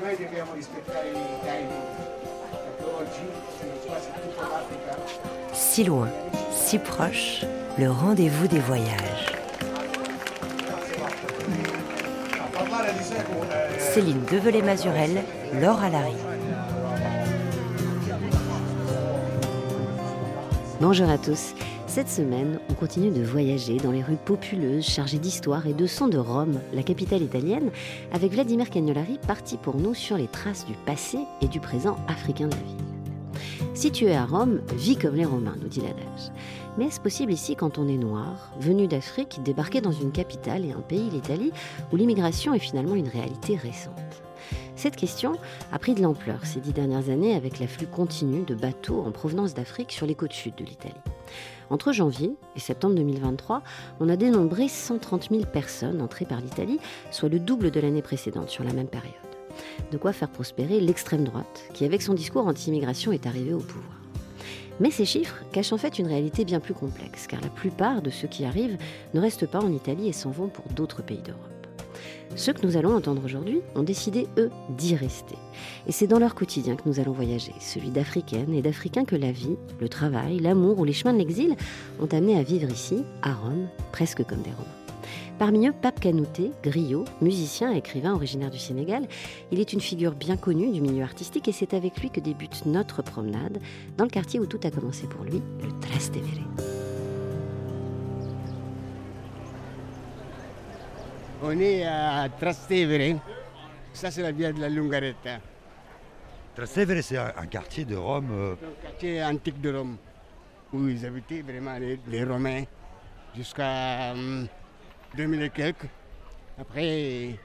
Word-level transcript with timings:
noi 0.00 0.16
dobbiamo 0.16 0.52
rispettare 0.54 1.08
i 1.08 1.12
timing, 1.42 1.70
perché 2.50 2.84
oggi 2.84 3.30
sono 3.58 3.72
quasi 3.86 4.08
tutto 4.20 4.40
l'Africa. 4.40 4.96
Si 5.52 5.84
loin, 5.84 6.10
si 6.52 6.78
proche, 6.78 7.46
le 7.76 7.86
rendez-vous 7.88 8.48
des 8.48 8.60
voyages. 8.60 9.36
Céline 13.92 14.24
Develay-Mazurel, 14.24 15.24
Laure 15.60 15.84
Alary. 15.84 16.16
Bonjour 20.80 21.08
à 21.08 21.18
tous. 21.18 21.54
Cette 21.88 22.10
semaine, 22.10 22.60
on 22.68 22.74
continue 22.74 23.10
de 23.10 23.22
voyager 23.22 23.78
dans 23.78 23.90
les 23.90 24.02
rues 24.02 24.18
populeuses 24.22 24.84
chargées 24.84 25.18
d'histoire 25.18 25.66
et 25.66 25.72
de 25.72 25.86
sons 25.86 26.06
de 26.06 26.18
Rome, 26.18 26.60
la 26.74 26.82
capitale 26.82 27.22
italienne, 27.22 27.70
avec 28.12 28.32
Vladimir 28.32 28.68
Cagnolari 28.68 29.18
parti 29.26 29.56
pour 29.56 29.76
nous 29.76 29.94
sur 29.94 30.18
les 30.18 30.28
traces 30.28 30.66
du 30.66 30.74
passé 30.84 31.18
et 31.40 31.48
du 31.48 31.60
présent 31.60 31.96
africain 32.06 32.46
de 32.46 32.54
la 32.54 32.62
ville. 32.62 33.70
Si 33.72 33.90
tu 33.90 34.04
es 34.04 34.14
à 34.14 34.26
Rome, 34.26 34.60
vis 34.76 34.96
comme 34.96 35.14
les 35.14 35.24
Romains, 35.24 35.56
nous 35.62 35.68
dit 35.68 35.80
l'adage. 35.80 36.30
Mais 36.76 36.84
est-ce 36.84 37.00
possible 37.00 37.32
ici 37.32 37.56
quand 37.56 37.78
on 37.78 37.88
est 37.88 37.96
noir, 37.96 38.52
venu 38.60 38.86
d'Afrique, 38.86 39.40
débarqué 39.42 39.80
dans 39.80 39.90
une 39.90 40.12
capitale 40.12 40.66
et 40.66 40.72
un 40.72 40.82
pays, 40.82 41.08
l'Italie, 41.10 41.52
où 41.90 41.96
l'immigration 41.96 42.52
est 42.52 42.58
finalement 42.58 42.96
une 42.96 43.08
réalité 43.08 43.56
récente? 43.56 43.94
Cette 44.76 44.94
question 44.94 45.32
a 45.72 45.78
pris 45.78 45.94
de 45.94 46.02
l'ampleur 46.02 46.44
ces 46.44 46.60
dix 46.60 46.72
dernières 46.72 47.08
années 47.08 47.34
avec 47.34 47.58
l'afflux 47.58 47.86
continu 47.86 48.42
de 48.42 48.54
bateaux 48.54 49.02
en 49.06 49.10
provenance 49.10 49.54
d'Afrique 49.54 49.90
sur 49.90 50.06
les 50.06 50.14
côtes 50.14 50.34
sud 50.34 50.54
de 50.54 50.64
l'Italie. 50.64 50.94
Entre 51.70 51.92
janvier 51.92 52.34
et 52.56 52.60
septembre 52.60 52.94
2023, 52.94 53.62
on 54.00 54.08
a 54.08 54.16
dénombré 54.16 54.68
130 54.68 55.28
000 55.30 55.42
personnes 55.44 56.00
entrées 56.00 56.24
par 56.24 56.40
l'Italie, 56.40 56.80
soit 57.10 57.28
le 57.28 57.38
double 57.38 57.70
de 57.70 57.80
l'année 57.80 58.02
précédente 58.02 58.48
sur 58.48 58.64
la 58.64 58.72
même 58.72 58.88
période. 58.88 59.12
De 59.92 59.98
quoi 59.98 60.12
faire 60.12 60.30
prospérer 60.30 60.80
l'extrême 60.80 61.24
droite, 61.24 61.64
qui 61.74 61.84
avec 61.84 62.02
son 62.02 62.14
discours 62.14 62.46
anti-immigration 62.46 63.12
est 63.12 63.26
arrivée 63.26 63.54
au 63.54 63.58
pouvoir. 63.58 63.98
Mais 64.80 64.90
ces 64.90 65.04
chiffres 65.04 65.42
cachent 65.52 65.72
en 65.72 65.78
fait 65.78 65.98
une 65.98 66.06
réalité 66.06 66.44
bien 66.44 66.60
plus 66.60 66.74
complexe, 66.74 67.26
car 67.26 67.40
la 67.40 67.48
plupart 67.48 68.00
de 68.00 68.10
ceux 68.10 68.28
qui 68.28 68.44
arrivent 68.44 68.78
ne 69.12 69.20
restent 69.20 69.46
pas 69.46 69.60
en 69.60 69.72
Italie 69.72 70.08
et 70.08 70.12
s'en 70.12 70.30
vont 70.30 70.48
pour 70.48 70.64
d'autres 70.72 71.02
pays 71.02 71.22
d'Europe. 71.22 71.57
Ceux 72.36 72.52
que 72.52 72.66
nous 72.66 72.76
allons 72.76 72.94
entendre 72.94 73.24
aujourd'hui 73.24 73.60
ont 73.74 73.82
décidé, 73.82 74.26
eux, 74.38 74.50
d'y 74.76 74.94
rester. 74.94 75.36
Et 75.86 75.92
c'est 75.92 76.06
dans 76.06 76.18
leur 76.18 76.34
quotidien 76.34 76.76
que 76.76 76.88
nous 76.88 77.00
allons 77.00 77.12
voyager, 77.12 77.52
celui 77.60 77.90
d'Africaines 77.90 78.54
et 78.54 78.62
d'Africains 78.62 79.04
que 79.04 79.16
la 79.16 79.32
vie, 79.32 79.56
le 79.80 79.88
travail, 79.88 80.38
l'amour 80.38 80.78
ou 80.78 80.84
les 80.84 80.92
chemins 80.92 81.12
de 81.12 81.18
l'exil 81.18 81.56
ont 82.00 82.06
amené 82.06 82.38
à 82.38 82.42
vivre 82.42 82.70
ici, 82.70 83.04
à 83.22 83.32
Rome, 83.32 83.68
presque 83.92 84.24
comme 84.24 84.42
des 84.42 84.50
Romains. 84.50 84.78
Parmi 85.38 85.68
eux, 85.68 85.72
Pape 85.72 86.00
Kanouté, 86.00 86.50
griot, 86.64 87.04
musicien 87.20 87.72
et 87.72 87.78
écrivain 87.78 88.12
originaire 88.12 88.50
du 88.50 88.58
Sénégal. 88.58 89.06
Il 89.52 89.60
est 89.60 89.72
une 89.72 89.80
figure 89.80 90.14
bien 90.14 90.36
connue 90.36 90.72
du 90.72 90.80
milieu 90.80 91.04
artistique 91.04 91.46
et 91.46 91.52
c'est 91.52 91.74
avec 91.74 92.00
lui 92.00 92.10
que 92.10 92.20
débute 92.20 92.66
notre 92.66 93.02
promenade 93.02 93.58
dans 93.96 94.04
le 94.04 94.10
quartier 94.10 94.40
où 94.40 94.46
tout 94.46 94.60
a 94.64 94.70
commencé 94.70 95.06
pour 95.06 95.24
lui, 95.24 95.40
le 95.62 95.80
Trastevere. 95.80 96.77
On 101.40 101.58
est 101.60 101.84
à 101.84 102.28
Trastevere. 102.28 103.20
Ça, 103.92 104.10
c'est 104.10 104.22
la 104.22 104.32
via 104.32 104.52
de 104.52 104.60
la 104.60 104.68
Lungaretta. 104.68 105.38
Trastevere, 106.54 107.02
c'est 107.02 107.16
un, 107.16 107.46
quartier 107.46 107.84
de 107.84 107.94
Rome. 107.94 108.30
Euh, 108.32 108.52
un 108.54 108.82
quartier 108.82 109.22
antique 109.22 109.60
de 109.60 109.72
Rome, 109.72 109.96
où 110.72 110.88
ils 110.88 111.06
habitaient 111.06 111.42
vraiment 111.42 111.78
les, 111.78 112.24
Romains 112.24 112.64
jusqu'à 113.36 114.14
2000 114.14 115.38
hum, 115.38 115.44
et 115.44 115.50
quelques. 115.50 115.86
Après, 116.60 117.38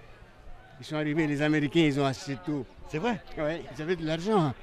ils 0.80 0.86
sont 0.86 0.96
arrivés, 0.96 1.28
les 1.28 1.42
Américains, 1.44 1.82
ils 1.82 2.00
ont 2.00 2.06
acheté 2.06 2.38
tout. 2.44 2.66
C'est 2.90 2.98
vrai? 2.98 3.22
Oui, 3.38 3.62
ils 3.76 3.82
avaient 3.82 3.96
de 3.96 4.06
l'argent. 4.08 4.54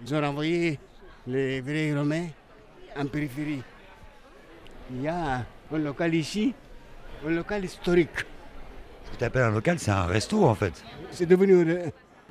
Ils 0.00 0.14
ont 0.14 0.20
renvoyé 0.22 0.78
les 1.26 1.60
vrais 1.60 1.92
Romains 1.94 2.28
en 2.96 3.06
périphérie. 3.06 3.62
Il 4.90 5.02
y 5.02 5.08
a 5.08 5.44
un 5.70 5.78
local 5.78 6.14
ici, 6.14 6.54
un 7.26 7.30
local 7.30 7.62
historique. 7.62 8.24
Ce 9.14 9.16
que 9.16 9.20
tu 9.20 9.26
appelles 9.26 9.42
un 9.42 9.50
local, 9.52 9.78
c'est 9.78 9.92
un 9.92 10.06
resto 10.06 10.44
en 10.44 10.56
fait. 10.56 10.72
C'est 11.12 11.26
devenu 11.26 11.64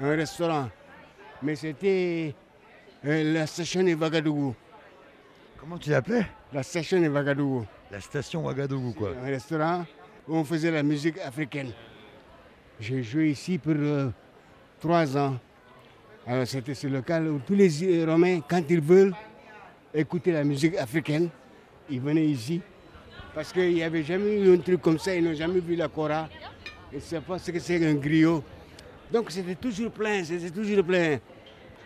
un 0.01 0.15
restaurant. 0.17 0.69
Mais 1.41 1.55
c'était 1.55 2.35
euh, 3.05 3.33
la 3.33 3.47
station 3.47 3.83
de 3.83 3.93
Ouagadougou. 3.93 4.53
Comment 5.57 5.77
tu 5.77 5.91
l'appelais? 5.91 6.25
La 6.51 6.61
station 6.61 6.99
de 6.99 7.07
Ouagadougou. 7.07 7.65
La 7.89 8.01
station 8.01 8.43
Ouagadougou, 8.43 8.91
quoi. 8.91 9.11
Un 9.23 9.27
restaurant 9.27 9.85
où 10.27 10.35
on 10.35 10.43
faisait 10.43 10.71
la 10.71 10.83
musique 10.83 11.17
africaine. 11.19 11.71
J'ai 12.81 13.01
joué 13.01 13.29
ici 13.29 13.57
pour 13.57 13.75
euh, 13.77 14.09
trois 14.81 15.15
ans. 15.15 15.39
Alors 16.27 16.45
c'était 16.45 16.75
ce 16.75 16.87
local 16.87 17.29
où 17.29 17.39
tous 17.47 17.55
les 17.55 18.03
Romains, 18.03 18.41
quand 18.41 18.63
ils 18.69 18.81
veulent 18.81 19.15
écouter 19.93 20.33
la 20.33 20.43
musique 20.43 20.75
africaine, 20.75 21.29
ils 21.89 22.01
venaient 22.01 22.25
ici. 22.25 22.59
Parce 23.33 23.53
qu'il 23.53 23.73
n'y 23.73 23.83
avait 23.83 24.03
jamais 24.03 24.41
eu 24.41 24.53
un 24.53 24.57
truc 24.57 24.81
comme 24.81 24.99
ça, 24.99 25.15
ils 25.15 25.23
n'ont 25.23 25.33
jamais 25.33 25.61
vu 25.61 25.77
la 25.77 25.87
Cora. 25.87 26.27
Ils 26.93 26.97
ne 26.97 27.01
savent 27.01 27.23
pas 27.23 27.39
ce 27.39 27.49
que 27.49 27.57
c'est 27.59 27.83
un 27.83 27.95
griot. 27.95 28.43
Donc 29.11 29.31
c'était 29.31 29.55
toujours 29.55 29.91
plein, 29.91 30.23
c'était 30.23 30.51
toujours 30.51 30.85
plein. 30.85 31.17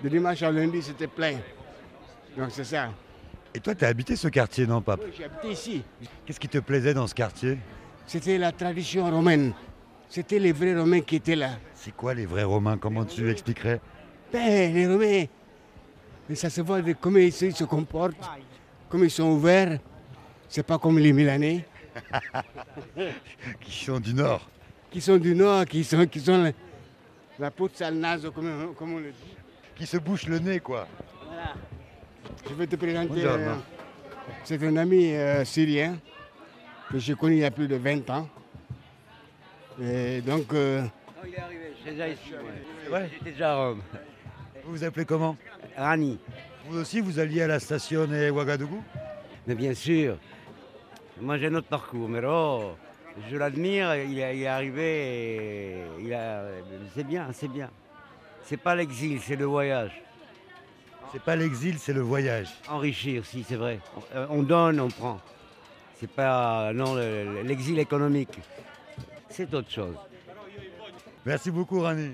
De 0.03 0.09
dimanche 0.09 0.41
à 0.43 0.51
lundi, 0.51 0.81
c'était 0.81 1.07
plein. 1.07 1.35
Donc 2.37 2.49
c'est 2.51 2.65
ça. 2.65 2.89
Et 3.55 3.59
toi, 3.61 3.73
tu 3.73 3.85
as 3.85 3.87
habité 3.87 4.17
ce 4.17 4.27
quartier, 4.27 4.67
non, 4.67 4.83
Oui, 4.85 4.95
j'ai 5.17 5.23
habité 5.23 5.49
ici. 5.49 5.83
Qu'est-ce 6.25 6.39
qui 6.39 6.49
te 6.49 6.57
plaisait 6.57 6.93
dans 6.93 7.07
ce 7.07 7.15
quartier? 7.15 7.57
C'était 8.05 8.37
la 8.37 8.51
tradition 8.51 9.09
romaine. 9.09 9.53
C'était 10.09 10.39
les 10.39 10.51
vrais 10.51 10.75
Romains 10.75 11.01
qui 11.01 11.15
étaient 11.15 11.35
là. 11.35 11.51
C'est 11.73 11.95
quoi 11.95 12.13
les 12.13 12.25
vrais 12.25 12.43
Romains? 12.43 12.77
Comment 12.77 13.05
tu 13.05 13.29
expliquerais? 13.29 13.79
Ben, 14.31 14.73
les 14.73 14.87
Romains, 14.87 15.25
mais 16.27 16.35
ça 16.35 16.49
se 16.49 16.59
voit 16.61 16.81
de 16.81 16.93
comment 16.93 17.17
ils 17.17 17.31
se 17.31 17.63
comportent, 17.63 18.15
comment 18.89 19.05
ils 19.05 19.11
sont 19.11 19.31
ouverts. 19.31 19.79
C'est 20.49 20.63
pas 20.63 20.77
comme 20.77 20.99
les 20.99 21.13
Milanais. 21.13 21.65
qui 23.61 23.85
sont 23.85 23.99
du 23.99 24.13
Nord. 24.13 24.47
Qui 24.89 25.01
sont 25.01 25.17
du 25.17 25.35
Nord, 25.35 25.65
qui 25.65 25.83
sont, 25.83 26.05
qui 26.05 26.19
sont 26.19 26.51
la, 27.39 27.51
peau 27.51 27.67
de 27.67 27.75
sale 27.75 27.95
comme, 28.33 28.73
comme 28.75 28.93
on 28.93 28.99
le 28.99 29.11
dit 29.11 29.37
qui 29.77 29.85
se 29.85 29.97
bouche 29.97 30.25
le 30.25 30.39
nez, 30.39 30.59
quoi. 30.59 30.87
Voilà. 31.25 31.53
Je 32.49 32.53
vais 32.55 32.67
te 32.67 32.75
présenter. 32.75 33.23
Euh, 33.23 33.53
c'est 34.43 34.61
un 34.63 34.75
ami 34.75 35.13
euh, 35.13 35.45
syrien 35.45 35.97
que 36.89 36.97
j'ai 36.97 37.13
connu 37.13 37.35
il 37.35 37.39
y 37.41 37.45
a 37.45 37.51
plus 37.51 37.67
de 37.67 37.75
20 37.75 38.09
ans. 38.09 38.27
Et 39.79 40.21
donc. 40.21 40.51
Euh, 40.53 40.81
non, 40.81 40.89
il 41.27 41.33
est 41.33 41.39
arrivé, 41.39 41.73
je 41.85 41.91
déjà 41.91 42.07
ici. 42.09 42.33
Ouais. 42.91 43.09
J'étais 43.13 43.31
déjà 43.31 43.53
à 43.53 43.55
Rome. 43.57 43.81
Vous 44.63 44.71
vous 44.71 44.83
appelez 44.83 45.05
comment? 45.05 45.37
Rani. 45.77 46.17
Vous 46.67 46.79
aussi, 46.79 46.99
vous 46.99 47.19
alliez 47.19 47.43
à 47.43 47.47
la 47.47 47.59
station 47.59 48.05
de 48.05 48.31
Ouagadougou? 48.31 48.83
Mais 49.45 49.55
bien 49.55 49.73
sûr. 49.73 50.17
Moi, 51.21 51.37
j'ai 51.37 51.47
un 51.47 51.55
autre 51.55 51.67
parcours, 51.67 52.09
mais 52.09 52.19
oh, 52.25 52.75
je 53.29 53.37
l'admire, 53.37 53.95
il, 53.95 54.19
est 54.19 54.47
arrivé, 54.47 55.83
il 55.99 56.13
a, 56.13 56.43
c'est 56.95 57.03
bien, 57.03 57.27
c'est 57.33 57.47
bien. 57.47 57.69
C'est 58.43 58.57
pas 58.57 58.75
l'exil, 58.75 59.19
c'est 59.21 59.35
le 59.35 59.45
voyage. 59.45 59.91
C'est 61.11 61.21
pas 61.21 61.35
l'exil, 61.35 61.79
c'est 61.79 61.93
le 61.93 62.01
voyage. 62.01 62.49
Enrichir, 62.69 63.25
si, 63.25 63.43
c'est 63.43 63.55
vrai. 63.55 63.79
On 64.29 64.43
donne, 64.43 64.79
on 64.79 64.89
prend. 64.89 65.19
C'est 65.99 66.09
pas 66.09 66.71
non 66.73 66.95
l'exil 67.43 67.79
économique. 67.79 68.39
C'est 69.29 69.53
autre 69.53 69.71
chose. 69.71 69.95
Merci 71.25 71.51
beaucoup, 71.51 71.81
Rani. 71.81 72.13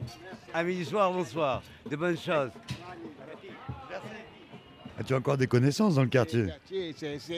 Amis 0.53 0.75
du 0.75 0.86
soir, 0.86 1.12
bonsoir. 1.12 1.62
De 1.90 1.96
bonnes 1.96 2.18
choses. 2.18 2.52
Merci. 3.90 4.08
As-tu 5.00 5.13
encore 5.16 5.38
des 5.38 5.47
connaissances 5.47 5.96
dans 5.96 6.03
le 6.03 6.09
quartier? 6.09 6.47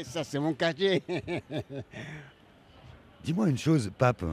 Ça, 0.03 0.23
c'est 0.23 0.39
mon 0.39 0.53
quartier. 0.53 1.03
Dis-moi 3.25 3.49
une 3.49 3.57
chose, 3.57 3.91
Pape. 3.97 4.23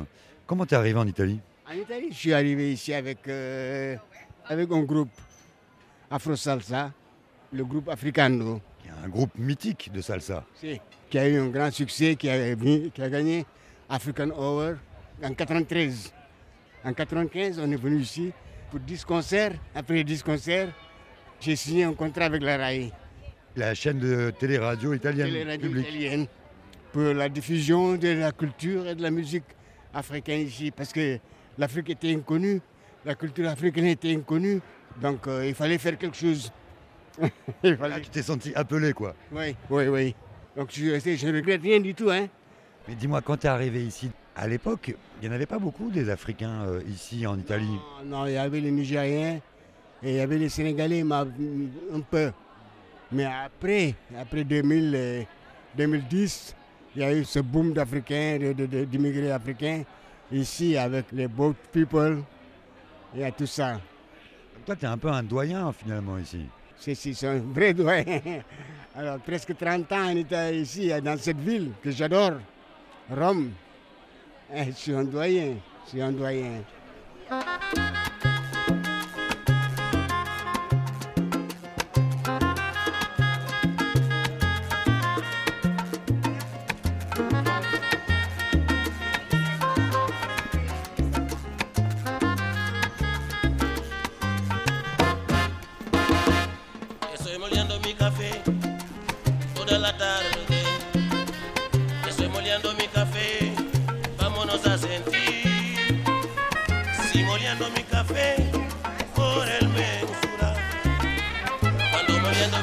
Comment 0.46 0.66
t'es 0.66 0.76
arrivé 0.76 0.98
en 0.98 1.06
Italie? 1.06 1.40
En 1.66 1.72
Italie, 1.72 2.08
je 2.10 2.14
suis 2.16 2.34
arrivé 2.34 2.74
ici 2.74 2.92
avec 2.92 3.26
euh, 3.26 3.96
avec 4.44 4.70
un 4.70 4.82
groupe 4.82 5.08
Afro 6.10 6.36
Salsa, 6.36 6.92
le 7.54 7.64
groupe 7.64 7.88
Africano. 7.88 8.60
Un 9.02 9.08
groupe 9.08 9.30
mythique 9.38 9.90
de 9.90 10.02
salsa. 10.02 10.44
Si, 10.54 10.78
qui 11.08 11.18
a 11.18 11.26
eu 11.26 11.38
un 11.38 11.48
grand 11.48 11.70
succès, 11.70 12.16
qui 12.16 12.28
a, 12.28 12.54
qui 12.54 13.02
a 13.02 13.08
gagné 13.08 13.46
African 13.88 14.28
Over 14.36 14.74
en 15.24 15.32
93. 15.32 16.12
En 16.84 16.92
95, 16.92 17.60
on 17.60 17.72
est 17.72 17.76
venu 17.76 18.00
ici 18.00 18.30
pour 18.70 18.78
10 18.78 19.04
concerts. 19.06 19.54
Après 19.74 20.04
10 20.04 20.22
concerts, 20.22 20.68
j'ai 21.40 21.56
signé 21.56 21.84
un 21.84 21.94
contrat 21.94 22.26
avec 22.26 22.42
la 22.42 22.58
RAI. 22.58 22.92
La 23.56 23.74
chaîne 23.74 23.98
de 23.98 24.30
télé-radio 24.38 24.92
italienne. 24.92 25.28
Télé-radio 25.28 25.76
italienne. 25.78 26.26
Pour 26.92 27.02
la 27.14 27.28
diffusion 27.28 27.96
de 27.96 28.08
la 28.08 28.32
culture 28.32 28.86
et 28.86 28.94
de 28.94 29.02
la 29.02 29.10
musique 29.10 29.44
africaine 29.94 30.46
ici. 30.46 30.70
Parce 30.70 30.92
que 30.92 31.18
l'Afrique 31.58 31.90
était 31.90 32.12
inconnue 32.14 32.60
la 33.04 33.14
culture 33.14 33.48
africaine 33.48 33.86
était 33.86 34.14
inconnue, 34.14 34.60
donc 35.00 35.26
euh, 35.26 35.46
il 35.46 35.54
fallait 35.54 35.78
faire 35.78 35.98
quelque 35.98 36.16
chose. 36.16 36.52
il 37.62 37.76
fallait... 37.76 37.94
Ah, 37.96 38.00
tu 38.00 38.10
t'es 38.10 38.22
senti 38.22 38.54
appelé, 38.54 38.92
quoi. 38.92 39.14
Oui, 39.32 39.56
oui, 39.70 39.88
oui. 39.88 40.14
Donc 40.56 40.70
je, 40.70 40.98
je 40.98 41.26
ne 41.26 41.36
regrette 41.36 41.62
rien 41.62 41.80
du 41.80 41.94
tout. 41.94 42.10
Hein. 42.10 42.26
Mais 42.86 42.94
dis-moi, 42.94 43.20
quand 43.22 43.36
tu 43.36 43.46
es 43.46 43.50
arrivé 43.50 43.84
ici, 43.84 44.10
À 44.34 44.46
l'époque, 44.48 44.94
il 45.20 45.28
n'y 45.28 45.32
en 45.32 45.36
avait 45.36 45.46
pas 45.46 45.58
beaucoup 45.58 45.90
des 45.90 46.08
Africains 46.08 46.62
euh, 46.62 46.80
ici 46.88 47.26
en 47.26 47.38
Italie? 47.38 47.78
Non, 48.04 48.26
il 48.26 48.32
y 48.32 48.36
avait 48.38 48.60
les 48.60 48.70
Nigériens 48.70 49.40
et 50.02 50.10
il 50.10 50.14
y 50.16 50.20
avait 50.20 50.38
les 50.38 50.48
Sénégalais, 50.48 51.04
mais 51.04 51.14
un 51.16 52.00
peu. 52.00 52.32
Mais 53.10 53.26
après, 53.26 53.94
après 54.18 54.44
2000, 54.44 54.92
euh, 54.94 55.22
2010, 55.76 56.56
il 56.94 57.02
y 57.02 57.04
a 57.04 57.12
eu 57.14 57.24
ce 57.24 57.38
boom 57.40 57.72
d'Africains, 57.72 58.38
d'immigrés 58.86 59.30
africains, 59.32 59.82
ici 60.30 60.76
avec 60.76 61.06
les 61.12 61.28
boat 61.28 61.54
people, 61.72 62.22
il 63.14 63.20
y 63.20 63.24
a 63.24 63.30
tout 63.32 63.46
ça. 63.46 63.80
Toi, 64.66 64.76
tu 64.76 64.84
es 64.84 64.88
un 64.88 64.98
peu 64.98 65.08
un 65.08 65.22
doyen 65.22 65.72
finalement 65.72 66.18
ici. 66.18 66.46
C'est 66.76 66.94
c'est- 66.94 67.14
c'est 67.14 67.26
un 67.28 67.38
vrai 67.38 67.72
doyen. 67.74 68.20
Alors, 68.94 69.18
presque 69.20 69.56
30 69.56 69.90
ans, 69.92 70.08
on 70.12 70.16
était 70.16 70.56
ici, 70.58 70.90
dans 71.02 71.16
cette 71.18 71.38
ville 71.40 71.70
que 71.82 71.90
j'adore, 71.90 72.32
Rome. 73.10 73.50
Eh, 74.54 74.66
Je 74.66 74.70
suis 74.72 74.92
un 74.94 75.04
doyen, 75.04 75.54
je 75.84 75.90
suis 75.90 76.02
un 76.02 76.12
doyen. 76.12 76.62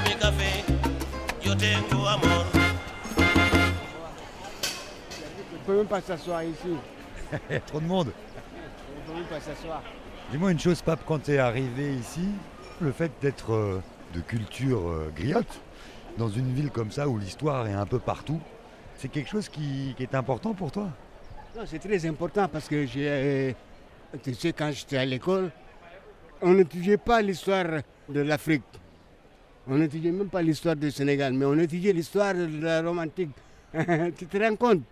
Mi 0.03 0.15
café, 0.19 0.63
yo 1.44 1.56
tengo 1.56 2.07
amor. 2.07 2.45
On 5.51 5.56
ne 5.56 5.65
peut 5.65 5.77
même 5.77 5.88
pas 5.88 6.01
s'asseoir 6.01 6.44
ici. 6.44 6.75
Il 7.50 7.53
y 7.53 7.56
a 7.57 7.59
trop 7.59 7.79
de 7.79 7.85
monde. 7.85 8.11
On 8.11 9.00
ne 9.00 9.07
peut 9.07 9.13
même 9.13 9.29
pas 9.29 9.39
s'asseoir. 9.39 9.81
Dis-moi 10.31 10.51
une 10.51 10.59
chose, 10.59 10.81
Pape, 10.81 11.01
quand 11.06 11.19
tu 11.23 11.33
es 11.33 11.38
arrivé 11.39 11.94
ici, 11.95 12.27
le 12.81 12.91
fait 12.91 13.11
d'être 13.21 13.53
euh, 13.53 13.81
de 14.13 14.21
culture 14.21 14.88
euh, 14.88 15.11
griotte, 15.15 15.61
dans 16.17 16.29
une 16.29 16.53
ville 16.53 16.69
comme 16.69 16.91
ça 16.91 17.07
où 17.07 17.17
l'histoire 17.17 17.67
est 17.67 17.73
un 17.73 17.85
peu 17.85 18.00
partout, 18.00 18.39
c'est 18.97 19.07
quelque 19.07 19.29
chose 19.29 19.50
qui, 19.50 19.94
qui 19.97 20.03
est 20.03 20.13
important 20.13 20.53
pour 20.53 20.71
toi? 20.71 20.89
Non, 21.56 21.63
c'est 21.65 21.79
très 21.79 22.06
important 22.06 22.47
parce 22.47 22.67
que 22.67 22.85
j'ai, 22.85 23.07
euh, 23.07 23.51
tu 24.23 24.33
sais, 24.35 24.53
quand 24.53 24.71
j'étais 24.71 24.97
à 24.97 25.06
l'école, 25.06 25.51
on 26.41 26.53
n'étudiait 26.53 26.97
pas 26.97 27.21
l'histoire 27.21 27.81
de 28.07 28.19
l'Afrique. 28.21 28.63
On 29.68 29.77
n'étudiait 29.77 30.12
même 30.12 30.30
pas 30.30 30.41
l'histoire 30.41 30.75
du 30.75 30.89
Sénégal, 30.91 31.33
mais 31.33 31.45
on 31.45 31.57
étudiait 31.59 31.94
l'histoire 31.94 32.33
de 32.33 32.62
la 32.62 32.81
Rome 32.81 33.00
antique. 33.00 33.30
tu 34.18 34.25
te 34.25 34.38
rends 34.38 34.56
compte? 34.56 34.83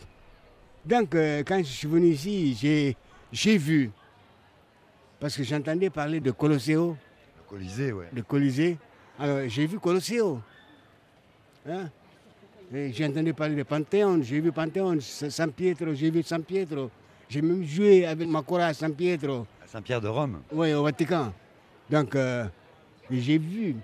Donc, 0.86 1.16
euh, 1.16 1.44
quand 1.46 1.58
je 1.60 1.64
suis 1.64 1.88
venu 1.88 2.10
ici, 2.10 2.96
j'ai, 3.32 3.58
vu, 3.58 3.90
parce 5.20 5.36
que 5.36 5.44
j'entendais 5.44 5.90
parler 5.90 6.20
de 6.20 6.32
Colosseo, 6.32 6.96
Le 7.36 7.50
Colisée, 7.50 7.92
ouais. 7.92 8.08
le 8.14 8.22
Colisée. 8.22 8.78
Alors, 9.20 9.48
j'ai 9.48 9.66
vu 9.66 9.80
Colosseo. 9.80 10.40
Hein? 11.68 11.90
J'ai 12.72 13.06
entendu 13.06 13.34
parler 13.34 13.56
de 13.56 13.64
Panthéon, 13.64 14.22
j'ai 14.22 14.40
vu 14.42 14.52
Panthéon, 14.52 14.98
San 15.00 15.52
Pietro, 15.52 15.94
j'ai 15.94 16.12
vu 16.12 16.22
San 16.22 16.44
Pietro. 16.44 16.92
J'ai 17.30 17.42
même 17.42 17.64
joué 17.64 18.06
avec 18.06 18.28
Macora 18.28 18.68
à 18.68 18.74
San 18.74 18.94
Pietro, 18.94 19.46
Saint-Pierre 19.68 20.02
de 20.02 20.08
Rome. 20.08 20.42
oui, 20.52 20.74
au 20.74 20.84
Vatican. 20.84 21.34
Donc, 21.90 22.16
euh, 22.16 22.46
j'ai 23.12 23.38
vu. 23.38 23.76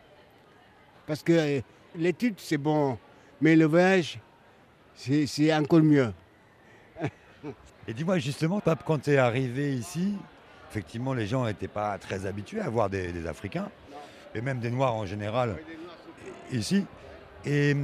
Parce 1.06 1.22
que 1.22 1.34
euh, 1.34 1.62
l'étude, 1.96 2.36
c'est 2.38 2.58
bon, 2.58 2.98
mais 3.42 3.56
le 3.56 3.66
voyage, 3.66 4.20
c'est 4.96 5.54
encore 5.54 5.82
mieux. 5.82 6.14
Et 7.88 7.94
dis-moi 7.94 8.18
justement, 8.20 8.60
Pape, 8.62 8.84
quand 8.86 9.00
tu 9.00 9.12
es 9.12 9.18
arrivé 9.18 9.74
ici, 9.76 10.14
effectivement, 10.70 11.14
les 11.14 11.28
gens 11.28 11.46
n'étaient 11.46 11.68
pas 11.68 11.98
très 11.98 12.26
habitués 12.26 12.62
à 12.62 12.70
voir 12.70 12.90
des, 12.90 13.12
des 13.12 13.28
Africains, 13.28 13.70
et 14.34 14.42
même 14.42 14.60
des 14.60 14.72
Noirs 14.72 14.96
en 14.96 15.06
général, 15.06 15.58
ici. 16.52 16.86
Et 17.46 17.76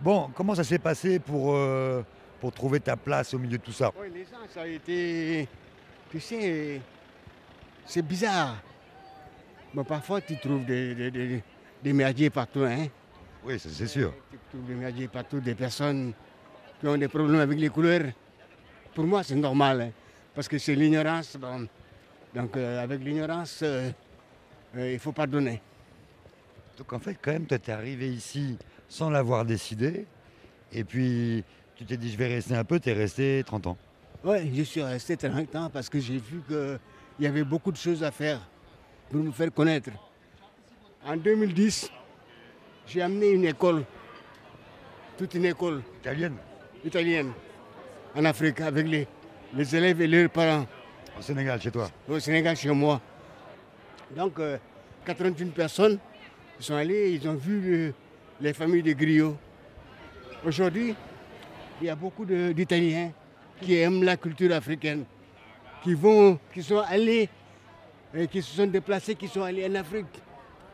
bon, 0.00 0.28
comment 0.34 0.54
ça 0.56 0.64
s'est 0.64 0.80
passé 0.80 1.20
pour, 1.20 1.54
euh, 1.54 2.02
pour 2.40 2.52
trouver 2.52 2.80
ta 2.80 2.96
place 2.96 3.32
au 3.34 3.38
milieu 3.38 3.58
de 3.58 3.62
tout 3.62 3.72
ça? 3.72 3.92
Oui, 4.00 4.08
les 4.12 4.24
gens, 4.24 4.44
ça 4.52 4.62
a 4.62 4.66
été. 4.66 5.46
Tu 6.10 6.18
sais, 6.20 6.80
c'est 7.88 8.02
bizarre. 8.02 8.56
Bon, 9.74 9.84
parfois, 9.84 10.20
tu 10.20 10.36
trouves 10.38 10.64
des, 10.64 10.94
des, 10.94 11.10
des, 11.10 11.42
des 11.82 11.92
merdiers 11.92 12.30
partout. 12.30 12.60
Hein? 12.62 12.86
Oui, 13.44 13.58
ça, 13.58 13.68
c'est 13.72 13.86
sûr. 13.86 14.12
Tu 14.30 14.38
trouves 14.50 14.66
des 14.66 14.74
merdiers 14.74 15.08
partout, 15.08 15.40
des 15.40 15.54
personnes 15.54 16.12
qui 16.80 16.86
ont 16.86 16.96
des 16.96 17.08
problèmes 17.08 17.40
avec 17.40 17.58
les 17.58 17.68
couleurs. 17.68 18.06
Pour 18.94 19.04
moi, 19.04 19.22
c'est 19.22 19.34
normal. 19.34 19.80
hein, 19.80 19.90
parce 20.34 20.48
que 20.48 20.58
c'est 20.58 20.74
l'ignorance. 20.74 21.36
Donc, 22.34 22.56
euh, 22.56 22.82
avec 22.82 23.00
l'ignorance, 23.02 23.60
euh, 23.62 23.90
euh, 24.76 24.92
il 24.92 24.98
faut 24.98 25.12
pardonner. 25.12 25.60
Donc 26.76 26.92
en 26.92 26.98
fait, 27.00 27.16
quand 27.20 27.32
même, 27.32 27.46
tu 27.46 27.54
es 27.54 27.70
arrivé 27.70 28.08
ici 28.08 28.56
sans 28.88 29.10
l'avoir 29.10 29.44
décidé, 29.44 30.06
et 30.72 30.84
puis 30.84 31.42
tu 31.74 31.84
t'es 31.84 31.96
dit, 31.96 32.10
je 32.10 32.16
vais 32.16 32.28
rester 32.28 32.54
un 32.54 32.62
peu, 32.64 32.78
tu 32.78 32.88
es 32.88 32.92
resté 32.92 33.42
30 33.44 33.66
ans. 33.66 33.76
Oui, 34.24 34.52
je 34.54 34.62
suis 34.62 34.82
resté 34.82 35.16
30 35.16 35.56
ans 35.56 35.70
parce 35.70 35.88
que 35.88 35.98
j'ai 35.98 36.18
vu 36.18 36.40
qu'il 37.18 37.24
y 37.24 37.28
avait 37.28 37.42
beaucoup 37.44 37.72
de 37.72 37.76
choses 37.76 38.04
à 38.04 38.12
faire 38.12 38.38
pour 39.10 39.20
me 39.20 39.32
faire 39.32 39.52
connaître. 39.52 39.90
En 41.04 41.16
2010, 41.16 41.90
j'ai 42.86 43.02
amené 43.02 43.30
une 43.30 43.44
école, 43.44 43.84
toute 45.16 45.34
une 45.34 45.46
école 45.46 45.82
Italienne 46.00 46.36
italienne 46.84 47.32
en 48.14 48.24
Afrique 48.24 48.60
avec 48.60 48.86
les, 48.86 49.08
les 49.52 49.74
élèves 49.76 50.00
et 50.00 50.06
leurs 50.06 50.30
parents 50.30 50.64
Au 51.18 51.22
Sénégal, 51.22 51.60
chez 51.60 51.72
toi 51.72 51.90
au 52.08 52.20
Sénégal 52.20 52.56
chez 52.56 52.70
moi. 52.70 53.00
Donc, 54.14 54.38
euh, 54.38 54.56
81 55.04 55.48
personnes 55.48 55.98
sont 56.60 56.74
allées, 56.76 57.10
ils 57.20 57.28
ont 57.28 57.34
vu 57.34 57.60
le- 57.60 57.94
les 58.40 58.52
familles 58.52 58.84
de 58.84 58.92
griots. 58.92 59.36
Aujourd'hui, 60.46 60.94
il 61.80 61.86
y 61.88 61.90
a 61.90 61.96
beaucoup 61.96 62.24
d'Italiens 62.24 63.10
qui 63.60 63.74
aiment 63.76 64.04
la 64.04 64.16
culture 64.16 64.54
africaine, 64.54 65.04
qui 65.82 65.94
vont, 65.94 66.38
qui 66.52 66.62
sont 66.62 66.78
allés, 66.78 67.28
qui 68.30 68.42
se 68.42 68.56
sont 68.56 68.66
déplacés, 68.66 69.14
qui 69.14 69.28
sont 69.28 69.42
allés 69.42 69.66
en 69.66 69.74
Afrique 69.74 70.06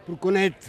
pour 0.07 0.19
connaître. 0.19 0.69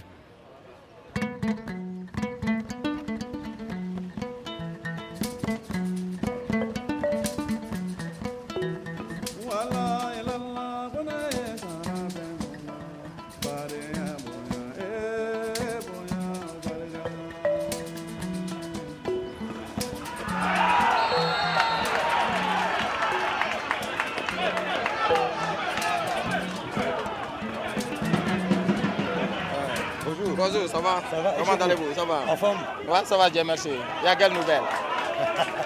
Bonjour. 30.06 30.36
Bonjour, 30.36 30.68
ça 30.70 30.80
va? 30.80 31.02
Ça 31.10 31.22
va, 31.22 31.34
Comment 31.38 31.54
allez-vous? 31.64 31.94
Ça 31.96 32.06
va? 32.06 32.22
En 32.32 32.36
forme? 32.38 32.60
Ouais, 32.88 33.00
ça 33.06 33.18
va, 33.18 33.30
Dieu 33.30 33.44
merci. 33.44 33.70
Il 34.02 34.06
y 34.06 34.08
a 34.08 34.16
quelle 34.16 34.34
nouvelle? 34.34 34.62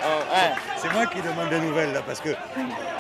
Oh, 0.02 0.22
hein? 0.34 0.56
C'est 0.78 0.92
moi 0.94 1.06
qui 1.08 1.22
demande 1.22 1.50
des 1.50 1.60
nouvelles 1.60 1.92
là, 1.92 2.02
parce 2.06 2.22
que 2.22 2.30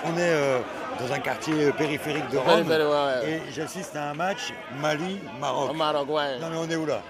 on 0.03 0.17
est 0.17 0.19
euh, 0.19 0.59
dans 0.99 1.13
un 1.13 1.19
quartier 1.19 1.71
périphérique 1.71 2.27
de 2.29 2.37
Rome, 2.37 2.65
Périphérique, 2.65 2.87
ouais, 2.87 3.29
ouais. 3.29 3.41
et 3.47 3.51
j'assiste 3.53 3.95
à 3.95 4.09
un 4.09 4.13
match 4.13 4.51
Mali-Maroc. 4.81 5.75
Maroc, 5.75 6.09
ouais. 6.09 6.39
Non 6.39 6.49
mais 6.49 6.57
on 6.57 6.69
est 6.69 6.75
où 6.75 6.85
là? 6.85 7.01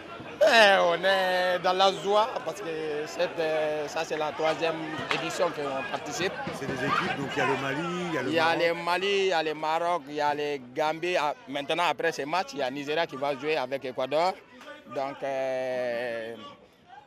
Eh, 0.41 0.77
on 0.81 1.03
est 1.03 1.59
dans 1.59 1.73
la 1.73 1.91
joie 2.01 2.29
parce 2.45 2.61
que 2.61 3.03
cette, 3.05 3.37
euh, 3.39 3.87
ça, 3.89 4.05
c'est 4.05 4.17
la 4.17 4.31
troisième 4.31 4.75
édition 5.13 5.47
qu'on 5.51 5.83
participe. 5.91 6.31
C'est 6.57 6.65
des 6.65 6.85
équipes, 6.85 7.17
donc 7.17 7.29
il 7.35 7.39
y 7.39 7.41
a 7.41 7.45
le 7.45 7.57
Mali, 7.57 8.05
il 8.07 8.13
y 8.13 8.17
a 8.17 8.21
le 8.21 8.29
Il 8.29 8.33
y 8.35 8.39
a 8.39 8.43
Maroc. 8.45 8.59
les 8.61 8.73
Mali, 8.73 9.07
il 9.07 9.25
y 9.27 9.33
a 9.33 9.43
les 9.43 9.53
Maroc, 9.53 10.01
il 10.07 10.15
y 10.15 10.21
a 10.21 10.33
les 10.33 10.61
Gambie. 10.73 11.17
Ah, 11.17 11.33
Maintenant, 11.49 11.83
après 11.89 12.13
ces 12.13 12.25
matchs, 12.25 12.51
il 12.53 12.59
y 12.59 12.63
a 12.63 12.71
Nigeria 12.71 13.05
qui 13.05 13.17
va 13.17 13.35
jouer 13.37 13.57
avec 13.57 13.83
Ecuador. 13.83 14.33
Donc, 14.95 15.21
euh, 15.23 16.35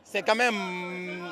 c'est 0.04 0.22
quand 0.22 0.34
même 0.36 1.24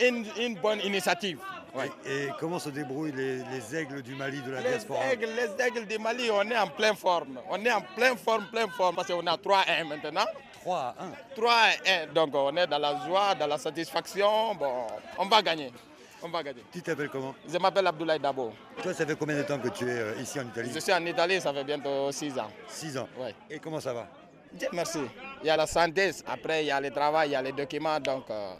une, 0.00 0.26
une 0.38 0.54
bonne 0.56 0.80
initiative. 0.80 1.38
Ouais. 1.74 1.90
Et 2.06 2.28
comment 2.38 2.58
se 2.58 2.68
débrouillent 2.70 3.12
les, 3.12 3.38
les 3.38 3.76
aigles 3.76 4.02
du 4.02 4.14
Mali 4.14 4.40
de 4.42 4.50
la 4.50 4.60
Les 4.60 4.68
diaspora? 4.68 5.00
aigles, 5.12 5.28
les 5.34 5.64
aigles 5.66 5.86
du 5.86 5.98
Mali, 5.98 6.30
on 6.30 6.42
est 6.50 6.56
en 6.58 6.68
pleine 6.68 6.96
forme. 6.96 7.38
On 7.50 7.62
est 7.64 7.72
en 7.72 7.80
pleine 7.96 8.16
forme, 8.18 8.46
pleine 8.50 8.70
forme, 8.70 8.96
parce 8.96 9.08
qu'on 9.08 9.26
a 9.26 9.36
3-1 9.36 9.84
maintenant. 9.88 10.24
3 10.66 10.94
à 10.98 11.04
1. 11.04 12.06
3-1, 12.08 12.12
donc 12.12 12.34
on 12.34 12.56
est 12.56 12.66
dans 12.66 12.78
la 12.78 13.06
joie, 13.06 13.34
dans 13.36 13.46
la 13.46 13.56
satisfaction. 13.56 14.54
Bon, 14.56 14.88
on 15.16 15.26
va 15.26 15.40
gagner. 15.40 15.72
On 16.20 16.28
va 16.28 16.42
gagner. 16.42 16.64
Tu 16.72 16.82
t'appelles 16.82 17.08
comment 17.08 17.36
Je 17.48 17.56
m'appelle 17.56 17.86
Abdoulaye 17.86 18.18
Dabo. 18.18 18.52
Toi, 18.82 18.92
ça 18.92 19.06
fait 19.06 19.14
combien 19.16 19.36
de 19.36 19.44
temps 19.44 19.60
que 19.60 19.68
tu 19.68 19.84
es 19.84 19.92
euh, 19.96 20.14
ici 20.20 20.40
en 20.40 20.46
Italie 20.48 20.70
Je 20.74 20.80
suis 20.80 20.92
en 20.92 21.06
Italie, 21.06 21.40
ça 21.40 21.52
fait 21.52 21.62
bientôt 21.62 22.10
6 22.10 22.36
ans. 22.40 22.50
6 22.66 22.98
ans. 22.98 23.08
Ouais. 23.16 23.32
Et 23.48 23.60
comment 23.60 23.78
ça 23.78 23.92
va 23.92 24.08
Dieu 24.52 24.68
merci. 24.72 24.98
Il 25.42 25.46
y 25.46 25.50
a 25.50 25.56
la 25.56 25.66
santé, 25.68 26.10
après 26.26 26.64
il 26.64 26.66
y 26.66 26.70
a 26.72 26.80
le 26.80 26.90
travail, 26.90 27.28
il 27.28 27.32
y 27.32 27.36
a 27.36 27.42
les 27.42 27.52
documents, 27.52 28.00
donc... 28.00 28.24
euh, 28.30 28.54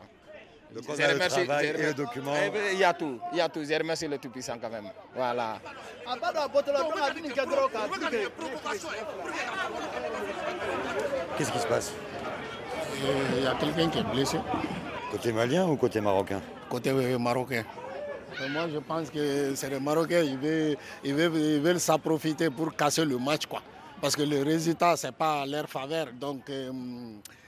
Donc 0.75 0.85
je 0.85 0.90
on 0.90 0.94
a 1.04 1.06
le 1.08 1.12
remercie- 1.14 1.44
travail 1.46 1.64
je 1.66 1.68
et 1.68 1.73
le 1.73 1.78
remercie- 1.78 1.94
document. 1.94 2.32
Bien, 2.32 2.50
Il 2.73 2.78
y 2.78 2.85
a 2.85 2.92
tout, 2.94 3.18
il 3.32 3.38
y 3.38 3.40
a 3.40 3.49
tout. 3.49 3.64
Je 3.64 3.75
remercie 3.75 4.08
le 4.08 4.18
Tout-Puissant 4.18 4.58
quand 4.61 4.70
même. 4.70 4.90
Voilà. 5.14 5.58
Qu'est-ce 11.37 11.52
qui 11.52 11.58
se 11.58 11.66
passe? 11.66 11.92
Il 13.37 13.42
y 13.42 13.46
a 13.46 13.54
quelqu'un 13.54 13.88
qui 13.90 13.99
est 13.99 14.02
blessé, 14.14 14.38
Côté 15.11 15.32
malien 15.32 15.66
ou 15.66 15.76
côté 15.76 16.00
marocain? 16.00 16.40
Côté 16.68 16.90
euh, 16.90 17.18
marocain. 17.18 17.64
Et 18.44 18.49
moi, 18.49 18.66
je 18.73 18.78
pense 18.78 19.08
que 19.11 19.54
c'est 19.54 19.70
les 19.70 19.78
Marocains, 19.80 20.20
ils 20.23 20.37
veulent, 20.37 20.76
ils 21.04 21.14
veulent, 21.14 21.37
ils 21.37 21.61
veulent 21.61 21.80
s'en 21.80 21.99
profiter 21.99 22.50
pour 22.50 22.75
casser 22.75 23.04
le 23.04 23.16
match. 23.18 23.46
Quoi. 23.46 23.62
Parce 24.00 24.14
que 24.16 24.23
le 24.23 24.42
résultat, 24.42 24.96
ce 24.96 25.06
n'est 25.06 25.12
pas 25.12 25.42
à 25.42 25.46
leur 25.46 25.68
faveur. 25.68 26.08
Donc, 26.12 26.42
euh, 26.50 26.70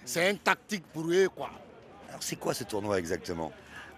c'est 0.05 0.31
une 0.31 0.39
tactique 0.39 0.85
pour 0.93 1.05
eux. 1.11 1.29
Quoi. 1.35 1.51
Alors 2.09 2.23
c'est 2.23 2.37
quoi 2.37 2.55
ce 2.55 2.65
tournoi 2.65 2.99
exactement? 2.99 3.53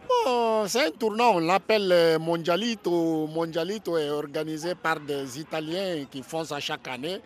Bon, 0.08 0.66
c'est 0.66 0.86
un 0.86 0.90
tournoi, 0.90 1.30
on 1.34 1.38
l'appelle 1.38 1.90
euh, 1.92 2.18
Mondialito. 2.18 3.26
Mondialito 3.28 3.96
est 3.96 4.10
organisé 4.10 4.74
par 4.74 4.98
des 4.98 5.38
Italiens 5.38 6.04
qui 6.10 6.22
font 6.22 6.44
ça 6.44 6.58
chaque 6.58 6.86
année. 6.88 7.20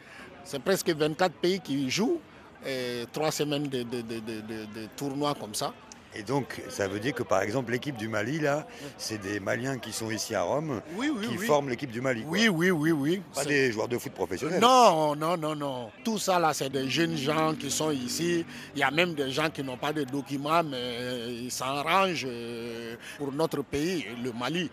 C'est 0.45 0.59
presque 0.62 0.91
24 0.91 1.33
pays 1.35 1.61
qui 1.61 1.88
jouent. 1.91 2.21
Et 2.67 3.05
trois 3.12 3.31
semaines 3.31 3.69
de, 3.69 3.83
de, 3.83 4.00
de, 4.00 4.19
de- 4.21 4.41
de- 4.41 4.81
de 4.81 4.87
tournoi 4.97 5.35
comme 5.35 5.55
ça. 5.55 5.73
Et 6.16 6.23
donc, 6.23 6.62
ça 6.68 6.87
veut 6.87 7.00
dire 7.00 7.12
que 7.14 7.23
par 7.23 7.42
exemple, 7.42 7.73
l'équipe 7.73 7.97
du 7.97 8.09
Mali, 8.09 8.38
là, 8.38 8.66
c'est 8.99 9.18
des 9.21 9.40
Maliens 9.40 9.78
qui 9.78 9.92
sont 9.92 10.11
ici 10.11 10.35
à 10.35 10.42
Rome, 10.42 10.80
Oui, 10.97 11.11
oui, 11.14 11.26
qui 11.28 11.37
oui. 11.38 11.47
forment 11.47 11.68
l'équipe 11.68 11.90
du 11.90 12.00
Mali. 12.00 12.23
quoi. 12.23 12.30
Oui, 12.30 12.49
oui, 12.49 12.71
oui, 12.71 12.92
oui. 12.92 13.23
Pas 13.35 13.44
des 13.44 13.73
joueurs 13.73 13.88
de 13.88 13.99
foot 13.99 14.12
professionnels. 14.12 14.61
Non, 14.61 15.16
non, 15.16 15.37
non, 15.37 15.56
non. 15.56 15.90
Tout 16.04 16.18
ça 16.18 16.38
là, 16.38 16.52
c'est 16.54 16.71
des 16.71 16.88
jeunes 16.88 17.16
gens 17.16 17.54
qui 17.54 17.71
sont 17.71 17.90
ici. 17.90 18.44
Il 18.75 18.80
y 18.80 18.83
a 18.85 18.90
même 18.90 19.14
des 19.14 19.30
gens 19.33 19.50
qui 19.50 19.62
n'ont 19.64 19.76
pas 19.76 19.92
de 19.92 20.04
documents, 20.04 20.62
mais 20.62 20.76
euh, 20.76 21.40
ils 21.44 21.50
s'arrangent 21.50 22.26
euh, 22.28 22.94
pour 23.18 23.33
notre 23.33 23.62
pays, 23.62 24.06
le 24.23 24.33
Mali. 24.33 24.71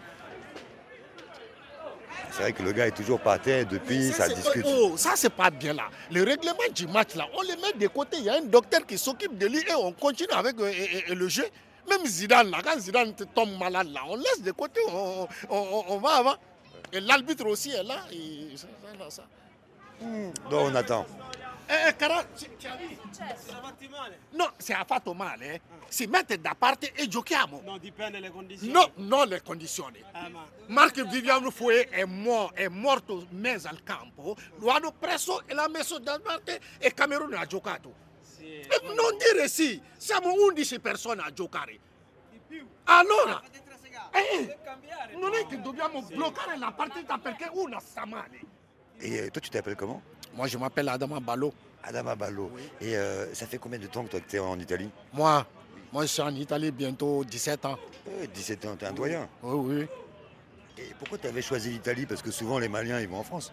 C'est 2.31 2.41
vrai 2.43 2.53
que 2.53 2.63
le 2.63 2.71
gars 2.71 2.87
est 2.87 2.95
toujours 2.95 3.19
par 3.19 3.39
terre 3.41 3.65
depuis, 3.65 4.11
ça, 4.11 4.27
discute. 4.29 4.65
oh, 4.65 4.93
ça, 4.95 5.11
c'est 5.15 5.29
pas 5.29 5.49
bien 5.49 5.73
là. 5.73 5.83
Le 6.11 6.23
règlement 6.23 6.55
du 6.73 6.87
match 6.87 7.15
là, 7.15 7.25
on 7.37 7.41
le 7.41 7.49
met 7.61 7.73
de 7.77 7.87
côté. 7.87 8.17
Il 8.19 8.23
y 8.23 8.29
a 8.29 8.35
un 8.37 8.41
docteur 8.41 8.85
qui 8.85 8.97
s'occupe 8.97 9.37
de 9.37 9.47
lui 9.47 9.59
et 9.59 9.73
on 9.75 9.91
continue 9.91 10.31
avec 10.33 10.59
euh, 10.59 10.67
et- 10.71 10.97
et- 11.09 11.11
et 11.11 11.15
le 11.15 11.27
jeu. 11.27 11.45
Même 11.89 12.05
Zidane 12.05 12.49
là, 12.51 12.59
quand 12.63 12.79
Zidane 12.79 13.13
tombe 13.35 13.57
malade 13.59 13.87
là, 13.93 14.01
on 14.07 14.15
laisse 14.15 14.41
de 14.41 14.51
côté, 14.51 14.79
on, 14.89 15.27
on- 15.49 15.57
on- 15.57 15.83
on 15.89 15.97
va 15.97 16.09
avant. 16.11 16.35
Et 16.93 16.99
l'arbitre 17.01 17.45
aussi 17.47 17.71
est 17.71 17.83
là. 17.83 17.97
et 18.11 18.55
ça, 18.55 18.67
ça, 18.99 19.09
ça. 19.09 19.23
Non, 20.49 20.65
on 20.65 20.75
attend. 20.75 21.05
Eh, 21.71 21.87
eh, 21.87 21.95
Kara, 21.95 22.21
tu, 22.25 22.45
tu 22.57 22.67
as 22.67 22.75
vu 22.75 23.87
No, 24.31 24.53
si 24.57 24.73
ha 24.73 24.83
fatto 24.83 25.13
male, 25.13 25.61
si 25.87 26.05
mette 26.05 26.41
da 26.41 26.53
parte 26.53 26.91
e 26.91 27.07
giochiamo. 27.07 27.61
Non, 27.63 27.79
dipende 27.79 28.19
dalle 28.19 28.29
condizioni. 28.29 28.73
No, 28.73 28.91
non 28.95 29.29
le 29.29 29.41
condizioni. 29.41 29.99
Eh, 29.99 30.27
ma 30.27 30.45
Marc 30.67 31.01
Viviano 31.07 31.49
Foué 31.49 31.87
è, 31.87 32.03
mo- 32.03 32.51
è 32.53 32.67
morto 32.67 33.25
mezzo 33.29 33.69
al 33.69 33.83
campo, 33.83 34.35
lo 34.57 34.69
hanno 34.69 34.91
preso 34.91 35.47
e 35.47 35.53
l'ha 35.53 35.69
messo 35.69 35.97
da 35.99 36.19
parte 36.19 36.59
e 36.77 36.93
Camerone 36.93 37.37
ha 37.37 37.45
giocato. 37.45 37.93
sì. 38.19 38.59
E 38.59 38.81
non 38.83 39.15
dire 39.17 39.47
sì, 39.47 39.81
siamo 39.95 40.33
11 40.33 40.79
persone 40.81 41.21
a 41.21 41.31
giocare. 41.31 41.79
Allora, 42.83 43.41
eh, 44.11 44.57
non 45.13 45.33
è 45.35 45.45
che 45.45 45.61
dobbiamo 45.61 46.01
bloccare 46.01 46.57
la 46.57 46.73
partita 46.73 47.17
perché 47.17 47.49
una 47.53 47.79
sta 47.79 48.05
male. 48.05 48.59
Et 49.03 49.13
euh, 49.13 49.29
toi, 49.31 49.41
tu 49.41 49.49
t'appelles 49.49 49.75
comment 49.77 50.01
Moi, 50.35 50.47
je 50.47 50.57
m'appelle 50.57 50.89
Adama 50.89 51.19
Balo. 51.19 51.53
Adama 51.83 52.15
Ballo. 52.15 52.51
Et 52.79 52.95
euh, 52.95 53.33
ça 53.33 53.45
fait 53.45 53.57
combien 53.57 53.79
de 53.79 53.87
temps 53.87 54.03
que 54.03 54.11
toi 54.11 54.19
tu 54.27 54.35
es 54.35 54.39
en 54.39 54.59
Italie? 54.59 54.89
Moi, 55.13 55.45
moi, 55.91 56.03
je 56.03 56.07
suis 56.07 56.21
en 56.21 56.33
Italie 56.33 56.71
bientôt 56.71 57.23
17 57.23 57.65
ans. 57.65 57.77
Euh, 58.07 58.25
17 58.33 58.65
ans, 58.65 58.75
t'es 58.77 58.85
un 58.85 58.93
doyen. 58.93 59.27
Oui, 59.43 59.75
oui. 59.77 59.87
Et 60.77 60.93
pourquoi 60.97 61.17
tu 61.17 61.27
avais 61.27 61.41
choisi 61.41 61.69
l'Italie? 61.71 62.05
Parce 62.05 62.21
que 62.21 62.31
souvent 62.31 62.57
les 62.59 62.69
Maliens 62.69 62.99
ils 62.99 63.07
vont 63.07 63.17
en 63.19 63.23
France. 63.23 63.51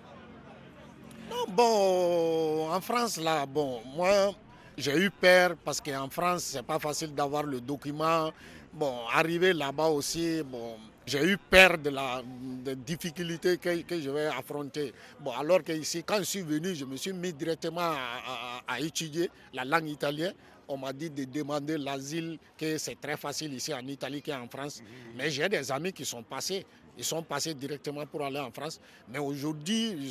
Non, 1.28 1.44
bon, 1.48 2.70
en 2.72 2.80
France, 2.80 3.18
là, 3.18 3.44
bon, 3.44 3.82
moi, 3.94 4.32
j'ai 4.78 4.96
eu 4.96 5.10
peur 5.10 5.56
parce 5.64 5.80
qu'en 5.80 6.08
France, 6.08 6.44
c'est 6.44 6.62
pas 6.62 6.78
facile 6.78 7.14
d'avoir 7.14 7.42
le 7.42 7.60
document. 7.60 8.30
Bon, 8.72 8.94
arriver 9.12 9.52
là-bas 9.52 9.88
aussi, 9.88 10.42
bon, 10.42 10.76
j'ai 11.08 11.24
eu 11.24 11.36
peur 11.38 11.78
de 11.78 11.90
la 11.90 12.22
des 12.64 12.76
difficultés 12.76 13.56
que, 13.56 14.00
je 14.00 14.10
vais 14.10 14.26
affronter. 14.26 14.92
Bon, 15.20 15.30
alors 15.32 15.62
que 15.64 15.72
ici, 15.72 16.04
quand 16.04 16.18
je 16.18 16.24
suis 16.24 16.42
venu, 16.42 16.74
je 16.74 16.84
me 16.84 16.96
suis 16.96 17.12
mis 17.12 17.32
directement 17.32 17.80
à, 17.80 18.62
à- 18.68 18.80
étudier 18.80 19.30
la 19.54 19.64
langue 19.64 19.88
italienne. 19.88 20.34
On 20.68 20.76
m'a 20.76 20.92
dit 20.92 21.08
de 21.08 21.24
demander 21.24 21.78
l'asile, 21.78 22.38
que 22.58 22.76
c'est 22.76 23.00
très 23.00 23.16
facile 23.16 23.54
ici 23.54 23.72
en 23.72 23.86
Italie 23.86 24.20
qu'en 24.20 24.46
France. 24.48 24.82
Mais 25.16 25.30
j'ai 25.30 25.48
des 25.48 25.72
amis 25.72 25.92
qui 25.94 26.04
sont 26.04 26.22
passés. 26.22 26.66
Ils 26.98 27.04
sont 27.04 27.22
passés 27.22 27.54
directement 27.54 28.04
pour 28.06 28.22
aller 28.24 28.40
en 28.40 28.50
France. 28.50 28.78
Mais 29.08 29.18
aujourd'hui, 29.18 30.10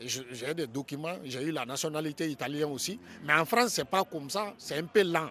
j'ai 0.00 0.54
des 0.54 0.66
documents, 0.68 1.16
j'ai 1.24 1.42
eu 1.42 1.50
la 1.50 1.64
nationalité 1.64 2.28
italienne 2.30 2.70
aussi. 2.70 3.00
Mais 3.24 3.32
en 3.32 3.44
France, 3.44 3.70
ce 3.74 3.80
n'est 3.80 3.86
pas 3.86 4.04
comme 4.04 4.30
ça, 4.30 4.54
c'est 4.58 4.76
un 4.78 4.84
peu 4.84 5.02
lent. 5.02 5.30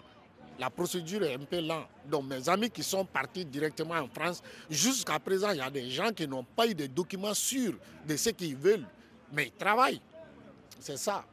La 0.60 0.70
procédure 0.70 1.24
est 1.24 1.34
un 1.34 1.40
peu 1.40 1.60
lente. 1.60 1.88
Donc 2.10 2.26
mes 2.26 2.48
amis 2.48 2.70
qui 2.70 2.84
sont 2.84 3.06
partis 3.06 3.46
directement 3.46 3.96
en 3.96 4.08
France, 4.08 4.42
jusqu'à 4.70 5.20
présent, 5.20 5.52
il 5.52 5.58
y 5.58 5.62
a 5.62 5.70
des 5.70 5.90
gens 5.90 6.12
qui 6.12 6.28
n'ont 6.28 6.46
pas 6.46 6.68
eu 6.68 6.74
de 6.74 6.86
documents 6.86 7.34
sûrs 7.34 7.76
de 8.08 8.16
ce 8.16 8.30
qu'ils 8.30 8.56
veulent. 8.56 8.86
Mais 9.34 9.48
ils 9.48 9.52
travaillent. 9.52 10.02
C'est 10.80 10.98
ça. 10.98 11.26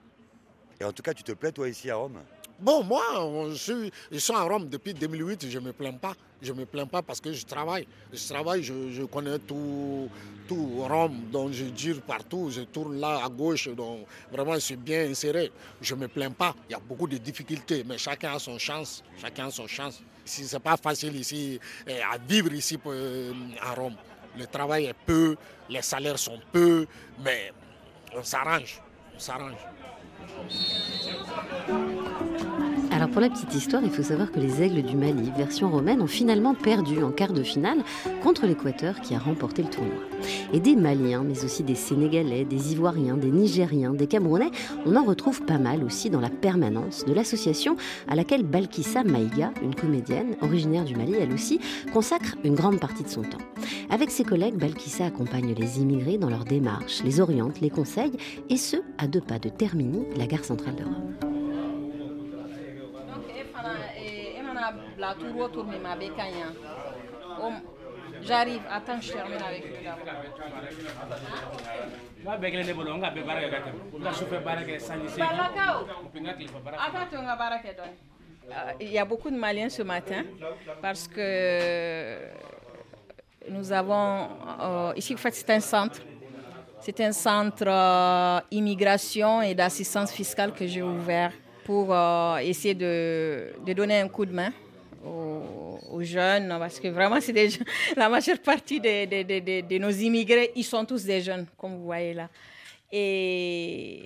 Et 0.80 0.84
en 0.84 0.92
tout 0.92 1.02
cas, 1.02 1.14
tu 1.14 1.22
te 1.22 1.32
plais 1.32 1.52
toi 1.52 1.68
ici 1.68 1.90
à 1.90 1.96
Rome? 1.96 2.18
Bon, 2.58 2.82
moi, 2.82 3.02
je 3.50 3.54
suis, 3.54 3.92
je 4.10 4.18
suis 4.18 4.34
en 4.34 4.48
Rome 4.48 4.68
depuis 4.68 4.94
2008, 4.94 5.48
je 5.48 5.58
ne 5.58 5.66
me 5.66 5.72
plains 5.72 5.92
pas. 5.92 6.14
Je 6.42 6.52
ne 6.52 6.58
me 6.58 6.66
plains 6.66 6.86
pas 6.86 7.02
parce 7.02 7.20
que 7.20 7.32
je 7.32 7.44
travaille. 7.46 7.86
Je 8.12 8.28
travaille, 8.28 8.64
je, 8.64 9.04
connais 9.04 9.38
tout, 9.38 10.08
tout 10.48 10.84
Rome, 10.88 11.30
donc 11.30 11.52
je 11.52 11.66
dure 11.66 12.02
partout, 12.02 12.50
je 12.50 12.62
tourne 12.62 12.98
là 12.98 13.20
à 13.24 13.28
gauche, 13.28 13.68
donc 13.68 14.06
vraiment 14.32 14.54
je 14.54 14.58
suis 14.58 14.76
bien 14.76 15.08
inséré. 15.08 15.52
Je 15.80 15.94
ne 15.94 16.00
me 16.00 16.08
plains 16.08 16.32
pas. 16.32 16.54
Il 16.68 16.72
y 16.72 16.74
a 16.74 16.80
beaucoup 16.80 17.06
de 17.06 17.16
difficultés, 17.18 17.84
mais 17.86 17.96
chacun 17.96 18.34
a 18.34 18.38
son 18.40 18.58
chance. 18.58 19.04
Chacun 19.20 19.46
a 19.46 19.50
son 19.52 19.68
chance. 19.68 20.02
Si 20.24 20.44
ce 20.44 20.56
n'est 20.56 20.60
pas 20.60 20.76
facile 20.76 21.14
ici, 21.14 21.60
eh, 21.86 22.00
à 22.00 22.18
vivre 22.18 22.52
ici 22.52 22.76
euh, 22.86 23.32
à 23.60 23.74
Rome. 23.74 23.94
Le 24.36 24.46
travail 24.46 24.86
est 24.86 24.94
peu, 25.06 25.36
les 25.68 25.82
salaires 25.82 26.18
sont 26.18 26.40
peu, 26.50 26.86
mais 27.22 27.52
on 28.16 28.22
s'arrange. 28.24 28.80
On 29.14 29.18
s'arrange. 29.18 29.58
Alors 33.02 33.10
pour 33.10 33.20
la 33.20 33.30
petite 33.30 33.52
histoire, 33.52 33.82
il 33.82 33.90
faut 33.90 34.04
savoir 34.04 34.30
que 34.30 34.38
les 34.38 34.62
Aigles 34.62 34.82
du 34.82 34.96
Mali, 34.96 35.32
version 35.36 35.68
romaine, 35.68 36.00
ont 36.02 36.06
finalement 36.06 36.54
perdu 36.54 37.02
en 37.02 37.10
quart 37.10 37.32
de 37.32 37.42
finale 37.42 37.78
contre 38.22 38.46
l'Équateur 38.46 39.00
qui 39.00 39.16
a 39.16 39.18
remporté 39.18 39.64
le 39.64 39.70
tournoi. 39.70 40.04
Et 40.52 40.60
des 40.60 40.76
Maliens, 40.76 41.24
mais 41.24 41.44
aussi 41.44 41.64
des 41.64 41.74
Sénégalais, 41.74 42.44
des 42.44 42.70
Ivoiriens, 42.70 43.16
des 43.16 43.32
Nigériens, 43.32 43.92
des 43.92 44.06
Camerounais, 44.06 44.52
on 44.86 44.94
en 44.94 45.02
retrouve 45.02 45.42
pas 45.42 45.58
mal 45.58 45.82
aussi 45.82 46.10
dans 46.10 46.20
la 46.20 46.30
permanence 46.30 47.04
de 47.04 47.12
l'association 47.12 47.76
à 48.06 48.14
laquelle 48.14 48.44
Balkissa 48.44 49.02
Maïga, 49.02 49.50
une 49.64 49.74
comédienne 49.74 50.36
originaire 50.40 50.84
du 50.84 50.94
Mali 50.94 51.16
elle 51.18 51.32
aussi, 51.32 51.58
consacre 51.92 52.36
une 52.44 52.54
grande 52.54 52.78
partie 52.78 53.02
de 53.02 53.08
son 53.08 53.22
temps. 53.22 53.38
Avec 53.90 54.12
ses 54.12 54.22
collègues, 54.22 54.54
Balkissa 54.54 55.06
accompagne 55.06 55.56
les 55.58 55.80
immigrés 55.80 56.18
dans 56.18 56.30
leurs 56.30 56.44
démarches, 56.44 57.02
les 57.02 57.20
oriente, 57.20 57.60
les 57.60 57.70
conseille, 57.70 58.12
et 58.48 58.56
ce, 58.56 58.76
à 58.98 59.08
deux 59.08 59.20
pas 59.20 59.40
de 59.40 59.48
Termini, 59.48 60.04
la 60.16 60.28
gare 60.28 60.44
centrale 60.44 60.76
de 60.76 60.84
Rome. 60.84 61.31
Bila 64.96 65.14
tour 65.14 65.36
o 65.44 65.48
tour 65.48 65.64
min 65.64 65.78
ma 65.80 65.96
ɲa 65.96 66.48
O- 67.40 67.52
j'arrive 68.22 68.62
attends 68.70 69.00
je 69.00 69.12
termine 69.12 69.42
avec 69.42 69.64
lui 69.64 69.84
d'abord. 69.84 70.06
N'a 72.24 72.36
bɛɛ 72.38 72.50
kelen 72.52 72.66
ne 72.66 72.72
bolo 72.72 72.94
n 72.96 73.00
ka 73.00 73.10
bɛɛ 73.10 73.24
baara 73.26 73.40
kɛ 73.42 73.50
ka 73.50 73.58
tɛmɛ 73.66 73.98
n 73.98 74.02
ka 74.04 74.12
sufɛ 74.12 74.38
baara 74.44 74.62
kɛ 74.62 74.78
sanji 74.78 75.06
tilefɛ 75.08 75.18
baara 76.64 76.76
Attends, 76.86 77.10
to 77.10 77.16
n 77.18 77.26
ka 77.26 77.36
baara 77.36 77.58
kɛ 77.58 77.70
dɔɔni. 77.78 77.96
Euh, 78.50 78.72
Il 78.80 78.90
y 78.90 78.98
a 78.98 79.04
beaucoup 79.04 79.30
de 79.30 79.36
Maliens 79.36 79.68
ce 79.70 79.82
matin 79.82 80.24
parce 80.80 81.06
que 81.08 82.18
nous 83.48 83.72
avons 83.72 84.28
euh, 84.60 84.92
ici 84.96 85.14
en 85.14 85.16
fait 85.16 85.32
c'est 85.34 85.50
un 85.50 85.60
centre. 85.60 86.00
C'est 86.80 87.00
un 87.00 87.12
centre 87.12 87.64
euh, 87.68 88.40
immigration 88.50 89.40
et 89.42 89.54
d'assistance 89.54 90.10
fiscale 90.12 90.52
que 90.52 90.66
j'ai 90.66 90.82
ouvert 90.82 91.32
pour 91.64 91.92
euh, 91.94 92.36
essayer 92.38 92.74
de, 92.74 93.52
de 93.66 93.72
donner 93.72 94.00
un 94.00 94.08
coup 94.08 94.26
de 94.26 94.32
main 94.32 94.52
aux, 95.04 96.00
jeunes 96.02 96.48
parce 96.58 96.78
que 96.80 96.88
vraiment 96.88 97.20
c'est 97.20 97.36
jeunes. 97.48 97.64
la 97.96 98.08
majeure 98.08 98.38
partie 98.38 98.80
de, 98.80 99.04
de- 99.04 99.60
de- 99.68 99.78
nos 99.78 99.90
immigrés 99.90 100.50
ils 100.56 100.64
sont 100.64 100.84
tous 100.84 101.04
des 101.04 101.20
jeunes 101.20 101.46
comme 101.58 101.76
vous 101.76 101.84
voyez 101.84 102.14
là 102.14 102.28
et 102.90 104.02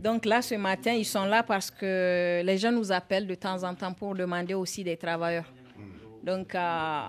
donc 0.00 0.24
là 0.24 0.40
ce 0.42 0.54
matin 0.54 0.92
ils 0.92 1.04
sont 1.04 1.24
là 1.24 1.42
parce 1.42 1.70
que 1.70 2.42
les 2.44 2.56
gens 2.58 2.72
nous 2.72 2.92
appellent 2.92 3.26
de 3.26 3.34
temps 3.34 3.62
en 3.64 3.74
temps 3.74 3.92
pour 3.92 4.14
demander 4.14 4.54
aussi 4.54 4.84
des 4.84 4.96
travailleurs 4.96 5.50
Donc, 6.22 6.54
euh, 6.54 7.00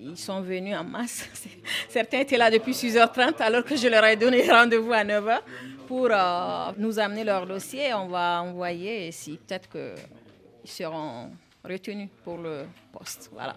ils 0.00 0.16
sont 0.16 0.40
venus 0.42 0.76
en 0.76 0.84
masse. 0.84 1.28
Certains 1.88 2.20
étaient 2.20 2.36
là 2.36 2.50
depuis 2.50 2.72
6h30 2.72 3.40
alors 3.40 3.64
que 3.64 3.76
je 3.76 3.88
leur 3.88 4.04
ai 4.04 4.14
donné 4.16 4.40
rendez-vous 4.58 4.92
à 4.92 5.04
9h 5.04 5.40
pour 5.88 6.08
euh, 6.10 6.72
nous 6.76 6.98
amener 6.98 7.24
leur 7.24 7.46
dossier. 7.46 7.94
On 7.94 8.08
va 8.08 8.42
envoyer 8.42 9.10
si 9.10 9.38
peut-être 9.38 9.68
qu'ils 9.70 10.70
seront 10.70 11.30
retenus 11.64 12.10
pour 12.22 12.36
le 12.36 12.66
poste. 12.92 13.30
Voilà. 13.32 13.56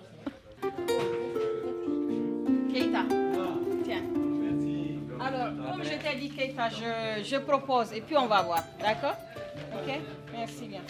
Keita, 2.73 3.03
tiens. 3.83 4.03
Alors, 5.19 5.71
comme 5.71 5.83
je 5.83 5.97
t'ai 6.01 6.15
dit, 6.17 6.29
Keita, 6.29 6.69
je, 6.69 7.21
je 7.23 7.37
propose 7.37 7.91
et 7.93 8.01
puis 8.01 8.15
on 8.17 8.27
va 8.27 8.41
voir. 8.41 8.63
D'accord? 8.79 9.17
Ok? 9.73 9.99
Merci 10.31 10.67
bien. 10.67 10.81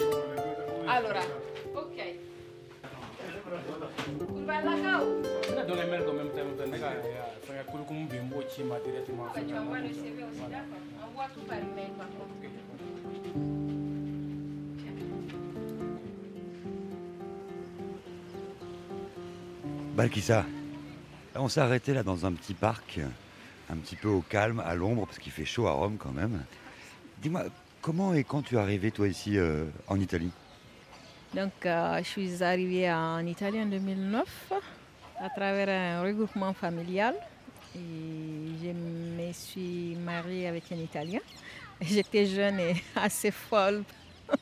Alors, 0.88 1.24
ok. 1.75 2.00
Ne 3.98 5.67
donne 5.67 5.89
mail 5.89 6.03
quand 6.05 6.13
même, 6.13 6.27
ne 6.27 6.77
ka 6.77 6.91
fɛngɛ 7.45 7.63
kulukumu 7.69 8.07
bɛ 8.07 8.17
n 8.21 8.29
b'o 8.29 8.41
ci 8.50 8.63
ma 8.63 8.79
directement. 8.79 9.25
Tu 9.36 9.55
envoies 9.55 9.79
le 9.81 9.89
CV 9.89 10.24
aussi, 10.24 10.41
d'accord. 10.50 10.81
Envoie 11.05 11.27
tout 11.33 11.41
par 11.41 11.57
email 11.57 11.91
par 11.98 12.07
contre. 12.07 12.31
Balkissa, 19.95 20.45
on 21.36 21.50
s'est 21.50 21.60
arrêté 21.60 21.93
là 21.93 22.01
dans 22.03 22.25
un 22.25 22.31
petit 22.31 22.53
parc, 22.53 23.00
un 23.69 23.75
petit 23.75 23.95
peu 23.95 24.07
au 24.07 24.21
calme, 24.21 24.62
à 24.65 24.74
l'ombre, 24.74 25.05
parce 25.05 25.19
qu'il 25.19 25.31
fait 25.31 25.45
chaud 25.45 25.67
à 25.67 25.74
Rome 25.74 25.98
quand 25.98 26.13
même. 26.13 26.43
Dis-moi, 27.21 27.43
comment 27.81 28.13
et 28.13 28.24
quand 28.24 28.41
tu 28.41 28.55
es 28.55 28.57
arrivé 28.57 28.91
toi 28.91 29.07
ici 29.07 29.38
euh, 29.38 29.65
en 29.88 30.00
Italie? 30.00 30.31
Donc, 31.33 31.51
euh, 31.65 31.97
je 32.00 32.03
suis 32.03 32.43
arrivée 32.43 32.91
en 32.91 33.25
Italie 33.25 33.61
en 33.61 33.65
2009 33.65 34.51
à 35.19 35.29
travers 35.29 35.69
un 35.69 36.03
regroupement 36.03 36.53
familial. 36.53 37.15
Et 37.73 37.79
je 38.61 38.71
me 38.71 39.31
suis 39.31 39.95
mariée 39.95 40.47
avec 40.47 40.69
un 40.73 40.75
Italien. 40.75 41.19
J'étais 41.79 42.25
jeune 42.25 42.59
et 42.59 42.75
assez 42.95 43.31
folle. 43.31 43.83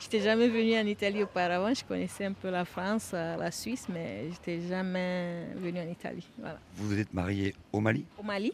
Je 0.00 0.06
n'étais 0.06 0.20
jamais 0.20 0.48
venue 0.48 0.76
en 0.76 0.86
Italie 0.86 1.22
auparavant. 1.22 1.72
Je 1.72 1.84
connaissais 1.84 2.24
un 2.24 2.32
peu 2.32 2.50
la 2.50 2.64
France, 2.64 3.12
euh, 3.14 3.36
la 3.36 3.50
Suisse, 3.52 3.86
mais 3.88 4.24
je 4.24 4.30
n'étais 4.30 4.68
jamais 4.68 5.46
venue 5.54 5.80
en 5.80 5.88
Italie. 5.88 6.26
Voilà. 6.36 6.58
Vous 6.74 6.88
vous 6.88 6.98
êtes 6.98 7.14
marié 7.14 7.54
au 7.72 7.80
Mali? 7.80 8.04
Au 8.18 8.22
Mali, 8.22 8.52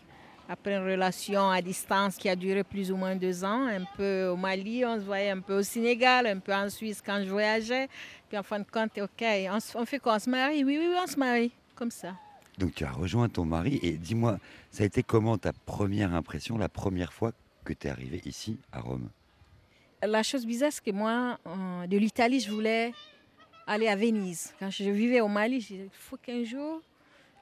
après 0.51 0.75
une 0.75 0.85
relation 0.85 1.49
à 1.49 1.63
distance 1.63 2.17
qui 2.17 2.29
a 2.29 2.35
duré 2.35 2.65
plus 2.65 2.91
ou 2.91 2.97
moins 2.97 3.15
deux 3.15 3.45
ans, 3.45 3.69
un 3.69 3.85
peu 3.97 4.27
au 4.27 4.37
Mali, 4.37 4.85
on 4.85 4.97
se 4.99 5.05
voyait 5.05 5.31
un 5.31 5.41
peu 5.41 5.59
au 5.59 5.63
Sénégal, 5.63 6.27
un 6.27 6.41
peu 6.41 6.53
en 6.53 6.69
Suisse 6.69 7.01
quand 7.05 7.23
je 7.25 7.31
voyageais. 7.31 7.89
Puis 8.29 8.37
en 8.37 8.43
fin 8.43 8.59
de 8.59 8.65
compte, 8.65 8.91
ok, 8.99 9.25
on, 9.77 9.87
fait 9.87 10.01
quoi? 10.01 10.17
On 10.17 10.19
se 10.19 10.29
marie? 10.29 10.65
Oui, 10.65 10.77
oui, 10.77 10.89
oui, 10.91 10.97
on 11.01 11.07
se 11.07 11.17
marie. 11.17 11.53
Comme 11.77 11.93
ça. 11.93 12.17
Donc 12.59 12.75
tu 12.75 12.85
as 12.85 12.91
rejoint 12.91 13.29
ton 13.29 13.45
mari 13.45 13.79
et 13.81 13.93
dis-moi, 13.93 14.39
ça 14.73 14.83
a 14.83 14.87
été 14.87 15.05
comment 15.05 15.39
ta 15.39 15.53
première 15.53 16.15
impression, 16.15 16.59
la 16.59 16.69
première 16.69 17.13
fois 17.13 17.31
que 17.65 17.73
tu 17.73 17.87
es 17.87 17.91
arrivé 17.91 18.21
ici 18.25 18.59
à 18.73 18.81
Rome? 18.81 19.09
La 20.03 20.25
chose 20.25 20.45
bizarre, 20.45 20.73
c'est 20.73 20.85
que 20.85 20.91
moi, 20.91 21.39
euh, 21.47 21.87
de 21.87 21.97
l'Italie, 21.97 22.41
je 22.41 22.51
voulais 22.51 22.93
aller 23.69 23.87
à 23.87 23.95
Venise. 23.95 24.53
Quand 24.59 24.71
je 24.71 24.91
vivais 24.91 25.21
au 25.21 25.29
Mali, 25.29 25.61
j'ai 25.61 25.77
dit, 25.77 25.85
il 25.85 25.91
faut 25.93 26.17
qu'un 26.17 26.43
jour, 26.43 26.81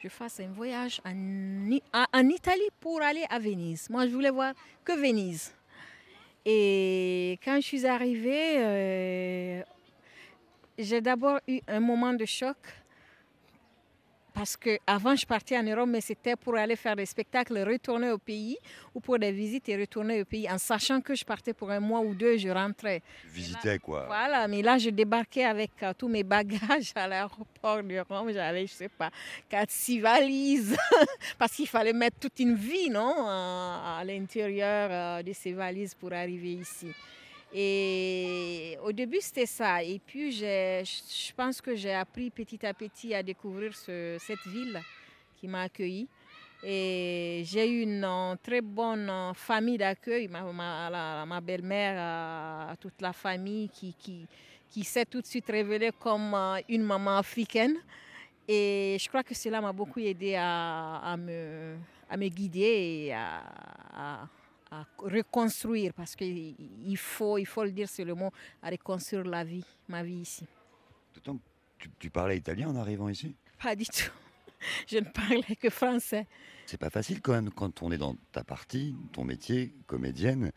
je 0.01 0.09
fasse 0.09 0.41
un 0.41 0.49
voyage 0.49 1.01
en, 1.05 2.29
Italie 2.29 2.69
pour 2.81 3.03
aller 3.03 3.25
à 3.29 3.39
Venise. 3.39 3.89
Moi, 3.91 4.07
je 4.07 4.13
voulais 4.13 4.31
voir 4.31 4.55
que 4.85 4.93
Venise. 4.93 5.53
Et 6.45 7.39
quand 7.45 7.57
je 7.57 7.67
suis 7.67 7.87
arrivée, 7.87 8.59
euh, 8.59 9.63
j'ai 10.79 11.01
d'abord 11.01 11.41
eu 11.49 11.61
un 11.67 11.81
moment 11.81 12.15
de 12.15 12.25
choc 12.25 12.57
parce 14.39 14.57
que 14.57 14.79
avant 14.87 15.17
je 15.17 15.27
partais 15.27 15.59
en 15.59 15.65
Europe, 15.65 15.89
mais 15.89 16.01
c'était 16.01 16.37
pour 16.37 16.55
aller 16.57 16.77
faire 16.77 16.95
des 16.95 17.07
spectacles, 17.07 17.59
retourner 17.59 18.13
au 18.13 18.19
pays 18.19 18.57
ou 18.95 19.01
pour 19.01 19.19
des 19.19 19.33
visites 19.33 19.69
et 19.69 19.77
retourner 19.77 20.23
au 20.23 20.25
pays, 20.25 20.49
en 20.49 20.59
sachant 20.59 21.01
que 21.01 21.17
je 21.17 21.25
partais 21.25 21.53
pour 21.53 21.73
un 21.73 21.81
mois 21.81 21.99
ou 22.01 22.15
deux, 22.15 22.37
je 22.39 22.49
rentrais. 22.49 23.03
Tu 23.23 23.29
visitais 23.31 23.81
quoi 23.81 24.07
Voilà, 24.07 24.47
mais 24.47 24.63
là 24.63 24.79
je 24.79 24.91
débarquais 24.91 25.45
avec 25.45 25.73
euh, 25.83 25.93
tous 25.93 26.07
mes 26.07 26.23
bagages 26.23 26.93
à 26.95 27.09
l'aéroport 27.09 27.83
de 27.83 27.99
Rome. 28.09 28.31
J'avais, 28.33 28.69
je 28.69 28.73
sais 28.75 28.89
pas, 28.89 29.11
quatre, 29.49 29.73
six 29.73 29.99
valises, 29.99 30.77
parce 31.39 31.53
qu'il 31.55 31.67
fallait 31.67 31.93
mettre 31.93 32.21
toute 32.21 32.39
une 32.39 32.55
vie, 32.55 32.91
non, 32.91 33.27
à, 33.27 33.99
à 33.99 34.05
l'intérieur 34.05 34.89
euh, 34.93 35.23
de 35.25 35.33
ces 35.33 35.53
valises 35.53 35.97
pour 35.97 36.13
arriver 36.13 36.53
ici. 36.53 36.93
Et 37.53 38.77
au 38.83 38.93
début, 38.93 39.19
c'était 39.21 39.47
ça. 39.47 39.83
Et 39.83 39.99
puis, 39.99 40.31
je 40.33 41.33
pense 41.35 41.61
que 41.61 41.75
j'ai 41.75 41.95
appris 41.95 42.31
petit 42.31 42.65
à 42.67 42.75
petit 42.75 43.15
à 43.15 43.23
découvrir 43.23 43.75
ce- 43.75 44.17
cette 44.21 44.47
ville 44.47 44.81
qui 45.37 45.49
m'a 45.49 45.63
accueillie. 45.63 46.09
Et 46.63 47.43
j'ai 47.47 47.71
eu 47.71 47.83
une 47.83 48.05
euh, 48.05 48.35
très 48.43 48.61
bonne 48.61 49.09
euh, 49.09 49.33
famille 49.33 49.79
d'accueil, 49.79 50.27
ma, 50.29 51.41
belle-mère, 51.41 51.95
euh, 51.97 52.75
toute 52.81 53.01
la 53.01 53.13
famille 53.13 53.69
qui, 53.69 53.95
qui, 53.95 54.27
qui 54.69 54.83
s'est 54.83 55.05
tout 55.07 55.21
de 55.21 55.27
suite 55.27 55.47
révélée 55.49 55.93
comme 55.99 56.35
une 56.69 56.83
maman 56.83 57.19
africaine. 57.19 57.77
Et 58.47 58.97
je 59.01 59.09
crois 59.09 59.23
que 59.23 59.35
cela 59.35 59.61
m'a 59.61 59.73
beaucoup 59.73 60.01
aidé 60.01 60.35
à, 60.35 60.97
à 60.97 61.17
me, 61.17 61.77
à 62.11 62.17
me 62.17 62.29
guider 62.29 63.07
et 63.07 63.13
à- 63.15 64.29
à 64.71 64.85
reconstruire, 64.99 65.93
parce 65.95 66.15
qu'il 66.15 66.97
faut, 66.97 67.39
il 67.39 67.47
faut 67.47 67.65
le 67.65 67.73
dire, 67.73 67.89
c'est 67.89 68.05
le 68.05 68.15
mot, 68.15 68.31
à 68.63 68.71
reconstruire 68.71 69.25
la 69.25 69.45
vie, 69.45 69.65
ma 69.89 70.03
vie 70.03 70.21
ici. 70.21 70.47
Que 71.15 71.21
tu, 71.79 71.91
tu 71.99 72.11
parlais 72.11 72.37
italien 72.37 72.69
en 72.69 72.77
arrivant 72.77 73.09
ici? 73.09 73.35
Pas 73.63 73.75
du 73.75 73.87
tout. 73.87 74.11
Je 74.87 74.99
ne 74.99 75.05
parlais 75.05 75.57
que 75.57 75.71
français. 75.71 76.27
C'est 76.67 76.79
pas 76.79 76.91
facile 76.91 77.21
quand 77.21 77.33
même 77.33 77.51
quand 77.51 77.83
on 77.83 77.91
est 77.91 77.99
dans 77.99 78.17
ta 78.33 78.45
partie, 78.45 78.95
ton 79.13 79.25
métier, 79.25 79.75
comédienne, 79.87 80.53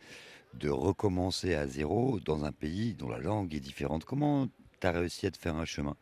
de 0.53 0.69
recommencer 0.69 1.55
à 1.55 1.67
zéro 1.67 2.19
dans 2.19 2.43
un 2.43 2.51
pays 2.51 2.93
dont 2.93 3.09
la 3.09 3.19
langue 3.19 3.53
est 3.53 3.59
différente. 3.59 4.03
Comment 4.03 4.47
tu 4.79 4.87
as 4.87 4.91
réussi 4.91 5.25
à 5.27 5.31
te 5.31 5.37
faire 5.37 5.55
un 5.55 5.65
chemin? 5.65 5.95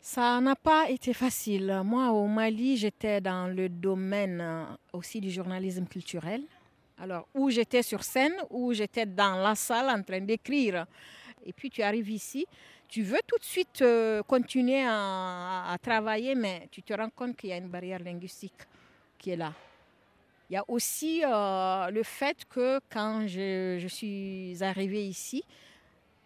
Ça 0.00 0.40
n'a 0.40 0.56
pas 0.56 0.88
été 0.88 1.12
facile. 1.12 1.82
Moi, 1.84 2.10
au 2.12 2.26
Mali, 2.26 2.76
j'étais 2.76 3.20
dans 3.20 3.54
le 3.54 3.68
domaine 3.68 4.40
euh, 4.40 4.64
aussi 4.94 5.20
du 5.20 5.30
journalisme 5.30 5.86
culturel. 5.86 6.42
Alors, 7.00 7.26
où 7.34 7.48
j'étais 7.48 7.82
sur 7.82 8.04
scène, 8.04 8.34
où 8.50 8.74
j'étais 8.74 9.06
dans 9.06 9.36
la 9.36 9.54
salle 9.54 9.88
en 9.88 10.02
train 10.02 10.20
d'écrire. 10.20 10.86
Et 11.46 11.52
puis, 11.52 11.70
tu 11.70 11.80
arrives 11.82 12.10
ici, 12.10 12.46
tu 12.88 13.02
veux 13.02 13.20
tout 13.26 13.38
de 13.38 13.44
suite 13.44 13.80
euh, 13.80 14.22
continuer 14.22 14.82
à, 14.84 15.76
travailler, 15.80 16.34
mais 16.34 16.68
tu 16.70 16.82
te 16.82 16.92
rends 16.92 17.08
compte 17.08 17.36
qu'il 17.36 17.50
y 17.50 17.52
a 17.52 17.56
une 17.56 17.68
barrière 17.68 18.00
linguistique 18.00 18.66
qui 19.16 19.30
est 19.30 19.36
là. 19.36 19.54
Il 20.50 20.54
y 20.54 20.56
a 20.56 20.64
aussi 20.68 21.22
euh, 21.24 21.90
le 21.90 22.02
fait 22.02 22.44
que 22.50 22.80
quand 22.90 23.26
je, 23.26 23.86
suis 23.88 24.56
arrivée 24.60 25.06
ici, 25.06 25.42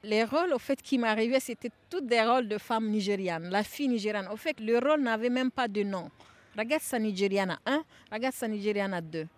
les 0.02 0.24
rôles 0.24 0.54
au 0.54 0.58
fait 0.58 0.80
qui 0.82 0.98
m'arrivaient, 0.98 1.40
c'était 1.40 1.70
tous 1.88 2.00
des 2.00 2.22
rôles 2.22 2.48
de 2.48 2.58
femmes 2.58 2.88
nigérianes, 2.88 3.48
la 3.50 3.62
fille 3.62 3.88
nigériane. 3.88 4.26
Au 4.28 4.36
fait, 4.36 4.58
le 4.58 4.78
rôle 4.78 5.02
n'avait 5.02 5.30
même 5.30 5.50
pas 5.50 5.68
de 5.68 5.82
nom. 5.82 6.10
Ragazza 6.56 6.98
nigériana 6.98 7.60
1, 7.64 7.84
Ragazza 8.10 8.48
nigériana 8.48 9.00
2. 9.00 9.28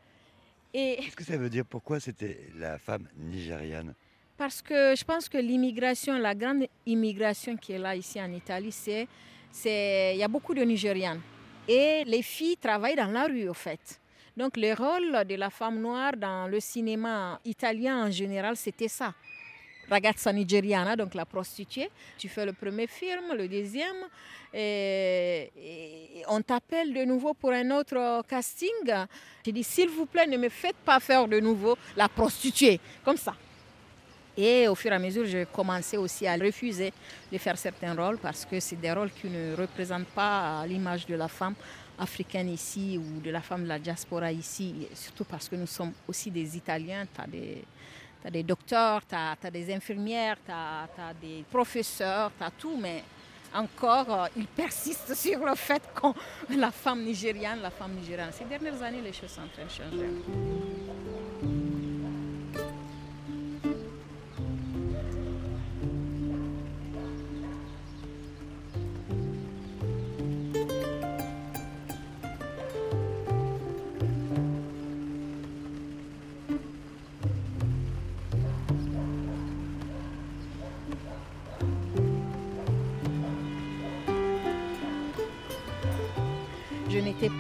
Et 0.73 0.97
Qu'est-ce 1.01 1.17
que 1.17 1.25
ça 1.25 1.37
veut 1.37 1.51
dire? 1.51 1.65
Pourquoi 1.65 2.01
c'était 2.01 2.51
la 2.57 2.79
femme 2.79 3.09
nigériane? 3.17 3.95
Parce 4.37 4.61
que 4.61 4.95
je 4.95 5.05
pense 5.05 5.29
que 5.29 5.39
l'immigration, 5.39 6.19
la 6.19 6.35
grande 6.35 6.67
immigration 6.85 7.57
qui 7.57 7.73
est 7.73 7.79
là 7.79 7.97
ici 7.97 8.21
en 8.21 8.31
Italie, 8.33 8.73
c'est, 8.73 9.09
c'est, 9.51 10.13
il 10.15 10.19
y 10.19 10.23
a 10.23 10.29
beaucoup 10.29 10.55
de 10.55 10.63
Nigérianes. 10.63 11.21
Et 11.67 12.05
les 12.05 12.23
filles 12.23 12.59
travaillent 12.59 12.97
dans 12.97 13.11
la 13.11 13.25
rue, 13.25 13.49
au 13.49 13.55
fait. 13.55 14.01
Donc 14.37 14.59
le 14.59 14.75
rôle 14.75 15.25
de 15.27 15.35
la 15.35 15.49
femme 15.49 15.81
noire 15.81 16.13
dans 16.17 16.47
le 16.47 16.61
cinéma 16.61 17.41
italien 17.45 18.07
en 18.07 18.11
général, 18.11 18.57
c'était 18.57 18.89
ça. 18.89 19.15
Ragazza 19.89 20.33
nigeriana, 20.33 20.97
donc 20.97 21.15
la 21.15 21.25
prostituée. 21.25 21.91
Tu 22.19 22.29
fais 22.29 22.45
le 22.45 22.53
premier 22.53 22.87
film, 22.87 23.35
le 23.37 23.49
deuxième, 23.49 24.07
et, 24.53 25.51
on 26.29 26.41
t'appelle 26.41 26.93
de 26.93 27.05
nouveau 27.05 27.35
pour 27.35 27.53
un 27.53 27.71
autre 27.71 28.25
casting. 28.29 28.71
Je 29.45 29.51
dis, 29.51 29.63
s'il 29.63 29.89
vous 29.89 30.07
plaît, 30.07 30.27
ne 30.27 30.37
me 30.37 30.49
faites 30.49 30.77
pas 30.77 30.99
faire 31.01 31.29
de 31.29 31.39
nouveau 31.41 31.77
la 31.97 32.09
prostituée, 32.09 32.81
comme 33.05 33.17
ça. 33.17 33.35
Et 34.37 34.69
au 34.69 34.75
fur 34.75 34.93
et 34.93 34.95
à 34.95 34.99
mesure, 34.99 35.25
j'ai 35.25 35.47
commencé 35.51 35.97
aussi 35.97 36.27
à 36.27 36.37
refuser 36.37 36.93
de 37.33 37.39
faire 37.39 37.57
certains 37.57 37.95
rôles 37.95 38.19
parce 38.19 38.45
que 38.45 38.61
c'est 38.61 38.77
des 38.77 38.93
rôles 38.93 39.11
qui 39.11 39.29
ne 39.29 39.57
représentent 39.57 40.09
pas 40.09 40.67
l'image 40.67 41.07
de 41.07 41.15
la 41.15 41.29
femme 41.29 41.55
africaine 41.99 42.51
ici 42.51 42.99
ou 42.99 43.21
de 43.21 43.31
la 43.31 43.41
femme 43.41 43.63
de 43.63 43.69
la 43.69 43.79
diaspora 43.79 44.31
ici, 44.31 44.87
surtout 44.95 45.25
parce 45.25 45.49
que 45.49 45.57
nous 45.57 45.67
sommes 45.67 45.93
aussi 46.07 46.31
des 46.31 46.55
Italiens. 46.55 47.07
Tu 47.15 47.21
as 47.21 47.27
des, 47.27 47.65
t'as 48.27 48.31
des 48.33 48.43
docteurs, 48.43 49.03
tu 49.07 49.15
as, 49.15 49.51
des 49.53 49.73
infirmières, 49.73 50.37
tu 50.45 50.51
as, 50.51 51.15
des 51.21 51.45
professeurs, 51.49 52.33
tu 52.37 52.45
as 52.45 52.51
tout, 52.51 52.77
mais 52.77 53.05
encore, 53.55 54.25
euh, 54.25 54.27
ils 54.37 54.49
persistent 54.49 55.15
sur 55.27 55.47
le 55.47 55.55
fait 55.55 55.83
que 55.95 56.57
la 56.57 56.73
femme 56.73 57.05
nigériane, 57.05 57.61
la 57.63 57.71
femme 57.71 57.93
nigériane. 57.93 58.31
Ces 58.33 58.45
dernières 58.45 58.83
années, 58.83 59.01
les 59.01 59.13
choses 59.13 59.31
sont 59.31 59.43
en 59.43 59.49
train 59.49 59.65
de 59.65 59.71
changer. 59.71 61.06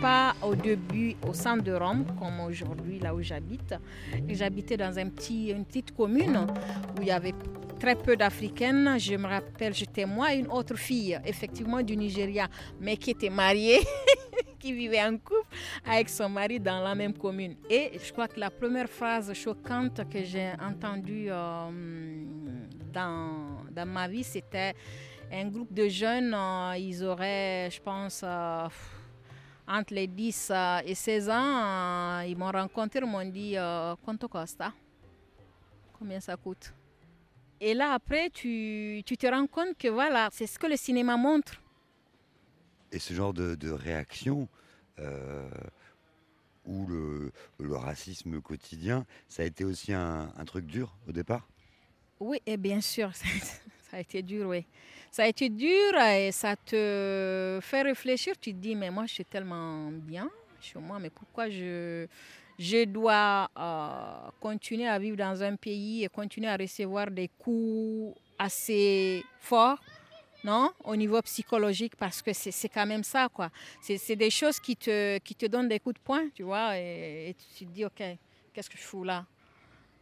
Pas 0.00 0.34
au 0.42 0.54
début 0.54 1.14
au 1.26 1.32
centre 1.32 1.62
de 1.62 1.72
Rome, 1.72 2.04
comme 2.18 2.40
aujourd'hui, 2.40 2.98
là 2.98 3.14
où 3.14 3.22
j'habite. 3.22 3.74
J'habitais 4.28 4.76
dans 4.76 4.98
un 4.98 5.08
petit, 5.08 5.48
une 5.48 5.64
petite 5.64 5.94
commune 5.94 6.46
où 6.96 7.02
il 7.02 7.08
y 7.08 7.10
avait 7.10 7.34
très 7.78 7.94
peu 7.94 8.16
d'Africaines. 8.16 8.98
Je 8.98 9.14
me 9.14 9.26
rappelle, 9.26 9.74
j'étais 9.74 10.06
moi 10.06 10.32
une 10.34 10.48
autre 10.48 10.76
fille, 10.76 11.18
effectivement 11.24 11.82
du 11.82 11.96
Nigeria, 11.96 12.48
mais 12.80 12.96
qui 12.96 13.10
était 13.10 13.30
mariée, 13.30 13.80
qui 14.58 14.72
vivait 14.72 15.02
en 15.02 15.16
couple 15.16 15.46
avec 15.84 16.08
son 16.08 16.28
mari 16.28 16.58
dans 16.60 16.80
la 16.82 16.94
même 16.94 17.14
commune. 17.14 17.56
Et 17.70 17.92
je 18.04 18.12
crois 18.12 18.28
que 18.28 18.40
la 18.40 18.50
première 18.50 18.88
phrase 18.88 19.32
choquante 19.34 20.08
que 20.08 20.22
j'ai 20.24 20.52
entendue 20.60 21.26
euh, 21.30 22.24
dans, 22.92 23.64
dans 23.70 23.86
ma 23.86 24.08
vie, 24.08 24.24
c'était 24.24 24.74
un 25.32 25.46
groupe 25.48 25.72
de 25.72 25.88
jeunes, 25.88 26.34
euh, 26.34 26.76
ils 26.78 27.04
auraient, 27.04 27.68
je 27.70 27.80
pense, 27.80 28.22
euh, 28.24 28.68
entre 29.68 29.94
les 29.94 30.06
10 30.06 30.48
euh, 30.50 30.78
et 30.84 30.94
16 30.94 31.28
ans, 31.30 31.34
euh, 32.20 32.24
ils 32.26 32.36
m'ont 32.36 32.50
rencontré, 32.50 33.00
ils 33.00 33.06
m'ont 33.06 33.24
dit 33.24 33.56
euh, 33.56 33.94
Quanto 34.04 34.28
costa 34.28 34.72
Combien 35.98 36.20
ça 36.20 36.36
coûte? 36.36 36.72
Et 37.60 37.72
là, 37.74 37.92
après, 37.92 38.28
tu, 38.30 39.02
tu 39.06 39.16
te 39.16 39.26
rends 39.26 39.46
compte 39.46 39.76
que 39.78 39.88
voilà, 39.88 40.28
c'est 40.32 40.46
ce 40.46 40.58
que 40.58 40.66
le 40.66 40.76
cinéma 40.76 41.16
montre. 41.16 41.54
Et 42.92 42.98
ce 42.98 43.14
genre 43.14 43.32
de, 43.32 43.54
de 43.54 43.70
réaction, 43.70 44.46
euh, 44.98 45.48
ou 46.66 46.86
le, 46.86 47.32
le 47.58 47.76
racisme 47.76 48.40
quotidien, 48.40 49.06
ça 49.28 49.42
a 49.42 49.46
été 49.46 49.64
aussi 49.64 49.92
un, 49.92 50.32
un 50.36 50.44
truc 50.44 50.66
dur 50.66 50.94
au 51.08 51.12
départ? 51.12 51.48
Oui, 52.20 52.38
et 52.46 52.56
bien 52.56 52.80
sûr, 52.80 53.10
ça, 53.96 54.00
a 54.00 54.02
été 54.02 54.22
dur, 54.22 54.48
oui. 54.48 54.66
Ça 55.10 55.22
a 55.22 55.26
été 55.26 55.48
dur 55.48 55.98
et 55.98 56.30
ça 56.30 56.54
te 56.54 57.58
fait 57.62 57.82
réfléchir. 57.82 58.34
Tu 58.38 58.52
te 58.52 58.58
dis, 58.58 58.74
mais 58.74 58.90
moi, 58.90 59.06
je 59.06 59.14
suis 59.14 59.24
tellement 59.24 59.90
bien 59.90 60.28
chez 60.60 60.78
moi, 60.78 60.98
mais 60.98 61.08
pourquoi 61.08 61.48
je, 61.48 62.06
je 62.58 62.84
dois 62.84 63.48
euh, 63.56 64.30
continuer 64.38 64.86
à 64.86 64.98
vivre 64.98 65.16
dans 65.16 65.42
un 65.42 65.56
pays 65.56 66.04
et 66.04 66.08
continuer 66.08 66.48
à 66.48 66.56
recevoir 66.56 67.10
des 67.10 67.28
coups 67.38 68.18
assez 68.38 69.24
forts 69.40 69.80
non 70.44 70.70
au 70.84 70.94
niveau 70.94 71.22
psychologique? 71.22 71.96
Parce 71.96 72.20
que 72.20 72.32
c'est 72.34 72.68
quand 72.68 72.86
même 72.86 73.02
ça 73.02 73.28
quoi 73.32 73.50
c'est 73.80 73.96
c'est 73.96 74.16
des 74.16 74.30
choses 74.30 74.60
qui 74.60 74.76
te 74.76 75.18
qui 75.18 75.34
te 75.34 75.46
donnent 75.46 75.68
des 75.68 75.80
coups 75.80 75.94
de 75.94 76.00
poing 76.00 76.28
tu 76.34 76.42
vois 76.42 76.78
et, 76.78 77.30
et 77.30 77.34
tu 77.56 77.64
te 77.64 77.70
dis 77.70 77.84
ok 77.84 78.02
qu'est-ce 78.52 78.68
que 78.68 78.76
je 78.76 78.82
fous 78.82 79.04
là? 79.04 79.24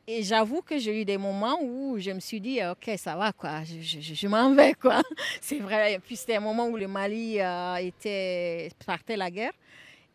Et 0.07 0.23
j'avoue 0.23 0.61
que 0.63 0.79
j'ai 0.79 1.01
eu 1.01 1.05
des 1.05 1.17
moments 1.19 1.59
où 1.63 1.99
je 1.99 2.11
me 2.11 2.21
suis 2.21 2.41
dit, 2.41 2.61
ok, 2.65 2.91
ça 2.99 3.17
va, 3.17 3.33
quoi, 3.33 3.63
je, 3.65 3.81
je- 4.01 4.15
je 4.15 4.29
m'en 4.29 4.55
vais, 4.55 4.75
quoi. 4.75 5.03
C'est 5.41 5.59
vrai. 5.61 5.99
Puis 6.05 6.17
c'était 6.17 6.37
un 6.37 6.41
moment 6.41 6.67
où 6.69 6.77
le 6.77 6.87
Mali 6.89 7.41
euh, 7.41 7.77
était, 7.77 8.71
partait 8.87 9.17
la 9.17 9.31
guerre. 9.31 9.53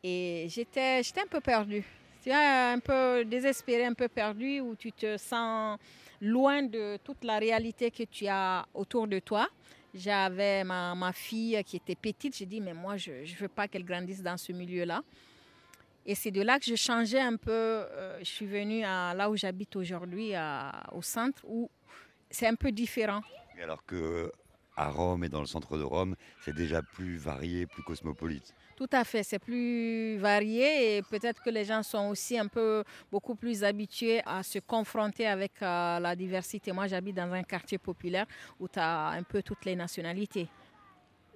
Et 0.03 0.45
j'étais, 0.49 1.01
j'étais 1.03 1.21
un 1.21 1.27
peu 1.27 1.39
perdue. 1.41 1.83
Tu 2.23 2.31
un 2.31 2.79
peu 2.79 3.23
désespérée, 3.25 3.85
un 3.85 3.93
peu 3.93 4.07
perdue, 4.07 4.59
où 4.59 4.75
tu 4.75 4.91
te 4.91 5.17
sens 5.17 5.77
loin 6.21 6.61
de 6.63 6.97
toute 7.03 7.23
la 7.23 7.39
réalité 7.39 7.89
que 7.91 8.03
tu 8.03 8.27
as 8.27 8.65
autour 8.73 9.07
de 9.07 9.19
toi. 9.19 9.47
J'avais 9.93 10.63
ma, 10.63 10.93
ma 10.95 11.11
fille 11.13 11.61
qui 11.65 11.77
était 11.77 11.95
petite. 11.95 12.35
J'ai 12.37 12.45
dit, 12.45 12.61
mais 12.61 12.73
moi, 12.73 12.97
je 12.97 13.11
ne 13.11 13.37
veux 13.39 13.47
pas 13.47 13.67
qu'elle 13.67 13.85
grandisse 13.85 14.21
dans 14.21 14.37
ce 14.37 14.51
milieu-là. 14.51 15.01
Et 16.05 16.15
c'est 16.15 16.31
de 16.31 16.41
là 16.41 16.59
que 16.59 16.65
je 16.65 16.75
changeais 16.75 17.19
un 17.19 17.35
peu. 17.35 17.51
euh, 17.51 18.17
je 18.19 18.25
suis 18.25 18.45
venue 18.45 18.83
à, 18.83 19.13
là 19.13 19.29
où 19.29 19.35
j'habite 19.35 19.75
aujourd'hui, 19.75 20.33
au 20.91 21.01
centre, 21.01 21.41
où 21.45 21.69
c'est 22.31 22.47
un 22.47 22.55
peu 22.55 22.71
différent. 22.71 23.21
Et 23.57 23.63
Alors 23.63 23.85
que 23.85 24.31
à 24.75 24.89
Rome 24.89 25.25
et 25.25 25.29
dans 25.29 25.41
le 25.41 25.45
centre 25.45 25.77
de 25.77 25.83
Rome, 25.83 26.15
c'est 26.39 26.55
déjà 26.55 26.81
plus 26.81 27.17
varié, 27.17 27.65
plus 27.67 27.83
cosmopolite. 27.83 28.55
Tout 28.77 28.87
à 28.93 29.03
fait, 29.03 29.23
c'est 29.23 29.37
plus 29.39 30.17
varié 30.17 30.95
et 30.95 31.01
peut-être 31.01 31.43
que 31.43 31.49
les 31.49 31.65
gens 31.65 31.83
sont 31.83 32.07
aussi 32.07 32.39
un 32.39 32.47
peu 32.47 32.85
beaucoup 33.11 33.35
plus 33.35 33.61
habitués 33.65 34.21
à 34.25 34.41
se 34.41 34.59
confronter 34.59 35.27
avec 35.27 35.51
euh, 35.61 35.99
la 35.99 36.15
diversité. 36.15 36.71
Moi, 36.71 36.87
j'habite 36.87 37.17
dans 37.17 37.29
un 37.33 37.43
quartier 37.43 37.77
populaire 37.77 38.25
où 38.57 38.69
tu 38.69 38.79
as 38.79 39.07
un 39.09 39.23
peu 39.23 39.43
toutes 39.43 39.65
les 39.65 39.75
nationalités. 39.75 40.47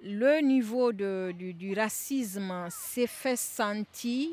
Le 0.02 0.40
niveau 0.40 0.90
de- 0.92 1.34
du, 1.36 1.52
du 1.52 1.74
racisme 1.74 2.66
s'est 2.70 3.06
fait 3.06 3.36
sentir 3.36 4.30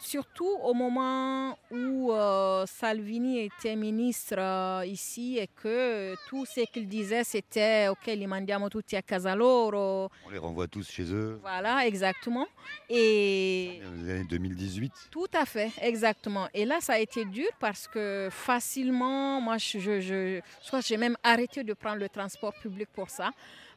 surtout 0.00 0.50
au 0.62 0.74
moment 0.74 1.56
où 1.70 2.12
euh, 2.12 2.64
Salvini 2.66 3.40
était 3.40 3.76
ministre 3.76 4.36
euh, 4.38 4.84
ici 4.86 5.38
et 5.38 5.46
que 5.48 6.14
tout 6.28 6.44
ce 6.46 6.60
qu'il 6.70 6.88
disait 6.88 7.24
c'était 7.24 7.88
ok, 7.88 8.06
li 8.06 8.26
mandiamo 8.26 8.68
tutti 8.68 8.96
a 8.96 9.02
casa 9.02 9.34
loro. 9.34 10.10
On 10.26 10.30
les 10.30 10.38
renvoie 10.38 10.66
tous 10.68 10.90
chez 10.90 11.04
eux. 11.12 11.38
Voilà, 11.42 11.86
exactement. 11.86 12.46
Et 12.88 13.80
les 14.04 14.10
années 14.10 14.24
2018. 14.28 14.92
tout 15.10 15.26
à 15.32 15.44
fait, 15.44 15.70
exactement. 15.80 16.48
Et 16.54 16.64
là, 16.64 16.80
ça 16.80 16.94
a 16.94 16.98
été 16.98 17.24
dur 17.24 17.48
parce 17.58 17.86
que 17.86 18.28
facilement, 18.30 19.40
moi, 19.40 19.58
je, 19.58 19.78
je, 19.78 20.00
je, 20.00 20.40
je 20.62 20.66
crois 20.68 20.80
que 20.80 20.86
j'ai 20.86 20.96
même 20.96 21.16
arrêté 21.22 21.62
de 21.62 21.72
prendre 21.74 21.98
le 21.98 22.08
transport 22.08 22.52
public 22.54 22.88
pour 22.92 23.10
ça 23.10 23.30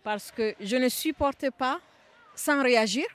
parce 0.03 0.31
que 0.31 0.55
je 0.59 0.75
ne 0.75 0.89
supporte 0.89 1.49
pas 1.51 1.79
sans 2.35 2.61
réagir. 2.61 3.05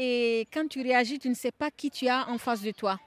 Et 0.00 0.46
quand 0.52 0.68
tu 0.68 0.80
réagis, 0.80 1.18
tu 1.18 1.28
ne 1.28 1.34
sais 1.34 1.50
pas 1.50 1.72
qui 1.72 1.90
tu 1.90 2.06
as 2.06 2.28
en 2.28 2.38
face 2.38 2.62
de 2.62 2.70
toi. 2.70 3.00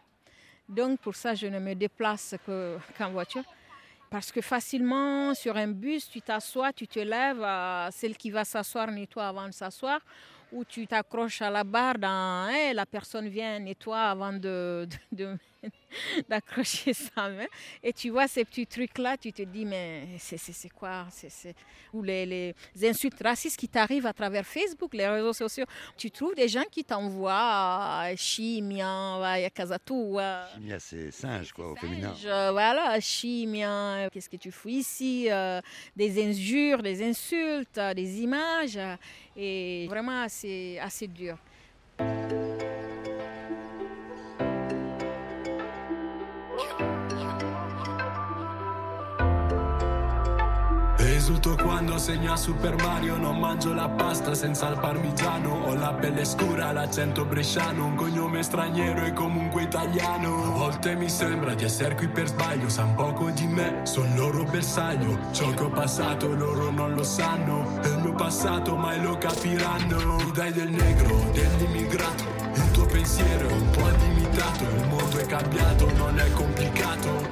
Donc, 0.68 1.00
pour 1.00 1.16
ça, 1.16 1.34
je 1.34 1.48
ne 1.48 1.58
me 1.58 1.74
déplace 1.74 2.36
que- 2.46 2.78
qu'en 2.98 3.12
voiture. 3.12 3.46
Parce 4.10 4.30
que 4.30 4.42
facilement, 4.42 5.34
sur 5.34 5.56
un 5.56 5.70
bus, 5.70 6.10
tu 6.10 6.22
t'assois, 6.22 6.74
tu 6.74 6.86
te 6.86 7.00
lèves, 7.00 7.46
celle 7.94 8.18
qui 8.18 8.30
va 8.30 8.44
s'asseoir 8.44 8.92
nettoie 8.92 9.26
avant 9.30 9.48
de 9.48 9.54
s'asseoir, 9.54 10.02
ou 10.52 10.66
tu 10.66 10.86
t'accroches 10.86 11.42
à 11.42 11.50
la 11.50 11.64
barre, 11.64 11.98
dans, 11.98 12.10
hein, 12.50 12.74
la 12.74 12.86
personne 12.86 13.30
vient 13.30 13.58
nettoie 13.60 14.02
avant 14.02 14.34
de- 14.34 14.86
d'accrocher 16.30 16.94
sa 17.16 17.30
main. 17.30 17.46
Et 17.84 17.94
tu 17.94 18.10
vois 18.10 18.28
ces 18.28 18.46
petits 18.46 18.66
trucs-là, 18.68 19.18
tu 19.18 19.32
te 19.34 19.42
dis, 19.44 19.66
mais 19.66 20.08
c'est, 20.18 20.38
c'est, 20.38 20.54
c'est 20.54 20.70
quoi? 20.70 21.06
C'est, 21.12 21.30
c'est... 21.30 21.56
Ou 21.94 22.02
les, 22.04 22.26
les 22.26 22.56
insultes 22.90 23.22
racistes 23.22 23.58
qui 23.60 23.68
t'arrivent 23.68 24.06
à 24.06 24.14
travers 24.14 24.46
Facebook, 24.46 24.94
les 24.94 25.08
réseaux 25.08 25.34
sociaux. 25.34 25.66
Tu 25.98 26.10
trouves 26.12 26.36
des 26.36 26.48
gens 26.48 26.64
qui 26.72 26.84
t'envoient 26.84 28.06
euh, 28.12 28.14
chimia, 28.16 29.50
casa 29.54 29.78
tua. 29.80 30.48
Chimia, 30.56 30.80
c'est 30.80 31.12
singe, 31.12 31.52
quoi, 31.52 31.72
au 31.72 31.76
féminin. 31.76 32.14
Je- 32.22 32.52
voilà, 32.52 33.00
chimia, 33.00 34.10
qu'est-ce 34.12 34.30
que 34.30 34.38
tu 34.38 34.52
fous 34.52 34.70
ici 34.70 35.28
euh, 35.30 35.60
Des 35.96 36.24
injures, 36.24 36.82
des 36.82 37.04
insultes, 37.04 37.78
euh, 37.78 37.94
des 37.94 38.22
images. 38.22 38.78
euh, 38.78 38.96
et 39.36 39.88
vraiment, 39.90 40.26
c'est 40.30 40.80
assez 40.80 41.08
dur. 41.08 41.38
Esulto 51.22 51.56
quando 51.56 52.00
segna 52.00 52.36
Super 52.36 52.76
Mario 52.82 53.16
Non 53.16 53.38
mangio 53.38 53.76
la 53.76 53.88
pasta 53.88 54.34
senza 54.34 54.70
il 54.70 54.80
parmigiano. 54.80 55.68
Ho 55.68 55.76
la 55.76 55.94
pelle 55.94 56.26
scura, 56.26 56.72
l'accento 56.72 57.26
bresciano 57.26 57.86
Un 57.86 57.94
cognome 57.94 58.42
straniero 58.42 59.06
e 59.06 59.14
comunque 59.14 59.62
italiano. 59.62 60.46
A 60.46 60.50
volte 60.50 60.96
mi 60.96 61.08
sembra 61.08 61.54
di 61.54 61.64
essere 61.64 61.94
qui 61.94 62.08
per 62.08 62.26
sbaglio 62.26 62.70
San 62.70 62.96
poco 62.96 63.30
di 63.30 63.46
me, 63.46 63.82
son 63.84 64.12
loro 64.16 64.46
bersaglio. 64.46 65.16
Ciò 65.32 65.52
che 65.52 65.62
ho 65.62 65.70
passato 65.70 66.34
loro 66.34 66.72
non 66.72 66.96
lo 66.96 67.04
sanno 67.04 67.80
È 67.82 67.88
il 67.88 68.00
mio 68.00 68.14
passato 68.14 68.76
mai 68.76 69.00
lo 69.00 69.16
capiranno. 69.20 70.16
Mi 70.16 70.32
dai 70.32 70.52
del 70.52 70.72
negro, 70.72 71.30
dell'immigrato 71.34 72.24
Il 72.56 72.72
tuo 72.72 72.86
pensiero 72.88 73.48
è 73.48 73.52
un 73.52 73.70
po' 73.70 73.88
limitato 74.00 74.64
Il 74.64 74.88
mondo 74.88 75.18
è 75.20 75.26
cambiato, 75.28 75.92
non 75.98 76.18
è 76.18 76.32
complicato 76.32 77.30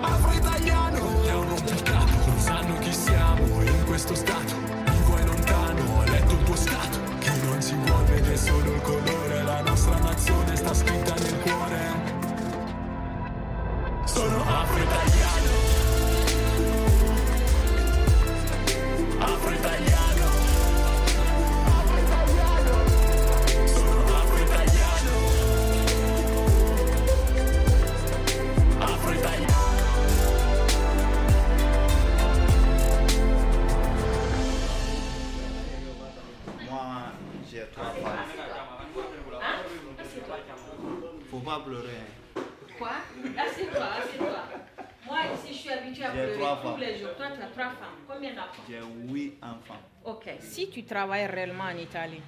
travailles 50.90 51.28
réellement 51.28 51.66
en 51.66 51.78
Italie, 51.78 52.22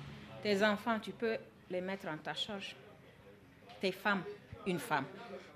tes 0.44 0.64
enfants, 0.64 1.00
tu 1.00 1.12
peux 1.12 1.38
les 1.70 1.82
mettre 1.82 2.08
en 2.08 2.18
ta 2.18 2.34
charge. 2.34 2.76
Tes 3.82 3.92
femmes, 3.92 4.24
une 4.68 4.80
femme. 4.80 5.06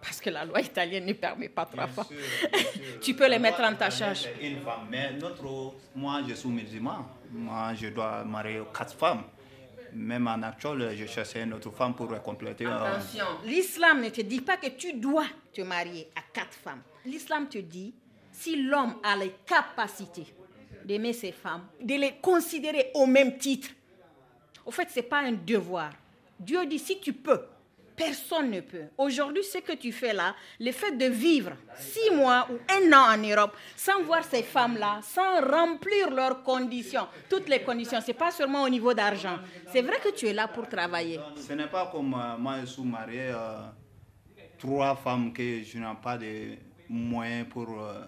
Parce 0.01 0.19
que 0.21 0.29
la 0.29 0.45
loi 0.45 0.61
italienne 0.61 1.05
ne 1.05 1.13
permet 1.13 1.49
pas 1.49 1.65
trois 1.65 1.87
femmes. 1.87 2.05
tu 3.01 3.13
peux 3.15 3.27
les 3.29 3.39
mettre 3.39 3.61
en 3.61 3.73
ta 3.75 3.89
charge. 3.89 4.27
Une 4.41 4.59
femme, 4.61 4.87
mais 4.89 5.13
notre, 5.13 5.73
moi 5.95 6.21
je 6.27 6.33
suis 6.33 6.49
musulman. 6.49 7.05
Moi 7.31 7.73
je 7.75 7.87
dois 7.87 8.23
marier 8.23 8.61
quatre 8.75 8.93
femmes. 8.95 9.23
Même 9.93 10.27
en 10.27 10.41
actuel, 10.43 10.93
je 10.97 11.05
cherchais 11.05 11.43
une 11.43 11.53
autre 11.53 11.71
femme 11.71 11.95
pour 11.95 12.09
compléter. 12.21 12.65
euh, 12.65 12.75
Attention, 12.77 13.25
l'islam 13.45 14.01
ne 14.01 14.09
te 14.09 14.21
dit 14.21 14.41
pas 14.41 14.57
que 14.57 14.67
tu 14.67 14.93
dois 14.93 15.25
te 15.53 15.61
marier 15.61 16.09
à 16.15 16.21
quatre 16.33 16.53
femmes. 16.53 16.81
L'islam 17.05 17.47
te 17.47 17.59
dit, 17.59 17.93
si 18.31 18.61
l'homme 18.63 18.95
a 19.03 19.15
les 19.15 19.33
capacités 19.45 20.27
d'aimer 20.85 21.13
ses 21.13 21.31
femmes, 21.31 21.63
de 21.81 21.95
les 21.95 22.13
considérer 22.21 22.91
au 22.93 23.05
même 23.05 23.37
titre, 23.37 23.69
au 24.65 24.71
fait, 24.71 24.89
ce 24.89 24.97
n'est 24.99 25.03
pas 25.05 25.19
un 25.19 25.31
devoir. 25.33 25.91
Dieu 26.39 26.65
dit, 26.65 26.79
si 26.79 26.99
tu 26.99 27.13
peux, 27.13 27.41
personne 27.95 28.51
ne 28.51 28.59
peut. 28.61 28.83
Aujourd'hui, 28.97 29.43
ce 29.43 29.59
que 29.59 29.73
tu 29.73 29.91
fais 29.91 30.13
là, 30.13 30.35
le 30.59 30.71
fait 30.71 30.91
de 30.97 31.05
vivre 31.05 31.51
six 31.77 32.11
mois 32.13 32.47
ou 32.51 32.55
un 32.71 32.91
an 32.93 33.13
en 33.13 33.17
Europe 33.17 33.55
sans 33.75 34.03
voir 34.03 34.23
ces 34.23 34.43
femmes-là, 34.43 34.99
sans 35.01 35.39
remplir 35.41 36.09
leurs 36.11 36.43
conditions, 36.43 37.07
toutes 37.29 37.47
les 37.47 37.61
conditions, 37.61 38.01
ce 38.01 38.07
n'est 38.07 38.13
pas 38.13 38.31
seulement 38.31 38.63
au 38.63 38.69
niveau 38.69 38.93
d'argent. 38.93 39.37
C'est 39.71 39.81
vrai 39.81 39.97
que 40.03 40.09
tu 40.09 40.27
es 40.27 40.33
là 40.33 40.47
pour 40.47 40.67
travailler. 40.67 41.19
Ce 41.37 41.53
n'est 41.53 41.67
pas 41.67 41.87
comme 41.91 42.13
euh, 42.13 42.37
moi, 42.37 42.59
je 42.61 42.65
suis 42.65 42.83
marié, 42.83 43.27
euh, 43.29 43.59
trois 44.57 44.95
femmes 44.95 45.31
que 45.31 45.63
je 45.63 45.77
n'ai 45.77 45.85
pas 46.03 46.17
de 46.17 46.57
moyens 46.89 47.47
pour. 47.49 47.69
euh, 47.81 48.01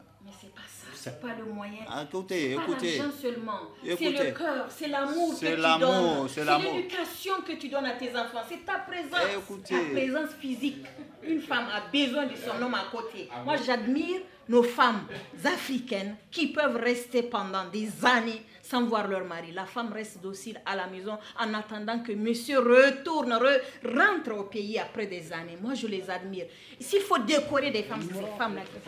c'est 1.09 1.19
pas 1.21 1.27
ça, 1.29 1.33
c'est 1.33 1.35
pas 1.35 1.45
le 1.45 1.53
moyen. 1.53 1.81
Écoutez, 2.03 2.49
C'est 2.49 2.55
pas 2.55 2.61
écoutez. 2.63 2.97
l'argent 2.97 3.13
seulement. 3.21 3.59
C'est 3.83 3.91
Écoutez. 3.91 4.23
le 4.25 4.31
cœur, 4.31 4.65
c'est 4.69 4.87
l'amour 4.87 5.29
que 5.31 5.35
C'est 5.37 5.55
tu 5.55 5.61
donnes. 5.61 6.27
c'est 6.29 6.45
l'amour. 6.45 6.73
l'éducation 6.75 7.33
que 7.47 7.51
tu 7.53 7.69
donnes 7.69 7.85
à 7.85 7.93
tes 7.93 8.09
enfants. 8.15 8.41
C'est 8.49 8.65
ta 8.65 8.79
présence. 8.79 9.35
Écoutez. 9.37 9.75
Ta 9.75 9.91
présence 9.91 10.29
physique. 10.39 10.85
Une 11.23 11.41
femme 11.41 11.65
a 11.73 11.81
besoin 11.91 12.25
de 12.25 12.35
son 12.35 12.61
homme 12.61 12.75
à 12.75 12.85
côté. 12.91 13.29
Moi, 13.45 13.55
j'admire 13.65 14.21
nos 14.49 14.63
femmes 14.63 15.05
africaines 15.43 16.15
qui 16.31 16.47
peuvent 16.47 16.77
rester 16.77 17.23
pendant 17.23 17.65
des 17.71 17.89
années 18.05 18.41
sans 18.61 18.83
voir 18.85 19.07
leur 19.07 19.23
mari. 19.25 19.51
La 19.53 19.65
femme 19.65 19.91
reste 19.93 20.21
docile 20.21 20.59
à 20.65 20.75
la 20.75 20.87
maison 20.87 21.17
en 21.39 21.53
attendant 21.53 21.99
que 21.99 22.11
monsieur 22.13 22.59
retourne, 22.59 23.31
re- 23.31 23.61
rentre 23.83 24.33
au 24.37 24.43
pays 24.43 24.77
après 24.79 25.05
des 25.07 25.31
années. 25.33 25.57
Moi, 25.61 25.73
je 25.73 25.87
les 25.87 26.09
admire. 26.09 26.45
S'il 26.79 27.01
faut 27.01 27.17
décorer 27.17 27.71
des 27.71 27.83
femmes, 27.83 28.01
c'est 28.07 28.13
ces 28.13 28.37
femmes-là 28.37 28.61
qu'il 28.61 28.81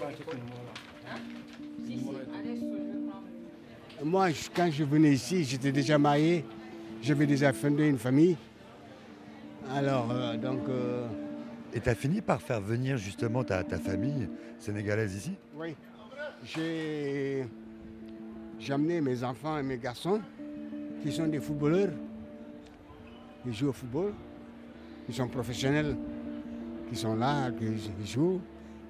Moi, 4.04 4.30
quand 4.56 4.70
je 4.72 4.84
venais 4.84 5.12
ici, 5.12 5.44
j'étais 5.44 5.72
déjà 5.72 5.98
marié. 5.98 6.46
J'avais 7.02 7.26
déjà 7.26 7.52
fondé 7.54 7.88
une 7.88 7.98
famille. 7.98 8.38
Alors, 9.76 10.10
euh, 10.12 10.38
donc, 10.38 10.62
euh, 10.70 11.08
Et 11.74 11.80
tu 11.80 11.90
as 11.90 11.96
fini 11.96 12.22
par 12.22 12.42
faire 12.42 12.62
venir 12.62 12.98
justement 12.98 13.44
ta, 13.44 13.64
ta 13.64 13.78
famille 13.78 14.28
sénégalaise 14.58 15.16
ici? 15.16 15.36
oui, 15.58 15.76
j'ai 16.56 17.46
amené 18.70 19.02
mes 19.02 19.24
enfants 19.24 19.58
et 19.60 19.64
mes 19.64 19.78
garçons 19.78 20.22
qui 21.04 21.12
sont 21.12 21.28
des 21.28 21.40
footballeurs. 21.40 21.92
Ils 23.46 23.54
jouent 23.54 23.70
au 23.70 23.74
football. 23.74 24.14
Ils 25.08 25.16
sont 25.16 25.28
professionnels, 25.28 25.96
qui 26.90 26.96
sont 26.96 27.16
là, 27.16 27.52
qui 27.52 28.06
jouent. 28.06 28.42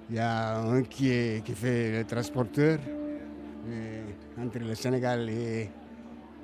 Il 0.10 0.15
y 0.15 0.19
a 0.19 0.60
un 0.60 0.82
qui, 0.84 1.10
est, 1.10 1.43
qui 1.43 1.54
fait 1.54 2.00
le 2.00 2.04
transporteur 2.06 2.80
entre 4.43 4.60
le 4.60 4.75
Sénégal 4.75 5.30
et, 5.30 5.69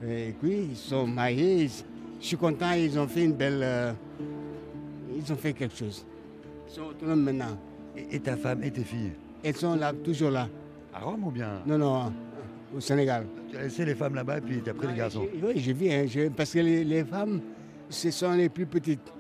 et 0.08 0.34
puis 0.40 0.68
ils 0.72 0.76
sont 0.76 1.08
mariés. 1.08 1.64
Ils- 1.64 1.84
Je 2.22 2.28
suis 2.28 2.38
content, 2.38 2.72
ils 2.72 2.98
ont 2.98 3.08
fait 3.08 3.26
une 3.26 3.34
belle. 3.34 3.60
euh, 3.62 3.92
ils 5.16 5.32
ont 5.32 5.36
fait 5.36 5.54
quelque 5.54 5.76
chose. 5.76 6.06
Ils 6.68 6.74
sont 6.74 6.84
autonomes 6.84 7.22
maintenant. 7.24 7.58
Et, 7.96 8.16
et 8.16 8.20
ta 8.20 8.36
femme 8.38 8.64
et 8.64 8.72
tes 8.72 8.84
filles? 8.84 9.12
Elles 9.44 9.56
sont 9.56 9.76
là, 9.76 9.94
toujours 9.94 10.32
là. 10.32 10.48
À 10.94 11.00
Rome 11.00 11.26
ou 11.26 11.32
bien? 11.32 11.62
Non, 11.66 11.78
non, 11.78 12.14
au 12.76 12.80
Sénégal. 12.80 13.26
Tu 13.50 13.58
as 13.58 13.64
laissé 13.64 13.86
les 13.86 13.96
femmes 13.96 14.16
là-bas 14.16 14.38
et 14.38 14.42
puis 14.42 14.62
tu 14.64 14.70
as 14.70 14.74
pris 14.74 14.88
les 14.88 14.96
garçons? 14.96 15.28
Oui, 15.44 15.54
j'ai 15.58 15.74
vu, 15.74 15.90
hein, 15.90 16.06
parce 16.36 16.52
que 16.54 16.60
les, 16.60 16.84
les 16.84 17.04
femmes, 17.04 17.42
ce 17.90 18.10
sont 18.12 18.32
les 18.32 18.50
plus 18.50 18.66
petites. 18.66 19.12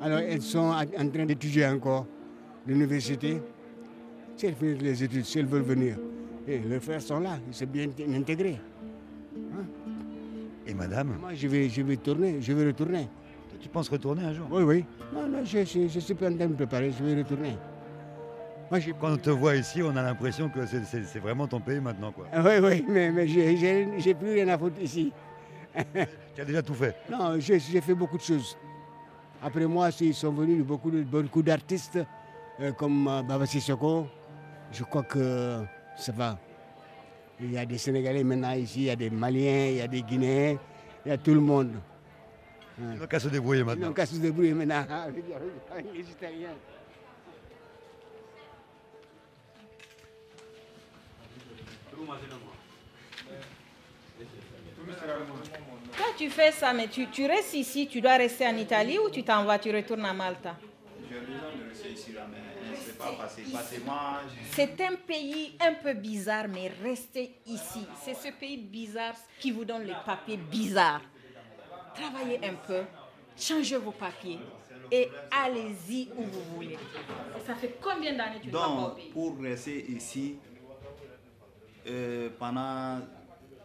Alors 0.00 0.20
elles 0.20 0.42
sont 0.42 0.58
en 0.70 1.08
train 1.08 1.26
d'étudier 1.26 1.66
encore 1.66 2.06
l'université. 2.66 3.40
Si 4.36 4.46
elles 4.46 4.54
finissent 4.54 4.82
les 4.82 5.02
études, 5.04 5.24
si 5.24 5.38
elles 5.40 5.46
veulent 5.46 5.62
venir. 5.62 5.96
Et 6.48 6.58
leurs 6.60 6.82
frères 6.82 7.02
sont 7.02 7.20
là, 7.20 7.38
ils 7.46 7.54
sont 7.54 7.66
bien 7.66 7.88
intégrés. 8.14 8.58
Et 10.66 10.74
madame 10.74 11.16
Moi, 11.20 11.34
je 11.34 11.46
vais, 11.46 11.68
je 11.68 11.82
vais 11.82 11.96
tourner, 11.96 12.40
je 12.40 12.52
vais 12.52 12.66
retourner. 12.66 13.06
Tu 13.60 13.68
penses 13.68 13.88
retourner 13.88 14.22
un 14.24 14.32
jour? 14.32 14.46
Oui, 14.50 14.62
oui. 14.62 14.84
Non, 15.12 15.26
non, 15.28 15.44
je, 15.44 15.64
je, 15.64 15.88
je 15.88 15.98
suis 16.00 16.14
pas 16.14 16.30
en 16.30 16.34
train 16.36 16.46
de 16.46 16.52
me 16.52 16.56
préparer, 16.56 16.90
je 16.90 17.02
vais 17.04 17.16
retourner. 17.22 17.56
Moi, 18.70 18.80
Quand 19.00 19.12
on 19.12 19.16
te 19.16 19.30
voit 19.30 19.56
ici, 19.56 19.82
on 19.82 19.94
a 19.96 20.02
l'impression 20.02 20.48
que 20.48 20.64
c'est- 20.66 21.18
vraiment 21.18 21.46
ton 21.46 21.60
pays 21.60 21.80
maintenant. 21.80 22.12
Quoi. 22.12 22.26
Ah, 22.32 22.42
Oui, 22.44 22.52
oui, 22.62 22.84
mais, 22.88 23.10
mais 23.10 23.26
j'ai- 23.26 24.14
plus 24.14 24.32
rien 24.34 24.48
à 24.48 24.58
foutre 24.58 24.80
ici. 24.80 25.12
Tu 26.34 26.40
as 26.42 26.44
déjà 26.44 26.62
tout 26.62 26.74
fait. 26.74 26.94
Non, 27.10 27.38
j'ai 27.40 27.58
fait 27.58 27.94
beaucoup 27.94 28.16
de 28.16 28.22
choses. 28.22 28.56
Après 29.42 29.66
moi, 29.66 29.88
ils 30.00 30.14
sont 30.14 30.30
venus 30.32 30.64
beaucoup, 30.64 30.90
de- 30.90 31.02
beaucoup 31.02 31.42
d'artistes 31.42 31.98
euh, 32.60 32.72
comme 32.72 33.08
euh, 33.08 33.22
Baba 33.22 33.44
Sissoko. 33.46 34.06
Je 34.70 34.84
crois 34.84 35.02
que 35.02 35.62
ça 35.98 36.12
va. 36.12 36.38
Il 37.40 37.52
y 37.52 37.58
a 37.58 37.64
des 37.66 37.78
Sénégalais 37.78 38.24
maintenant 38.24 38.52
ici, 38.52 38.80
il 38.80 38.84
y 38.86 38.90
a 38.90 38.96
des 38.96 39.10
Maliens, 39.10 39.66
il 39.68 39.76
y 39.76 39.80
a 39.80 39.86
des 39.88 40.02
Guinéens, 40.02 40.56
il 41.04 41.08
y 41.08 41.12
a 41.12 41.18
tout 41.18 41.34
le 41.34 41.40
monde. 41.40 41.72
Ils 42.80 42.98
n'ont 42.98 43.06
qu'à 43.06 43.18
se 43.20 43.28
débrouiller 43.28 43.60
Ils 43.60 43.66
maintenant. 43.66 43.88
n'ont 43.88 43.92
qu'à 43.92 44.06
se 44.06 44.16
débrouiller 44.16 44.54
maintenant 44.54 44.84
avec 44.88 45.24
avec 45.72 45.86
les 45.94 46.00
Italiens. 46.10 46.54
Toi, 55.96 56.06
tu 56.16 56.30
fais 56.30 56.52
ça, 56.52 56.72
mais 56.72 56.86
tu, 56.88 57.06
tu 57.08 57.26
restes 57.26 57.54
ici, 57.54 57.88
tu 57.88 58.00
dois 58.00 58.16
rester 58.16 58.46
en 58.46 58.56
Italie 58.56 58.98
ou 58.98 59.10
tu 59.10 59.22
t'en 59.24 59.44
vas, 59.44 59.58
tu 59.58 59.74
retournes 59.74 60.04
à 60.04 60.12
Malta? 60.12 60.56
J'ai 61.10 61.18
besoin 61.20 61.34
de 61.64 61.68
rester 61.70 61.90
ici 61.92 62.12
là, 62.12 62.26
mais 62.30 62.38
pas 62.98 64.20
C'est 64.52 64.80
un 64.80 64.94
pays 65.06 65.56
un 65.60 65.74
peu 65.74 65.92
bizarre, 65.94 66.46
mais 66.48 66.70
restez 66.82 67.34
ici. 67.46 67.86
C'est 68.02 68.14
ce 68.14 68.32
pays 68.32 68.56
bizarre 68.58 69.14
qui 69.38 69.50
vous 69.52 69.64
donne 69.64 69.84
les 69.84 69.94
papiers 70.04 70.36
bizarres. 70.36 71.02
Travaillez 71.94 72.38
un 72.44 72.54
peu, 72.54 72.82
changez 73.36 73.76
vos 73.76 73.92
papiers 73.92 74.38
et 74.90 75.08
allez-y 75.30 76.08
où 76.16 76.22
vous 76.22 76.42
voulez. 76.54 76.74
Et 77.36 77.46
ça 77.46 77.54
fait 77.54 77.76
combien 77.80 78.14
d'années 78.16 78.38
que 78.38 78.44
tu 78.44 78.50
pas 78.50 78.66
donc 78.68 78.96
pays 78.96 79.10
pour 79.10 79.38
rester 79.40 79.90
ici 79.90 80.36
euh, 81.86 82.30
pendant 82.38 83.00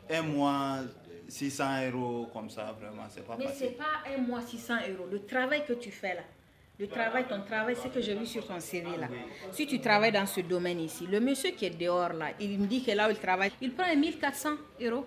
un 0.10 0.22
mois, 0.24 0.80
600 1.28 1.89
euros 1.91 2.28
comme 2.34 2.50
ça, 2.50 2.76
vraiment, 2.80 3.04
c'est 3.10 3.26
pas 3.26 3.36
Mais 3.38 3.46
ce 3.46 3.50
facile. 3.52 3.65
n'est 3.67 3.74
pas 3.74 4.04
un 4.15 4.22
mois 4.22 4.41
600 4.41 4.74
euros. 4.89 5.08
Le 5.12 5.26
travail 5.26 5.65
que 5.65 5.74
tu 5.74 5.91
fais 5.91 6.15
là, 6.15 6.22
le 6.79 6.88
travail, 6.88 7.25
ton 7.27 7.41
travail, 7.41 7.75
c'est 7.81 7.93
que 7.93 8.01
j'ai 8.01 8.15
vu 8.15 8.25
sur 8.25 8.45
ton 8.47 8.59
CV 8.59 8.97
là. 8.97 9.07
Si 9.51 9.67
tu 9.67 9.79
travailles 9.79 10.12
dans 10.12 10.25
ce 10.25 10.41
domaine 10.41 10.79
ici, 10.79 11.05
le 11.05 11.19
monsieur 11.19 11.51
qui 11.51 11.65
est 11.65 11.69
dehors 11.69 12.13
là, 12.13 12.31
il 12.39 12.59
me 12.59 12.65
dit 12.65 12.83
que 12.83 12.91
là 12.91 13.07
où 13.07 13.12
il 13.12 13.19
travaille, 13.19 13.51
il 13.62 13.73
prend 13.73 13.95
1400 13.95 14.49
euros 14.81 15.05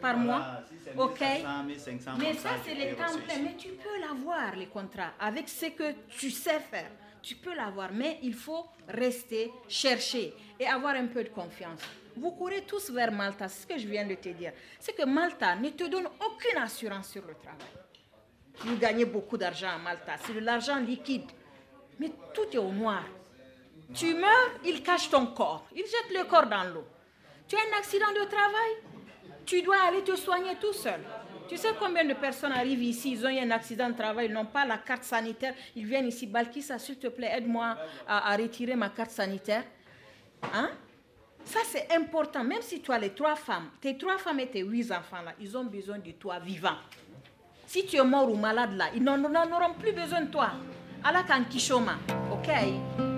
par 0.00 0.16
mois. 0.16 0.38
Voilà, 0.38 0.64
si 0.68 0.74
c'est 0.84 0.98
Ok? 0.98 1.20
1500, 1.66 1.66
1500 1.66 2.10
Mais 2.18 2.34
ça, 2.34 2.50
c'est 2.64 2.74
les 2.74 2.94
temps 2.94 3.04
ici. 3.06 3.42
Mais 3.42 3.54
tu 3.56 3.68
peux 3.68 4.00
l'avoir, 4.00 4.56
les 4.56 4.66
contrats, 4.66 5.12
avec 5.20 5.48
ce 5.48 5.66
que 5.66 5.92
tu 6.18 6.30
sais 6.30 6.60
faire. 6.60 6.90
Tu 7.22 7.36
peux 7.36 7.54
l'avoir, 7.54 7.90
mais 7.92 8.18
il 8.22 8.34
faut 8.34 8.66
rester, 8.88 9.50
chercher 9.66 10.34
et 10.60 10.66
avoir 10.66 10.94
un 10.96 11.06
peu 11.06 11.24
de 11.24 11.30
confiance. 11.30 11.80
Vous 12.16 12.32
courez 12.32 12.62
tous 12.66 12.90
vers 12.90 13.10
Malta, 13.10 13.48
c'est 13.48 13.62
ce 13.62 13.66
que 13.66 13.78
je 13.78 13.88
viens 13.88 14.06
de 14.06 14.14
te 14.16 14.28
dire. 14.28 14.52
C'est 14.78 14.94
que 14.94 15.04
Malta 15.06 15.56
ne 15.56 15.70
te 15.70 15.84
donne 15.84 16.06
aucune 16.06 16.58
assurance 16.60 17.08
sur 17.08 17.22
le 17.22 17.34
travail. 17.34 17.83
Vous 18.60 18.76
gagnez 18.76 19.04
beaucoup 19.04 19.36
d'argent 19.36 19.68
à 19.68 19.78
Malta, 19.78 20.12
c'est 20.24 20.34
de 20.34 20.40
l'argent 20.40 20.78
liquide. 20.78 21.30
Mais 21.98 22.10
tout 22.32 22.46
est 22.52 22.58
au 22.58 22.70
noir. 22.70 23.04
Tu 23.92 24.14
meurs, 24.14 24.50
ils 24.64 24.82
cachent 24.82 25.10
ton 25.10 25.26
corps. 25.26 25.66
Ils 25.74 25.84
jettent 25.84 26.16
le 26.16 26.24
corps 26.24 26.46
dans 26.46 26.64
l'eau. 26.64 26.84
Tu 27.46 27.56
as 27.56 27.60
un 27.60 27.78
accident 27.78 28.10
de 28.12 28.24
travail, 28.24 28.72
tu 29.44 29.60
dois 29.62 29.76
aller 29.86 30.02
te 30.02 30.16
soigner 30.16 30.56
tout 30.60 30.72
seul. 30.72 31.00
Tu 31.48 31.58
sais 31.58 31.74
combien 31.78 32.04
de 32.04 32.14
personnes 32.14 32.52
arrivent 32.52 32.82
ici, 32.82 33.12
ils 33.12 33.26
ont 33.26 33.28
eu 33.28 33.38
un 33.38 33.50
accident 33.50 33.90
de 33.90 33.94
travail, 33.94 34.26
ils 34.26 34.32
n'ont 34.32 34.46
pas 34.46 34.64
la 34.64 34.78
carte 34.78 35.04
sanitaire, 35.04 35.54
ils 35.76 35.84
viennent 35.84 36.08
ici, 36.08 36.26
Balkissa, 36.26 36.78
s'il 36.78 36.98
te 36.98 37.08
plaît, 37.08 37.30
aide-moi 37.36 37.76
à, 38.08 38.34
retirer 38.34 38.74
ma 38.74 38.88
carte 38.88 39.10
sanitaire. 39.10 39.64
Hein? 40.54 40.70
Ça, 41.44 41.60
c'est 41.66 41.92
important. 41.92 42.42
Même 42.42 42.62
si 42.62 42.82
as 42.88 42.98
les 42.98 43.10
trois 43.10 43.36
femmes, 43.36 43.68
tes 43.78 43.98
trois 43.98 44.16
femmes 44.16 44.40
et 44.40 44.46
tes 44.46 44.62
huit 44.62 44.90
enfants, 44.90 45.20
là, 45.22 45.34
ils 45.38 45.54
ont 45.56 45.64
besoin 45.64 45.98
de 45.98 46.12
toi 46.12 46.38
vivant. 46.38 46.76
Si 47.66 47.86
tu 47.86 47.96
es 47.96 48.04
mort 48.04 48.30
ou 48.30 48.36
malade, 48.36 48.76
là, 48.76 48.86
ils 48.94 49.02
n'en 49.02 49.22
auront 49.24 49.74
plus 49.78 49.92
besoin 49.92 50.22
de 50.22 50.30
toi. 50.30 50.50
Allah 51.02 51.24
kishoma, 51.50 51.98
ok? 52.32 53.13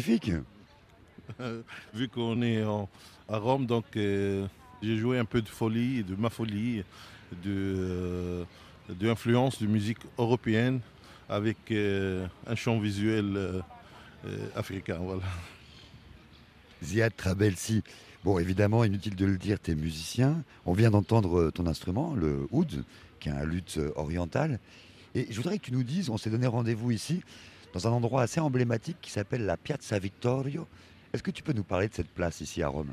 Magnifique. 0.00 0.32
Vu 1.94 2.08
qu'on 2.08 2.40
est 2.42 2.64
en- 2.64 2.88
à 3.28 3.36
Rome, 3.38 3.66
donc 3.66 3.84
euh, 3.96 4.46
j'ai 4.82 4.96
joué 4.96 5.18
un 5.18 5.24
peu 5.26 5.42
de 5.42 5.48
folie, 5.48 6.02
de 6.02 6.16
ma 6.16 6.30
folie, 6.30 6.82
de, 7.44 7.46
euh, 7.46 8.44
de 8.88 8.94
de 8.94 9.66
musique 9.66 9.98
européenne 10.18 10.80
avec 11.28 11.58
euh, 11.70 12.26
un 12.46 12.54
chant 12.54 12.78
visuel 12.80 13.62
africain. 14.56 14.98
Voilà. 15.00 15.22
Ziad 16.82 17.14
Trabelsi. 17.14 17.82
Bon, 18.24 18.38
évidemment, 18.38 18.84
inutile 18.84 19.14
de 19.16 19.26
le 19.26 19.36
dire, 19.38 19.60
tu 19.62 19.70
es 19.70 19.74
musicien. 19.74 20.42
On 20.66 20.72
vient 20.72 20.90
d'entendre 20.90 21.50
ton 21.50 21.66
instrument, 21.66 22.14
le 22.14 22.46
oud, 22.50 22.84
qui 23.20 23.28
est 23.28 23.32
un 23.32 23.44
luth 23.44 23.78
oriental. 23.96 24.58
Et 25.14 25.26
je 25.30 25.36
voudrais 25.36 25.58
que 25.58 25.64
tu 25.66 25.72
nous 25.72 25.84
dises, 25.84 26.08
on 26.10 26.16
s'est 26.18 26.30
donné 26.30 26.46
rendez-vous 26.46 26.90
ici, 26.90 27.22
dans 27.72 27.86
un 27.86 27.90
endroit 27.90 28.22
assez 28.22 28.40
emblématique 28.40 28.96
qui 29.00 29.10
s'appelle 29.10 29.44
la 29.44 29.56
Piazza 29.56 29.98
Vittorio. 29.98 30.66
Est-ce 31.12 31.22
que 31.22 31.30
tu 31.30 31.42
peux 31.42 31.52
nous 31.52 31.64
parler 31.64 31.88
de 31.88 31.94
cette 31.94 32.10
place 32.10 32.40
ici 32.40 32.62
à 32.62 32.68
Rome? 32.68 32.92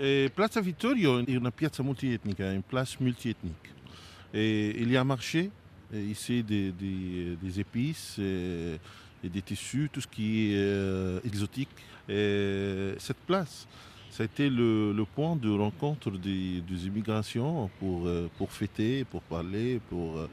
Et 0.00 0.30
Piazza 0.34 0.60
Vittorio 0.60 1.24
è 1.24 1.34
una 1.34 1.50
piazza 1.50 1.82
multietnica, 1.82 2.52
une 2.52 2.62
place 2.62 2.96
multiethnique. 3.00 3.72
Et 4.32 4.80
il 4.80 4.90
y 4.90 4.96
a 4.96 5.00
un 5.00 5.04
marché 5.04 5.50
euh, 5.92 6.00
ici 6.00 6.44
des, 6.44 7.60
épices 7.60 8.18
et 8.18 9.28
des 9.28 9.42
tissus, 9.42 9.90
tout 9.92 10.00
ce 10.00 10.06
qui 10.06 10.52
est 10.52 11.26
exotique. 11.26 11.70
Et 12.08 12.94
cette 12.98 13.18
place, 13.26 13.66
ça 14.10 14.22
a 14.22 14.26
été 14.26 14.50
le, 14.50 14.92
le 14.92 15.04
point 15.04 15.36
de 15.36 15.50
rencontre 15.50 16.10
des, 16.10 16.60
des 16.60 16.86
immigrations 16.86 17.70
pour, 17.78 18.06
euh, 18.06 18.28
pour 18.36 18.50
fêter, 18.50 19.04
pour 19.04 19.22
parler, 19.22 19.80
pour, 19.88 20.16
euh, 20.16 20.28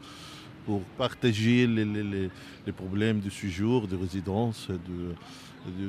pour 0.65 0.81
partager 0.97 1.67
les, 1.67 1.85
les- 1.85 2.29
les- 2.65 2.71
problèmes 2.73 3.19
de 3.19 3.29
séjour, 3.29 3.87
de 3.87 3.95
résidence, 3.95 4.67
de, 4.69 5.13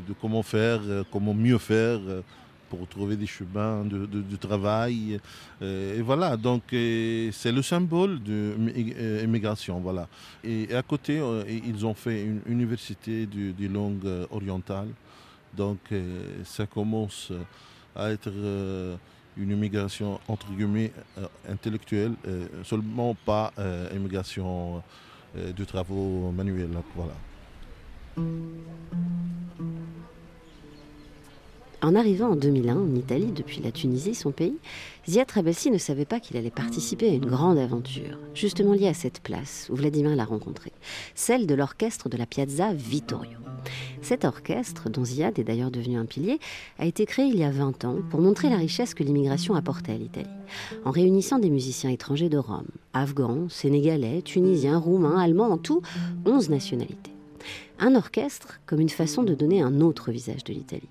de- 0.08 0.14
comment 0.20 0.42
faire, 0.42 0.80
euh, 0.86 1.02
comment 1.10 1.34
mieux 1.34 1.58
faire 1.58 1.98
euh, 2.06 2.20
pour 2.68 2.86
trouver 2.88 3.16
des 3.16 3.26
chemins 3.26 3.84
de, 3.84 4.36
travail. 4.36 5.18
Euh, 5.62 5.98
et 5.98 6.02
voilà, 6.02 6.36
donc 6.36 6.62
c'est 6.70 7.52
le 7.52 7.62
symbole 7.62 8.20
de 8.22 8.54
l'immigration. 9.22 9.78
Voilà. 9.80 10.08
Et 10.42 10.74
à 10.74 10.82
côté, 10.82 11.20
ils 11.48 11.86
ont 11.86 11.94
fait 11.94 12.24
une 12.24 12.40
université 12.46 13.24
de, 13.26 13.52
de 13.52 13.72
langue 13.72 14.08
orientale. 14.30 14.88
Donc 15.56 15.78
ça 16.44 16.66
commence 16.66 17.32
à 17.94 18.10
être 18.10 18.32
une 19.36 19.50
immigration 19.50 20.20
entre 20.28 20.50
guillemets 20.50 20.92
euh, 21.18 21.26
intellectuelle, 21.48 22.12
euh, 22.26 22.46
seulement 22.64 23.14
pas 23.14 23.52
euh, 23.58 23.88
immigration 23.94 24.82
de 25.34 25.64
travaux 25.64 26.32
manuels. 26.34 26.70
Voilà. 26.94 27.12
En 31.82 31.94
arrivant 31.94 32.30
en 32.30 32.36
2001 32.36 32.74
en 32.74 32.94
Italie 32.94 33.32
depuis 33.32 33.60
la 33.60 33.70
Tunisie, 33.70 34.14
son 34.14 34.32
pays, 34.32 34.56
Ziad 35.06 35.26
Trabelsi 35.26 35.70
ne 35.70 35.78
savait 35.78 36.06
pas 36.06 36.20
qu'il 36.20 36.36
allait 36.36 36.50
participer 36.50 37.10
à 37.10 37.12
une 37.12 37.26
grande 37.26 37.58
aventure, 37.58 38.18
justement 38.34 38.72
liée 38.72 38.88
à 38.88 38.94
cette 38.94 39.20
place 39.20 39.68
où 39.70 39.76
Vladimir 39.76 40.16
l'a 40.16 40.24
rencontré, 40.24 40.72
celle 41.14 41.46
de 41.46 41.54
l'orchestre 41.54 42.08
de 42.08 42.16
la 42.16 42.24
Piazza 42.24 42.72
Vittorio. 42.72 43.38
Cet 44.00 44.24
orchestre, 44.24 44.88
dont 44.88 45.04
Ziad 45.04 45.38
est 45.38 45.44
d'ailleurs 45.44 45.70
devenu 45.70 45.98
un 45.98 46.06
pilier, 46.06 46.38
a 46.78 46.86
été 46.86 47.04
créé 47.04 47.26
il 47.26 47.38
y 47.38 47.44
a 47.44 47.50
20 47.50 47.84
ans 47.84 47.98
pour 48.10 48.20
montrer 48.20 48.48
la 48.48 48.56
richesse 48.56 48.94
que 48.94 49.02
l'immigration 49.02 49.54
apportait 49.54 49.92
à 49.92 49.98
l'Italie, 49.98 50.26
en 50.84 50.90
réunissant 50.90 51.38
des 51.38 51.50
musiciens 51.50 51.90
étrangers 51.90 52.30
de 52.30 52.38
Rome, 52.38 52.68
afghans, 52.94 53.48
sénégalais, 53.50 54.22
tunisiens, 54.22 54.78
roumains, 54.78 55.18
allemands, 55.18 55.50
en 55.50 55.58
tout 55.58 55.82
11 56.24 56.48
nationalités. 56.48 57.15
Un 57.78 57.94
orchestre 57.94 58.60
comme 58.64 58.80
une 58.80 58.88
façon 58.88 59.22
de 59.22 59.34
donner 59.34 59.60
un 59.60 59.80
autre 59.80 60.10
visage 60.10 60.44
de 60.44 60.52
l'Italie, 60.52 60.88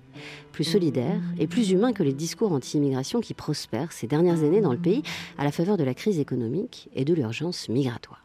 plus 0.52 0.64
solidaire 0.64 1.20
et 1.38 1.46
plus 1.46 1.70
humain 1.70 1.92
que 1.92 2.02
les 2.02 2.12
discours 2.12 2.52
anti-immigration 2.52 3.20
qui 3.20 3.34
prospèrent 3.34 3.92
ces 3.92 4.06
dernières 4.06 4.44
années 4.44 4.60
dans 4.60 4.72
le 4.72 4.78
pays 4.78 5.02
à 5.36 5.44
la 5.44 5.52
faveur 5.52 5.76
de 5.76 5.84
la 5.84 5.94
crise 5.94 6.20
économique 6.20 6.88
et 6.94 7.04
de 7.04 7.12
l'urgence 7.12 7.68
migratoire. 7.68 8.22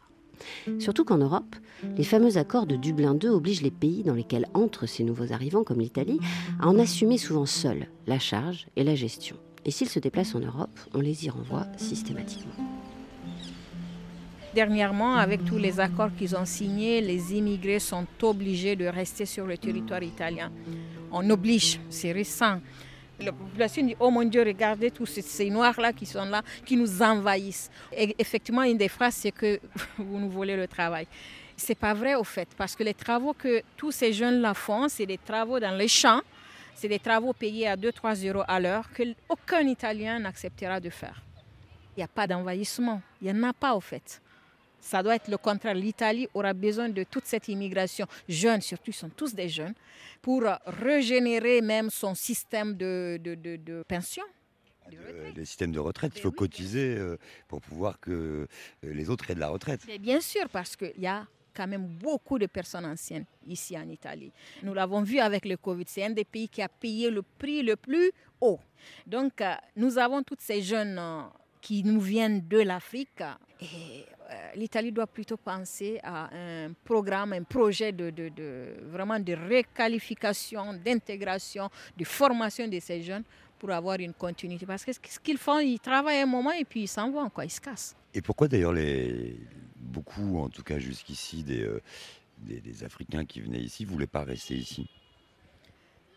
Surtout 0.78 1.04
qu'en 1.04 1.18
Europe, 1.18 1.56
les 1.96 2.04
fameux 2.04 2.36
accords 2.36 2.66
de 2.66 2.76
Dublin 2.76 3.16
II 3.20 3.30
obligent 3.30 3.62
les 3.62 3.70
pays 3.70 4.02
dans 4.02 4.14
lesquels 4.14 4.48
entrent 4.54 4.86
ces 4.86 5.04
nouveaux 5.04 5.32
arrivants, 5.32 5.64
comme 5.64 5.80
l'Italie, 5.80 6.20
à 6.60 6.68
en 6.68 6.78
assumer 6.78 7.18
souvent 7.18 7.46
seuls 7.46 7.88
la 8.06 8.18
charge 8.18 8.66
et 8.76 8.84
la 8.84 8.94
gestion. 8.94 9.36
Et 9.64 9.70
s'ils 9.70 9.88
se 9.88 9.98
déplacent 9.98 10.34
en 10.34 10.40
Europe, 10.40 10.78
on 10.94 11.00
les 11.00 11.26
y 11.26 11.30
renvoie 11.30 11.66
systématiquement. 11.76 12.81
Dernièrement, 14.54 15.16
avec 15.16 15.44
tous 15.46 15.56
les 15.56 15.80
accords 15.80 16.14
qu'ils 16.14 16.36
ont 16.36 16.44
signés, 16.44 17.00
les 17.00 17.32
immigrés 17.34 17.78
sont 17.78 18.06
obligés 18.22 18.76
de 18.76 18.84
rester 18.84 19.24
sur 19.24 19.46
le 19.46 19.56
territoire 19.56 20.02
italien. 20.02 20.52
On 21.10 21.28
oblige, 21.30 21.80
c'est 21.88 22.12
récent. 22.12 22.60
La 23.18 23.32
population 23.32 23.86
dit, 23.86 23.96
oh 23.98 24.10
mon 24.10 24.24
Dieu, 24.24 24.42
regardez 24.42 24.90
tous 24.90 25.06
ces, 25.06 25.48
noirs-là 25.48 25.94
qui 25.94 26.04
sont 26.04 26.26
là, 26.26 26.42
qui 26.66 26.76
nous 26.76 27.00
envahissent. 27.00 27.70
Effectivement, 27.92 28.62
une 28.64 28.76
des 28.76 28.88
phrases, 28.88 29.14
c'est 29.14 29.30
que 29.30 29.58
vous 29.96 30.18
nous 30.18 30.30
volez 30.30 30.56
le 30.56 30.68
travail. 30.68 31.06
C'est 31.56 31.74
pas 31.74 31.94
vrai 31.94 32.14
au 32.14 32.24
fait, 32.24 32.48
parce 32.56 32.76
que 32.76 32.82
les 32.82 32.94
travaux 32.94 33.32
que 33.32 33.62
tous 33.76 33.92
ces 33.92 34.12
jeunes-là 34.12 34.52
font, 34.52 34.86
c'est 34.88 35.06
des 35.06 35.18
travaux 35.18 35.60
dans 35.60 35.74
les 35.74 35.88
champs, 35.88 36.20
c'est 36.74 36.88
des 36.88 36.98
travaux 36.98 37.32
payés 37.32 37.68
à 37.68 37.76
2-3 37.76 38.28
euros 38.28 38.44
à 38.46 38.60
l'heure 38.60 38.90
que 38.92 39.02
aucun 39.30 39.60
Italien 39.60 40.18
n'acceptera 40.18 40.78
de 40.78 40.90
faire. 40.90 41.22
Il 41.96 42.00
n'y 42.00 42.04
a 42.04 42.08
pas 42.08 42.26
d'envahissement, 42.26 43.00
il 43.20 43.32
n'y 43.32 43.38
en 43.38 43.48
a 43.48 43.52
pas 43.52 43.74
au 43.74 43.80
fait. 43.80 44.20
Ça 44.82 45.02
doit 45.02 45.14
être 45.14 45.28
le 45.28 45.38
contraire. 45.38 45.74
L'Italie 45.74 46.28
aura 46.34 46.52
besoin 46.52 46.88
de 46.88 47.04
toute 47.04 47.24
cette 47.24 47.48
immigration 47.48 48.06
jeune, 48.28 48.60
surtout 48.60 48.90
ils 48.90 48.94
sont 48.94 49.08
tous 49.08 49.32
des 49.34 49.48
jeunes, 49.48 49.74
pour 50.20 50.42
régénérer 50.66 51.60
même 51.62 51.88
son 51.88 52.14
système 52.14 52.76
de, 52.76 53.18
de, 53.22 53.34
de- 53.36 53.56
de 53.56 53.84
pension. 53.88 54.24
Euh, 54.92 55.30
Les 55.36 55.44
systèmes 55.44 55.72
de 55.72 55.78
retraite, 55.78 56.12
il 56.16 56.20
faut 56.20 56.32
cotiser 56.32 56.96
euh, 56.98 57.16
pour 57.48 57.60
pouvoir 57.60 57.98
que 58.00 58.10
euh, 58.10 58.46
les 58.82 59.08
autres 59.08 59.30
aient 59.30 59.34
de 59.36 59.40
la 59.40 59.48
retraite. 59.48 59.80
Mais 59.86 59.98
bien 59.98 60.20
sûr, 60.20 60.48
parce 60.50 60.74
qu'il 60.76 60.98
y 60.98 61.06
a 61.06 61.26
quand 61.54 61.66
même 61.68 61.86
beaucoup 61.86 62.38
de 62.38 62.46
personnes 62.46 62.84
anciennes 62.86 63.24
ici 63.46 63.78
en 63.78 63.88
Italie. 63.88 64.32
Nous 64.62 64.74
l'avons 64.74 65.02
vu 65.02 65.18
avec 65.20 65.44
le 65.44 65.56
Covid. 65.56 65.84
C'est 65.86 66.04
un 66.04 66.10
des 66.10 66.24
pays 66.24 66.48
qui 66.48 66.60
a 66.62 66.68
payé 66.68 67.08
le 67.10 67.22
prix 67.22 67.62
le 67.62 67.76
plus 67.76 68.10
haut. 68.40 68.58
Donc, 69.06 69.40
euh, 69.40 69.54
nous 69.76 69.96
avons 69.98 70.22
tous 70.24 70.38
ces 70.40 70.60
jeunes 70.60 70.98
euh, 70.98 71.22
qui 71.60 71.84
nous 71.84 72.00
viennent 72.00 72.46
de 72.48 72.58
l'Afrique. 72.58 73.20
Et 73.60 73.66
euh, 73.66 74.21
l'Italie 74.54 74.92
doit 74.92 75.06
plutôt 75.06 75.36
penser 75.36 76.00
à 76.02 76.28
un 76.34 76.72
programme, 76.84 77.32
un 77.32 77.42
projet 77.42 77.92
de, 77.92 78.10
de- 78.10 78.28
de- 78.28 78.74
vraiment 78.90 79.18
de 79.18 79.32
réqualification, 79.32 80.74
d'intégration, 80.74 81.68
de 81.96 82.04
formation 82.04 82.68
de 82.68 82.78
ces 82.80 83.02
jeunes 83.02 83.24
pour 83.58 83.70
avoir 83.70 83.98
une 84.00 84.12
continuité. 84.14 84.66
Parce 84.66 84.84
que 84.84 84.92
ce 84.92 85.18
qu'ils 85.20 85.38
font, 85.38 85.58
ils 85.60 85.78
travaillent 85.80 86.20
un 86.22 86.26
moment 86.26 86.52
et 86.52 86.64
puis 86.64 86.82
ils 86.82 86.88
s'en 86.88 87.10
vont, 87.10 87.28
quoi, 87.30 87.44
ils 87.44 87.50
se 87.50 87.60
cassent. 87.60 87.94
Et 88.14 88.20
pourquoi 88.20 88.48
d'ailleurs 88.48 88.72
les 88.72 89.36
beaucoup, 89.76 90.38
en 90.38 90.48
tout 90.48 90.62
cas 90.62 90.78
jusqu'ici, 90.78 91.42
des, 91.42 91.62
euh, 91.62 91.82
des, 92.38 92.60
des 92.60 92.84
Africains 92.84 93.24
qui 93.24 93.40
venaient 93.40 93.60
ici 93.60 93.84
voulaient 93.84 94.06
pas 94.06 94.24
rester 94.24 94.54
ici? 94.54 94.88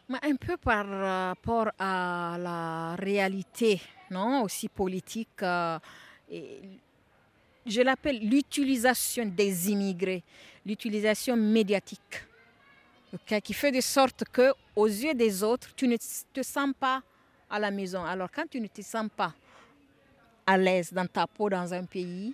Un 0.10 0.36
peu 0.36 0.56
par 0.58 0.88
rapport 0.88 1.70
à 1.80 2.38
la 2.40 2.96
réalité, 2.96 3.82
non, 4.12 4.44
aussi 4.44 4.70
politique. 4.70 5.42
euh, 5.42 5.80
et 6.30 6.62
je 7.66 7.82
l'appelle 7.82 8.20
l'utilisation 8.20 9.26
des 9.26 9.72
immigrés, 9.72 10.24
l'utilisation 10.66 11.36
médiatique, 11.36 12.24
ok, 13.14 13.42
qui 13.42 13.54
fait 13.54 13.72
de 13.72 13.82
sorte 13.82 14.24
que, 14.32 14.54
aux 14.76 14.88
yeux 14.88 15.14
des 15.14 15.44
autres, 15.44 15.74
tu 15.76 15.88
ne 15.88 15.98
te 15.98 16.44
sens 16.44 16.72
pas 16.80 17.02
à 17.50 17.60
la 17.60 17.72
maison. 17.72 18.04
Alors 18.04 18.30
quand 18.32 18.50
tu 18.50 18.60
ne 18.60 18.68
te 18.68 18.82
sens 18.82 19.08
pas 19.16 19.34
à 20.46 20.58
l'aise 20.58 20.94
dans 20.94 21.08
ta 21.08 21.26
peau 21.28 21.50
dans 21.50 21.74
un 21.74 21.86
pays, 21.86 22.34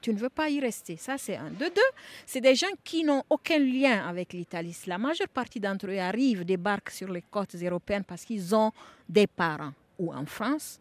tu 0.00 0.12
ne 0.12 0.18
veux 0.18 0.28
pas 0.28 0.50
y 0.50 0.58
rester. 0.60 0.96
Ça, 0.96 1.16
c'est 1.16 1.36
un. 1.36 1.50
De 1.50 1.66
deux, 1.66 1.90
c'est 2.26 2.40
des 2.40 2.56
gens 2.56 2.66
qui 2.82 3.04
n'ont 3.04 3.22
aucun 3.30 3.60
lien 3.60 4.06
avec 4.06 4.32
l'Italie. 4.32 4.76
La 4.86 4.98
majeure 4.98 5.28
partie 5.28 5.60
d'entre 5.60 5.86
eux 5.86 5.98
arrivent, 5.98 6.44
débarquent 6.44 6.90
sur 6.90 7.08
les 7.08 7.22
côtes 7.22 7.54
européennes 7.54 8.02
parce 8.04 8.24
qu'ils 8.24 8.54
ont 8.54 8.72
des 9.08 9.28
parents 9.28 9.72
ou 9.98 10.12
en 10.12 10.26
France, 10.26 10.80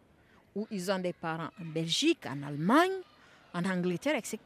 ou 0.56 0.68
ils 0.72 0.92
ont 0.92 0.98
des 0.98 1.14
parents 1.14 1.52
en 1.62 1.66
Belgique, 1.66 2.26
en 2.26 2.42
Allemagne, 2.42 2.92
en 3.54 3.64
Angleterre, 3.66 4.16
etc. 4.16 4.40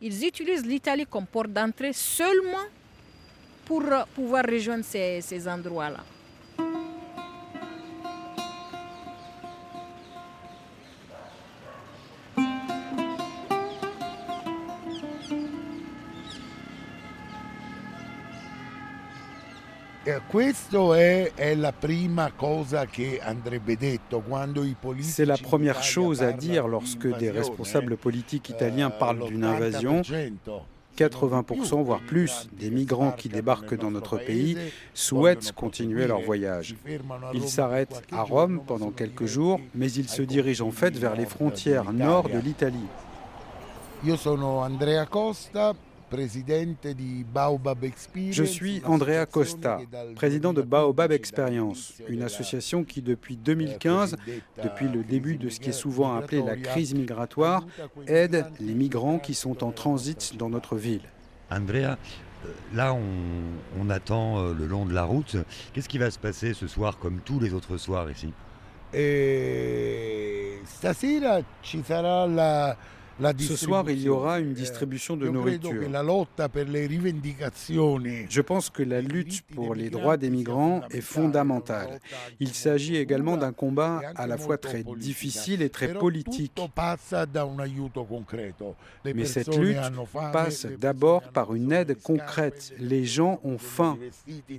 Ils 0.00 0.24
utilisent 0.24 0.66
l'Italie 0.66 1.06
comme 1.06 1.26
porte 1.26 1.48
d'entrée 1.52 1.92
seulement 1.92 2.66
pour 3.64 3.82
euh, 3.82 4.04
pouvoir 4.14 4.44
rejoindre 4.44 4.84
ces, 4.84 5.20
ces 5.20 5.46
endroits-là. 5.48 6.04
Eh, 20.08 20.22
Questo 20.26 20.94
è, 20.94 21.32
è 21.34 21.54
la 21.54 21.74
prima 21.74 22.32
cosa 22.34 22.86
che 22.86 23.20
andrebbe 23.22 23.76
detto 23.76 24.20
quando 24.20 24.64
i 24.64 24.74
politici 24.80 25.10
C'est 25.12 25.26
la 25.26 25.36
première 25.36 25.80
chose 25.82 26.24
à 26.24 26.32
dire 26.32 26.62
di 26.62 26.70
lorsque 26.70 27.14
des 27.18 27.30
responsables 27.30 27.98
politiques 27.98 28.48
italiens 28.48 28.90
Eh, 28.90 28.98
parlent 28.98 29.26
d'une 29.28 29.44
invasion. 29.44 30.00
l'80% 30.00 30.62
80%, 30.96 31.82
voire 31.82 32.00
plus, 32.00 32.48
des 32.52 32.70
migrants 32.70 33.12
qui 33.12 33.28
débarquent 33.28 33.76
dans 33.76 33.90
notre 33.90 34.16
pays 34.16 34.56
souhaitent 34.94 35.52
continuer 35.52 36.06
leur 36.06 36.22
voyage. 36.22 36.74
Ils 37.34 37.46
s'arrêtent 37.46 38.02
à 38.10 38.22
Rome 38.22 38.62
pendant 38.66 38.90
quelques 38.90 39.26
jours, 39.26 39.60
mais 39.74 39.92
ils 39.92 40.08
se 40.08 40.22
dirigent 40.22 40.66
en 40.66 40.72
fait 40.72 40.96
vers 40.96 41.14
les 41.14 41.26
frontières 41.26 41.92
nord 41.92 42.30
de 42.30 42.38
l'Italie. 42.38 42.88
Io 44.04 44.16
sono 44.16 44.60
Andrea 44.60 45.06
Costa, 45.06 45.74
Je 48.30 48.44
suis 48.44 48.82
Andrea 48.84 49.26
Costa, 49.26 49.78
président 50.14 50.52
de 50.52 50.62
Baobab 50.62 51.12
Experience, 51.12 51.94
une 52.08 52.22
association 52.22 52.84
qui 52.84 53.02
depuis 53.02 53.36
2015, 53.36 54.16
depuis 54.62 54.88
le 54.88 55.02
début 55.02 55.36
de 55.36 55.48
ce 55.48 55.60
qui 55.60 55.70
est 55.70 55.72
souvent 55.72 56.14
appelé 56.16 56.42
la 56.42 56.56
crise 56.56 56.94
migratoire, 56.94 57.66
aide 58.06 58.46
les 58.60 58.74
migrants 58.74 59.18
qui 59.18 59.34
sont 59.34 59.62
en 59.64 59.70
transit 59.70 60.36
dans 60.36 60.48
notre 60.48 60.76
ville. 60.76 61.02
Andrea, 61.50 61.96
euh, 62.44 62.48
là 62.74 62.94
on, 62.94 63.00
on 63.80 63.90
attend 63.90 64.38
euh, 64.38 64.54
le 64.54 64.66
long 64.66 64.84
de 64.84 64.92
la 64.92 65.04
route. 65.04 65.36
Qu'est-ce 65.72 65.88
qui 65.88 65.98
va 65.98 66.10
se 66.10 66.18
passer 66.18 66.52
ce 66.52 66.66
soir 66.66 66.98
comme 66.98 67.20
tous 67.24 67.40
les 67.40 67.54
autres 67.54 67.78
soirs 67.78 68.10
ici? 68.10 68.32
E 68.94 70.60
stasera 70.64 71.42
ci 71.62 71.82
sarà 71.82 72.26
la 72.26 72.76
Ce 73.38 73.56
soir, 73.56 73.90
il 73.90 74.00
y 74.00 74.08
aura 74.08 74.38
une 74.38 74.52
distribution 74.52 75.16
de 75.16 75.28
nourriture. 75.28 75.72
Je 78.28 78.40
pense 78.40 78.70
que 78.70 78.82
la 78.82 79.00
lutte 79.00 79.42
pour 79.54 79.74
les 79.74 79.90
droits 79.90 80.16
des 80.16 80.30
migrants 80.30 80.82
est 80.90 81.00
fondamentale. 81.00 82.00
Il 82.38 82.54
s'agit 82.54 82.96
également 82.96 83.36
d'un 83.36 83.52
combat 83.52 84.00
à 84.14 84.26
la 84.26 84.38
fois 84.38 84.58
très 84.58 84.84
difficile 84.84 85.62
et 85.62 85.70
très 85.70 85.94
politique. 85.94 86.52
Mais 89.04 89.24
cette 89.24 89.56
lutte 89.56 89.78
passe 90.32 90.66
d'abord 90.80 91.22
par 91.22 91.54
une 91.54 91.72
aide 91.72 92.00
concrète. 92.00 92.72
Les 92.78 93.04
gens 93.04 93.40
ont 93.42 93.58
faim. 93.58 93.98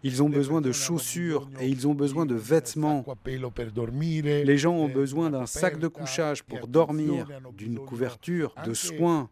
Ils 0.04 0.22
ont 0.22 0.30
besoin 0.30 0.60
de 0.62 0.72
chaussures 0.72 1.48
et 1.62 1.68
ils 1.68 1.88
ont 1.88 1.94
besoin 1.94 2.26
de 2.26 2.36
vêtements. 2.36 3.06
Les 3.26 4.58
gens 4.58 4.74
ont 4.74 4.90
besoin 4.90 5.30
d'un 5.30 5.46
sac 5.46 5.80
de 5.80 5.88
couchage 5.88 6.44
pour 6.44 6.68
dormir, 6.68 7.26
d'une 7.58 7.80
couverture 7.80 8.49
de 8.66 8.74
soins. 8.74 9.30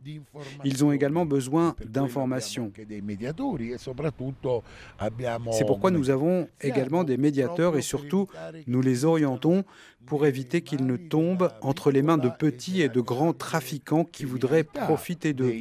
Ils 0.63 0.83
ont 0.85 0.91
également 0.91 1.25
besoin 1.25 1.75
d'informations. 1.85 2.71
C'est 5.51 5.65
pourquoi 5.65 5.91
nous 5.91 6.09
avons 6.09 6.47
également 6.61 7.03
des 7.03 7.17
médiateurs 7.17 7.77
et 7.77 7.81
surtout 7.81 8.27
nous 8.67 8.81
les 8.81 9.05
orientons 9.05 9.63
pour 10.05 10.25
éviter 10.25 10.61
qu'ils 10.61 10.85
ne 10.85 10.95
tombent 10.95 11.51
entre 11.61 11.91
les 11.91 12.01
mains 12.01 12.17
de 12.17 12.29
petits 12.29 12.81
et 12.81 12.89
de 12.89 13.01
grands 13.01 13.33
trafiquants 13.33 14.05
qui 14.05 14.25
voudraient 14.25 14.63
profiter 14.63 15.33
d'eux. 15.33 15.53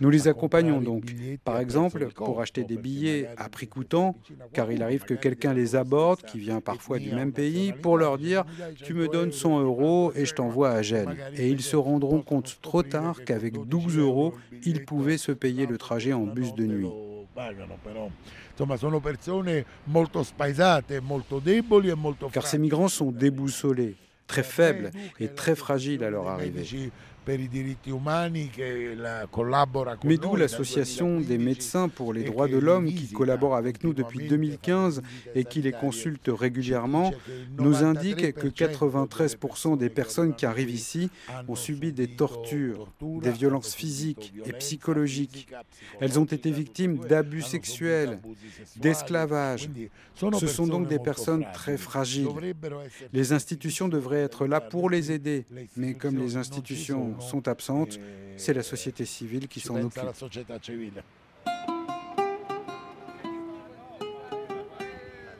Nous 0.00 0.10
les 0.10 0.28
accompagnons 0.28 0.80
donc, 0.80 1.04
par 1.44 1.60
exemple, 1.60 2.08
pour 2.14 2.40
acheter 2.40 2.64
des 2.64 2.76
billets 2.76 3.28
à 3.36 3.48
prix 3.48 3.68
coûtant, 3.68 4.16
car 4.52 4.72
il 4.72 4.82
arrive 4.82 5.04
que 5.04 5.14
quelqu'un 5.14 5.54
les 5.54 5.76
aborde, 5.76 6.22
qui 6.22 6.38
vient 6.38 6.60
parfois 6.60 6.98
du 6.98 7.12
même 7.12 7.32
pays, 7.32 7.72
pour 7.72 7.96
leur 7.96 8.18
dire 8.18 8.44
Tu 8.84 8.94
me 8.94 9.08
donnes 9.08 9.32
100 9.32 9.60
euros 9.60 10.12
et 10.16 10.24
je 10.26 10.34
t'envoie 10.34 10.70
à 10.70 10.82
Gênes. 10.82 11.16
Et 11.36 11.48
ils 11.48 11.62
se 11.62 11.76
rendront 11.76 12.22
compte 12.22 12.58
trop 12.60 12.82
tard 12.82 13.24
qu'avec 13.24 13.54
12 13.66 13.98
euros, 13.98 14.34
ils 14.64 14.84
pouvaient 14.84 15.18
se 15.18 15.32
payer 15.32 15.66
le 15.66 15.78
trajet 15.78 16.12
en 16.12 16.24
bus 16.26 16.54
de 16.54 16.64
nuit. 16.66 16.88
Car 22.32 22.46
ces 22.46 22.58
migrants 22.58 22.88
sont 22.88 23.10
déboussolés, 23.12 23.96
très 24.30 24.42
faibles 24.44 24.90
et 25.18 25.28
très 25.28 25.56
fragiles 25.56 26.04
à 26.04 26.10
leur 26.10 26.28
arrivée. 26.28 26.64
Mais 30.04 30.16
d'où 30.16 30.36
l'association 30.36 31.20
des 31.20 31.38
médecins 31.38 31.88
pour 31.88 32.12
les 32.12 32.24
droits 32.24 32.48
de 32.48 32.58
l'homme 32.58 32.86
qui 32.86 33.08
collabore 33.12 33.56
avec 33.56 33.84
nous 33.84 33.92
depuis 33.92 34.28
2015 34.28 35.02
et 35.34 35.44
qui 35.44 35.62
les 35.62 35.72
consulte 35.72 36.28
régulièrement 36.28 37.12
nous 37.58 37.84
indique 37.84 38.32
que 38.34 38.48
93% 38.48 39.76
des 39.76 39.90
personnes 39.90 40.34
qui 40.34 40.46
arrivent 40.46 40.70
ici 40.70 41.10
ont 41.48 41.54
subi 41.54 41.92
des 41.92 42.08
tortures, 42.08 42.88
des 43.22 43.30
violences 43.30 43.74
physiques 43.74 44.32
et 44.44 44.52
psychologiques. 44.54 45.48
Elles 46.00 46.18
ont 46.18 46.24
été 46.24 46.50
victimes 46.50 46.98
d'abus 46.98 47.42
sexuels, 47.42 48.18
d'esclavage. 48.76 49.68
Ce 50.14 50.46
sont 50.46 50.66
donc 50.66 50.88
des 50.88 50.98
personnes 50.98 51.44
très 51.52 51.76
fragiles. 51.76 52.28
Les 53.12 53.32
institutions 53.32 53.88
devraient 53.88 54.22
être 54.22 54.46
là 54.46 54.60
pour 54.60 54.90
les 54.90 55.12
aider, 55.12 55.46
mais 55.76 55.94
comme 55.94 56.16
les 56.18 56.36
institutions 56.36 57.19
sont 57.20 57.48
absentes, 57.48 57.98
c'est 58.36 58.54
la 58.54 58.62
société 58.62 59.04
civile 59.04 59.48
qui 59.48 59.60
s'en 59.60 59.76
occupe. 59.76 60.02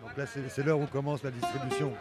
Donc 0.02 0.16
là, 0.16 0.26
c'est 0.26 0.64
l'heure 0.64 0.78
où 0.78 0.86
commence 0.86 1.22
la 1.22 1.30
distribution. 1.30 1.92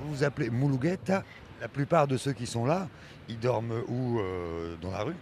Vous 0.00 0.14
vous 0.14 0.24
appelez 0.24 0.50
Mulugueta. 0.50 1.22
La 1.60 1.68
plupart 1.68 2.06
de 2.06 2.18
ceux 2.18 2.32
qui 2.32 2.46
sont 2.46 2.66
là, 2.66 2.86
ils 3.28 3.38
dorment 3.38 3.82
où 3.88 4.20
euh, 4.20 4.76
Dans 4.82 4.90
la 4.90 5.04
rue? 5.04 5.16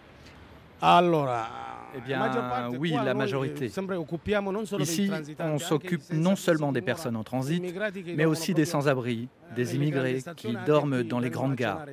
Eh 1.97 2.01
bien, 2.01 2.71
oui, 2.79 2.91
la 2.93 3.15
majorité. 3.15 3.71
Ici, 4.79 5.11
on 5.39 5.59
s'occupe 5.59 6.03
non 6.13 6.35
seulement 6.37 6.73
des 6.73 6.83
personnes 6.83 7.17
en 7.17 7.23
transit, 7.23 7.63
mais 8.17 8.25
aussi 8.25 8.53
des 8.53 8.65
sans-abri, 8.65 9.29
des 9.55 9.77
immigrés 9.77 10.23
qui 10.37 10.57
dorment 10.67 11.03
dans 11.05 11.21
les 11.21 11.31
grandes 11.31 11.55
gares. 11.55 11.85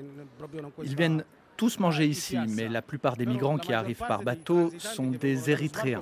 Ils 0.84 0.96
viennent 0.96 1.24
tous 1.56 1.80
manger 1.80 2.08
ici, 2.08 2.38
mais 2.50 2.68
la 2.68 2.82
plupart 2.82 3.16
des 3.16 3.28
migrants 3.28 3.58
qui 3.58 3.74
arrivent 3.74 4.04
par 4.08 4.24
bateau 4.24 4.72
sont 4.80 5.12
des 5.12 5.52
Érythréens. 5.52 6.02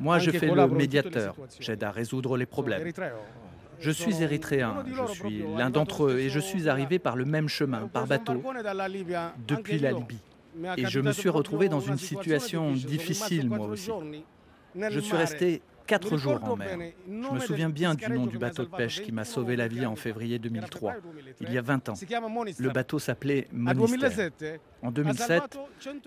Moi, 0.00 0.18
je 0.18 0.30
fais 0.30 0.46
le 0.46 0.68
médiateur. 0.68 1.36
J'aide 1.60 1.84
à 1.84 1.90
résoudre 1.90 2.36
les 2.36 2.46
problèmes. 2.46 2.90
Je 3.80 3.90
suis 3.90 4.22
érythréen, 4.22 4.84
je 4.86 5.12
suis 5.12 5.44
l'un 5.56 5.70
d'entre 5.70 6.04
eux 6.04 6.18
et 6.18 6.28
je 6.28 6.40
suis 6.40 6.68
arrivé 6.68 6.98
par 6.98 7.16
le 7.16 7.24
même 7.24 7.48
chemin, 7.48 7.88
par 7.88 8.06
bateau, 8.06 8.42
depuis 9.46 9.78
la 9.78 9.92
Libye. 9.92 10.20
Et 10.76 10.86
je 10.86 11.00
me 11.00 11.12
suis 11.12 11.28
retrouvé 11.28 11.68
dans 11.68 11.80
une 11.80 11.98
situation 11.98 12.72
difficile, 12.72 13.48
moi 13.48 13.66
aussi. 13.66 13.90
Je 14.76 15.00
suis 15.00 15.16
resté 15.16 15.62
quatre 15.86 16.16
jours 16.16 16.42
en 16.42 16.56
mer. 16.56 16.78
Je 17.06 17.34
me 17.34 17.40
souviens 17.40 17.70
bien 17.70 17.94
du 17.94 18.08
nom 18.08 18.26
du 18.26 18.38
bateau 18.38 18.64
de 18.64 18.70
pêche 18.70 19.02
qui 19.02 19.12
m'a 19.12 19.24
sauvé 19.24 19.56
la 19.56 19.68
vie 19.68 19.86
en 19.86 19.96
février 19.96 20.38
2003, 20.38 20.94
il 21.40 21.52
y 21.52 21.58
a 21.58 21.62
20 21.62 21.88
ans. 21.90 21.94
Le 22.58 22.70
bateau 22.70 22.98
s'appelait 22.98 23.48
Monistère. 23.52 24.30
En 24.82 24.90
2007, 24.90 25.58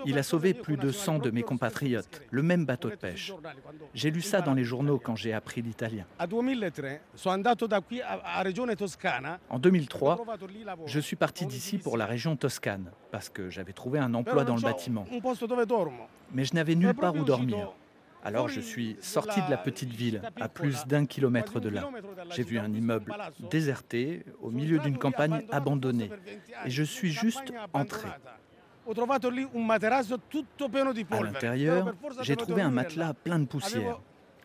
il 0.05 0.17
a 0.17 0.23
sauvé 0.23 0.53
plus 0.53 0.78
de 0.78 0.91
100 0.91 1.19
de 1.19 1.32
mes 1.32 1.41
compatriotes, 1.43 2.21
le 2.30 2.43
même 2.43 2.65
bateau 2.65 2.89
de 2.89 2.95
pêche. 2.95 3.34
J'ai 3.93 4.11
lu 4.11 4.21
ça 4.21 4.41
dans 4.41 4.53
les 4.53 4.63
journaux 4.63 4.99
quand 4.99 5.15
j'ai 5.15 5.34
appris 5.34 5.61
l'italien. 5.61 6.05
En 9.49 9.59
2003, 9.59 10.25
je 10.86 10.99
suis 10.99 11.15
parti 11.15 11.45
d'ici 11.45 11.78
pour 11.78 11.97
la 11.97 12.05
région 12.05 12.36
toscane 12.36 12.91
parce 13.11 13.30
que 13.30 13.49
j'avais 13.49 13.73
trouvé 13.73 13.99
un 13.99 14.13
emploi 14.13 14.43
dans 14.43 14.55
le 14.55 14.61
bâtiment. 14.61 15.05
Mais 16.34 16.43
je 16.45 16.53
n'avais 16.53 16.75
nulle 16.75 16.93
part 16.93 17.15
où 17.15 17.23
dormir. 17.23 17.73
Alors 18.24 18.49
je 18.49 18.59
suis 18.59 18.97
sorti 19.01 19.41
de 19.41 19.49
la 19.49 19.57
petite 19.57 19.91
ville, 19.91 20.22
à 20.39 20.49
plus 20.49 20.86
d'un 20.86 21.05
kilomètre 21.05 21.59
de 21.59 21.70
là. 21.70 21.89
J'ai 22.32 22.43
vu 22.43 22.59
un 22.59 22.74
immeuble 22.74 23.15
déserté, 23.49 24.26
au 24.41 24.51
milieu 24.51 24.80
d'une 24.80 24.97
campagne 24.97 25.45
abandonnée. 25.51 26.11
Et 26.65 26.70
je 26.70 26.84
suis 26.84 27.11
juste 27.11 27.53
entré. 27.74 28.09
À 31.11 31.22
l'intérieur, 31.22 31.93
j'ai 32.22 32.36
trouvé 32.36 32.61
un 32.61 32.72
matelas 32.72 33.13
plein 33.13 33.39
de 33.39 33.45
poussière. 33.45 33.99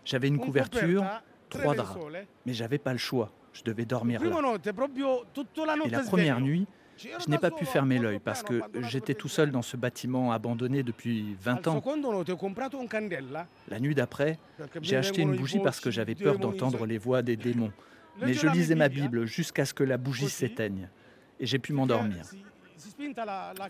J'avais 0.04 0.28
une 0.28 0.38
couverture, 0.38 1.04
trois 1.48 1.74
draps. 1.74 1.98
Mais 2.46 2.52
j'avais 2.52 2.78
pas 2.78 2.92
le 2.92 2.98
choix. 2.98 3.30
Je 3.52 3.62
devais 3.62 3.84
dormir 3.84 4.22
là. 4.22 4.56
Et 5.84 5.90
la 5.90 6.00
première 6.00 6.40
nuit, 6.40 6.66
je 6.98 7.30
n'ai 7.30 7.38
pas 7.38 7.50
pu 7.50 7.64
fermer 7.64 7.98
l'œil 7.98 8.18
parce 8.18 8.42
que 8.42 8.60
j'étais 8.80 9.14
tout 9.14 9.28
seul 9.28 9.50
dans 9.50 9.62
ce 9.62 9.76
bâtiment 9.76 10.32
abandonné 10.32 10.82
depuis 10.82 11.36
20 11.40 11.68
ans. 11.68 11.82
La 13.68 13.80
nuit 13.80 13.94
d'après, 13.94 14.38
j'ai 14.80 14.96
acheté 14.96 15.22
une 15.22 15.36
bougie 15.36 15.60
parce 15.60 15.80
que 15.80 15.90
j'avais 15.90 16.14
peur 16.14 16.38
d'entendre 16.38 16.86
les 16.86 16.98
voix 16.98 17.22
des 17.22 17.36
démons. 17.36 17.72
Mais 18.20 18.34
je 18.34 18.46
lisais 18.46 18.74
ma 18.74 18.88
Bible 18.88 19.24
jusqu'à 19.24 19.64
ce 19.64 19.74
que 19.74 19.84
la 19.84 19.96
bougie 19.96 20.28
s'éteigne. 20.28 20.88
Et 21.40 21.46
j'ai 21.46 21.58
pu 21.58 21.72
m'endormir. 21.72 22.24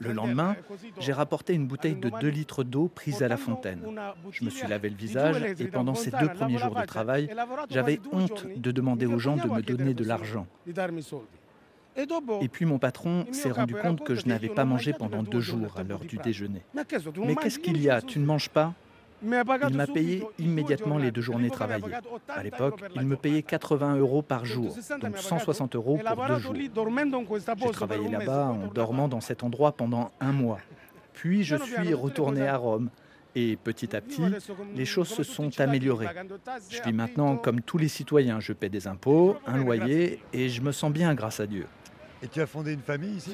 Le 0.00 0.12
lendemain, 0.12 0.56
j'ai 0.98 1.12
rapporté 1.12 1.54
une 1.54 1.66
bouteille 1.66 1.96
de 1.96 2.10
2 2.20 2.28
litres 2.28 2.64
d'eau 2.64 2.88
prise 2.88 3.22
à 3.22 3.28
la 3.28 3.36
fontaine. 3.36 3.80
Je 4.30 4.44
me 4.44 4.50
suis 4.50 4.66
lavé 4.66 4.90
le 4.90 4.96
visage 4.96 5.42
et 5.58 5.66
pendant 5.66 5.94
ces 5.94 6.10
deux 6.10 6.28
premiers 6.28 6.58
jours 6.58 6.74
de 6.74 6.84
travail, 6.84 7.30
j'avais 7.70 8.00
honte 8.12 8.46
de 8.56 8.70
demander 8.70 9.06
aux 9.06 9.18
gens 9.18 9.36
de 9.36 9.48
me 9.48 9.62
donner 9.62 9.94
de 9.94 10.04
l'argent. 10.04 10.46
Et 12.40 12.48
puis 12.48 12.64
mon 12.64 12.78
patron 12.78 13.26
s'est 13.32 13.50
rendu 13.50 13.74
compte 13.74 14.02
que 14.04 14.14
je 14.14 14.26
n'avais 14.26 14.48
pas 14.48 14.64
mangé 14.64 14.92
pendant 14.92 15.22
deux 15.22 15.40
jours 15.40 15.74
à 15.76 15.82
l'heure 15.82 16.00
du 16.00 16.18
déjeuner. 16.18 16.62
Mais 16.74 17.34
qu'est-ce 17.36 17.58
qu'il 17.58 17.80
y 17.80 17.90
a 17.90 18.00
Tu 18.00 18.18
ne 18.18 18.24
manges 18.24 18.48
pas? 18.48 18.74
Il 19.24 19.76
m'a 19.76 19.86
payé 19.86 20.26
immédiatement 20.38 20.98
les 20.98 21.12
deux 21.12 21.20
journées 21.20 21.50
travaillées. 21.50 21.94
À 22.28 22.42
l'époque, 22.42 22.82
il 22.96 23.02
me 23.02 23.16
payait 23.16 23.42
80 23.42 23.96
euros 23.96 24.22
par 24.22 24.44
jour, 24.44 24.76
donc 25.00 25.18
160 25.18 25.76
euros 25.76 25.98
pour 26.04 26.26
deux 26.26 26.38
jours. 26.38 26.54
J'ai 26.54 27.70
travaillé 27.70 28.08
là-bas 28.08 28.46
en 28.46 28.66
dormant 28.66 29.08
dans 29.08 29.20
cet 29.20 29.44
endroit 29.44 29.72
pendant 29.72 30.10
un 30.20 30.32
mois. 30.32 30.58
Puis 31.12 31.44
je 31.44 31.56
suis 31.56 31.94
retourné 31.94 32.46
à 32.48 32.56
Rome. 32.56 32.90
Et 33.34 33.56
petit 33.56 33.96
à 33.96 34.02
petit, 34.02 34.22
les 34.74 34.84
choses 34.84 35.08
se 35.08 35.22
sont 35.22 35.58
améliorées. 35.58 36.08
Je 36.68 36.82
vis 36.82 36.92
maintenant 36.92 37.36
comme 37.38 37.62
tous 37.62 37.78
les 37.78 37.88
citoyens. 37.88 38.40
Je 38.40 38.52
paie 38.52 38.68
des 38.68 38.86
impôts, 38.86 39.36
un 39.46 39.56
loyer, 39.56 40.20
et 40.34 40.50
je 40.50 40.60
me 40.60 40.70
sens 40.70 40.92
bien 40.92 41.14
grâce 41.14 41.40
à 41.40 41.46
Dieu. 41.46 41.66
Et 42.23 42.27
tu 42.27 42.41
as 42.41 42.47
fondé 42.47 42.73
une 42.73 42.81
famille 42.81 43.17
ici 43.17 43.31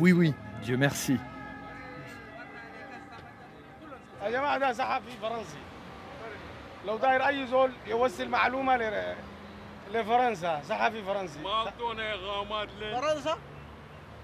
Oui, 0.00 0.12
oui, 0.12 0.34
Dieu 0.62 0.76
merci. 0.76 1.16
لو 6.86 6.96
داير 6.98 7.26
اي 7.28 7.46
زول 7.46 7.70
يوصل 7.86 8.28
معلومه 8.28 8.76
ل- 8.76 9.14
لفرنسا 9.94 10.62
صحفي 10.68 11.02
فرنسي 11.04 11.40
ما 11.40 11.50
اعطونا 11.50 12.12
اغامات 12.14 12.68
ليه؟ 12.80 13.00
فرنسا 13.00 13.38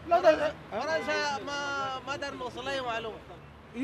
لا 0.08 0.20
ده 0.20 0.52
فرنسا 0.72 1.44
ما 1.46 1.58
ما 2.06 2.16
دار 2.16 2.34
نوصل 2.34 2.68
اي 2.68 2.80
معلومه 2.80 3.16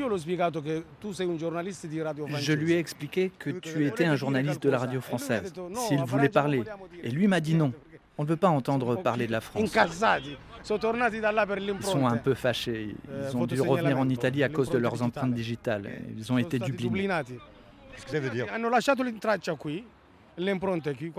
Io 0.01 0.07
l'ho 0.07 0.17
spiegato 0.17 0.59
che 0.67 0.75
tu 1.01 1.11
sei 1.11 1.27
un 1.27 1.37
giornalista 1.37 1.85
di 1.85 2.01
radio 2.01 2.23
Je 2.25 2.31
francese. 2.31 2.55
lui 2.63 2.71
ai 2.73 2.79
expliqué 2.79 3.23
que 3.43 3.51
tu 3.59 3.85
étais 3.89 4.05
un 4.13 4.15
journaliste 4.15 4.61
de 4.65 4.71
la 4.75 4.79
radio 4.85 4.99
française, 5.09 5.53
s'il 5.85 6.01
voulait 6.11 6.33
parler. 6.41 6.63
Et 7.05 7.11
lui 7.17 7.27
m'a 7.27 7.39
dit 7.47 7.53
non. 7.53 7.71
On 8.18 8.24
ne 8.24 8.28
veut 8.28 8.36
pas 8.36 8.48
entendre 8.48 8.96
parler 8.96 9.28
de 9.28 9.32
la 9.32 9.40
France. 9.40 9.62
Ils 9.62 9.68
sont 11.84 12.06
un 12.06 12.16
peu 12.16 12.34
fâchés. 12.34 12.96
Ils 13.08 13.36
ont 13.36 13.46
dû 13.46 13.60
revenir 13.60 13.98
en 13.98 14.08
Italie 14.08 14.42
à 14.42 14.48
cause 14.48 14.70
de 14.70 14.78
leurs 14.78 15.02
empreintes 15.02 15.34
digitales. 15.34 15.88
Ils 16.16 16.32
ont 16.32 16.38
été 16.38 16.58
dublinés. 16.58 17.08
Qu'est-ce 17.08 18.04
que 18.04 18.10
ça 18.10 18.20
veut 18.20 18.30
dire? 18.30 18.46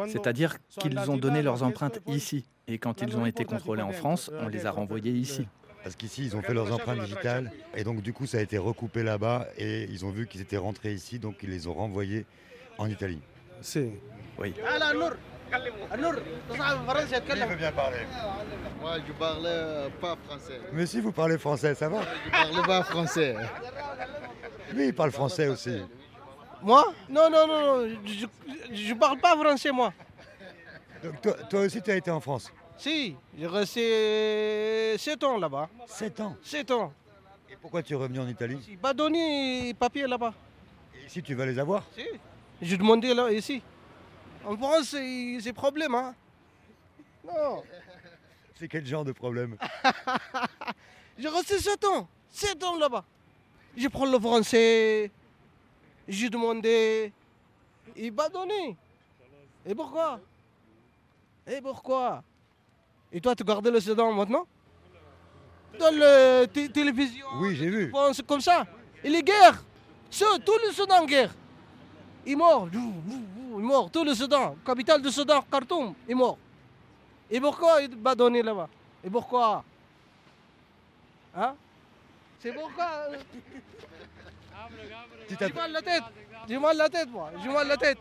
C'est-à-dire 0.07 0.57
qu'ils 0.79 0.99
ont 1.09 1.17
donné 1.17 1.41
leurs 1.41 1.63
empreintes 1.63 1.99
ici. 2.07 2.45
Et 2.67 2.77
quand 2.77 3.01
ils 3.01 3.17
ont 3.17 3.25
été 3.25 3.45
contrôlés 3.45 3.81
en 3.81 3.93
France, 3.93 4.29
on 4.41 4.49
les 4.49 4.65
a 4.65 4.71
renvoyés 4.71 5.13
ici. 5.13 5.47
Parce 5.81 5.95
qu'ici, 5.95 6.25
ils 6.25 6.35
ont 6.35 6.41
fait 6.41 6.53
leurs 6.53 6.73
empreintes 6.73 6.99
digitales. 6.99 7.51
Et 7.75 7.85
donc, 7.85 8.01
du 8.01 8.11
coup, 8.11 8.25
ça 8.25 8.39
a 8.39 8.41
été 8.41 8.57
recoupé 8.57 9.01
là-bas. 9.01 9.47
Et 9.57 9.85
ils 9.85 10.05
ont 10.05 10.11
vu 10.11 10.27
qu'ils 10.27 10.41
étaient 10.41 10.57
rentrés 10.57 10.93
ici. 10.93 11.19
Donc, 11.19 11.37
ils 11.41 11.49
les 11.49 11.67
ont 11.67 11.73
renvoyés 11.73 12.25
en 12.77 12.87
Italie. 12.87 13.21
Oui. 14.37 14.53
Moi, 18.81 18.97
je 19.07 19.13
parle 19.13 19.43
euh, 19.45 19.89
pas 20.01 20.15
français. 20.27 20.59
Mais 20.73 20.85
si 20.85 21.01
vous 21.01 21.11
parlez 21.11 21.37
français, 21.37 21.75
ça 21.75 21.89
va 21.89 22.01
Je 22.25 22.31
parle 22.31 22.65
pas 22.65 22.83
français. 22.83 23.35
Lui, 24.73 24.87
il 24.87 24.93
parle 24.93 25.11
français 25.11 25.47
aussi. 25.47 25.81
Moi? 26.61 26.93
Non, 27.09 27.29
non, 27.29 27.47
non, 27.47 27.87
non. 27.87 27.97
Je, 28.05 28.25
je 28.73 28.93
parle 28.93 29.19
pas 29.19 29.35
français, 29.35 29.71
moi. 29.71 29.93
Donc, 31.03 31.21
toi, 31.21 31.33
toi 31.49 31.59
aussi, 31.61 31.81
tu 31.81 31.91
as 31.91 31.95
été 31.95 32.11
en 32.11 32.19
France? 32.19 32.51
Si, 32.77 33.15
j'ai 33.37 33.47
resté 33.47 34.97
7 34.97 35.23
ans 35.23 35.37
là-bas. 35.37 35.69
7 35.87 36.19
ans? 36.21 36.35
7 36.43 36.71
ans. 36.71 36.93
Et 37.49 37.55
pourquoi 37.61 37.83
tu 37.83 37.93
es 37.93 37.95
revenu 37.95 38.19
en 38.19 38.27
Italie? 38.27 38.59
Il 38.69 38.77
m'a 38.79 38.93
donné 38.93 39.73
papiers 39.77 40.07
là-bas. 40.07 40.33
Et 40.95 41.05
ici, 41.07 41.21
tu 41.21 41.33
vas 41.35 41.45
les 41.45 41.57
avoir? 41.59 41.83
Si. 41.95 42.05
Je 42.61 42.75
demandais 42.75 43.13
là, 43.13 43.31
ici. 43.31 43.61
En 44.45 44.57
France, 44.57 44.95
c'est 45.41 45.53
problème, 45.53 45.93
hein. 45.95 46.15
Non. 47.25 47.63
C'est 48.55 48.67
quel 48.67 48.85
genre 48.85 49.05
de 49.05 49.11
problème? 49.11 49.57
J'ai 51.17 51.27
resté 51.29 51.59
7 51.59 51.83
ans. 51.85 52.07
7 52.31 52.63
ans 52.63 52.77
là-bas. 52.77 53.03
Je 53.77 53.87
prends 53.87 54.05
le 54.05 54.19
français. 54.19 55.11
J'ai 56.07 56.29
demandé. 56.29 57.13
Il 57.95 58.11
m'a 58.13 58.29
donné. 58.29 58.75
Et 59.65 59.75
pourquoi? 59.75 60.19
Et 61.47 61.61
pourquoi? 61.61 62.23
Et 63.11 63.19
toi, 63.21 63.35
tu 63.35 63.43
gardes 63.43 63.67
le 63.67 63.79
Soudan 63.79 64.11
maintenant? 64.13 64.45
Dans 65.79 65.95
la 65.95 66.47
té- 66.47 66.69
télévision 66.69 67.25
Oui, 67.39 67.55
j'ai 67.55 67.69
vu. 67.69 67.91
C'est 68.13 68.25
comme 68.25 68.41
ça. 68.41 68.65
Il 69.03 69.15
est 69.15 69.23
guerre. 69.23 69.63
Ce- 70.09 70.39
tout 70.39 70.57
le 70.65 70.71
Soudan 70.73 71.03
en 71.03 71.05
guerre. 71.05 71.33
Il 72.25 72.33
est 72.33 72.35
mort. 72.35 72.67
Il 72.73 72.79
est 73.59 73.63
mort. 73.63 73.89
Tout 73.91 74.03
le 74.03 74.13
Soudan. 74.13 74.55
Capitale 74.65 75.01
du 75.01 75.11
Soudan, 75.11 75.41
Khartoum, 75.51 75.93
il 76.07 76.11
est 76.11 76.15
mort. 76.15 76.37
Et 77.29 77.39
pourquoi 77.39 77.81
il 77.81 77.95
m'a 77.95 78.15
donné 78.15 78.41
là-bas? 78.41 78.67
Et 79.03 79.09
pourquoi? 79.09 79.63
Hein? 81.35 81.53
C'est 82.39 82.53
pourquoi? 82.53 82.87
J'ai 85.29 85.53
mal 85.53 85.71
la 85.71 85.81
tête. 85.81 86.03
J'ai 86.47 86.57
mal 86.57 86.77
la 86.77 86.89
tête, 86.89 87.09
moi. 87.09 87.31
J'ai 87.43 87.49
mal 87.49 87.67
la 87.67 87.77
tête. 87.77 87.99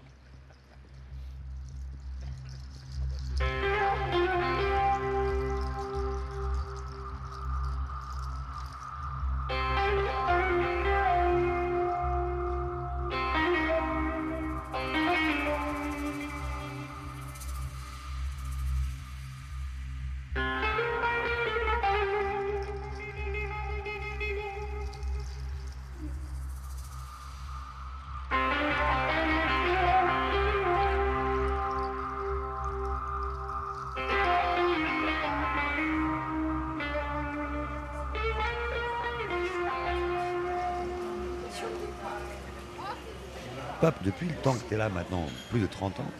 Pape, 43.88 44.04
depuis 44.04 44.26
le 44.26 44.34
temps 44.34 44.52
que 44.52 44.68
tu 44.68 44.74
es 44.74 44.76
là 44.76 44.90
maintenant, 44.90 45.24
plus 45.48 45.60
de 45.60 45.66
30 45.66 46.00
ans, 46.00 46.10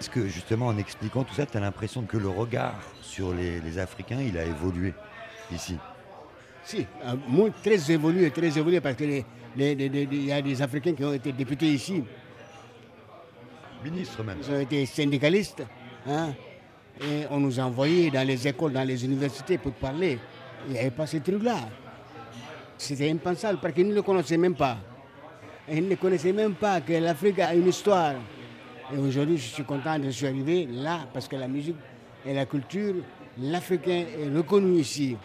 est-ce 0.00 0.08
que 0.08 0.26
justement 0.26 0.68
en 0.68 0.78
expliquant 0.78 1.22
tout 1.22 1.34
ça, 1.34 1.44
tu 1.44 1.54
as 1.54 1.60
l'impression 1.60 2.00
que 2.02 2.16
le 2.16 2.28
regard 2.28 2.80
sur 3.02 3.34
les, 3.34 3.60
les 3.60 3.78
Africains, 3.78 4.22
il 4.22 4.38
a 4.38 4.44
évolué 4.44 4.94
ici? 5.52 5.76
Si, 6.64 6.86
monde 7.28 7.52
très 7.62 7.90
évolué, 7.92 8.30
très 8.30 8.56
évolué, 8.56 8.80
parce 8.80 8.96
qu'il 8.96 9.22
y 9.58 10.32
a 10.32 10.40
des 10.40 10.62
Africains 10.62 10.94
qui 10.94 11.04
ont 11.04 11.12
été 11.12 11.30
députés 11.30 11.66
ici. 11.66 12.02
Ministres 13.84 14.22
même. 14.24 14.38
Ils 14.42 14.54
ont 14.54 14.60
été 14.60 14.86
syndicalistes. 14.86 15.62
hein, 16.06 16.32
et 17.02 17.26
on 17.30 17.38
nous 17.38 17.60
a 17.60 17.64
envoyés 17.64 18.10
dans 18.10 18.26
les 18.26 18.48
écoles, 18.48 18.72
dans 18.72 18.86
les 18.86 19.04
universités 19.04 19.58
pour 19.58 19.72
parler. 19.72 20.18
Il 20.68 20.72
n'y 20.72 20.78
avait 20.78 20.90
pas 20.90 21.06
ces 21.06 21.20
trucs-là. 21.20 21.68
C'était 22.78 23.10
impensable 23.10 23.58
parce 23.60 23.74
qu'ils 23.74 23.88
ne 23.88 23.94
le 23.94 24.00
connaissaient 24.00 24.38
même 24.38 24.54
pas. 24.56 24.78
Et 25.70 25.78
ils 25.78 25.88
ne 25.88 25.94
connaissaient 25.94 26.32
même 26.32 26.54
pas 26.54 26.80
que 26.80 26.92
l'Afrique 26.94 27.38
a 27.38 27.54
une 27.54 27.68
histoire. 27.68 28.14
Et 28.92 28.98
aujourd'hui, 28.98 29.38
je 29.38 29.46
suis 29.46 29.62
content 29.64 29.98
de 29.98 30.10
suis 30.10 30.26
arrivé 30.26 30.66
là 30.70 31.00
parce 31.12 31.28
que 31.28 31.36
la 31.36 31.46
musique 31.46 31.76
et 32.26 32.34
la 32.34 32.44
culture, 32.44 32.96
l'Africain 33.38 34.04
est 34.18 34.36
reconnu 34.36 34.80
ici. 34.80 35.16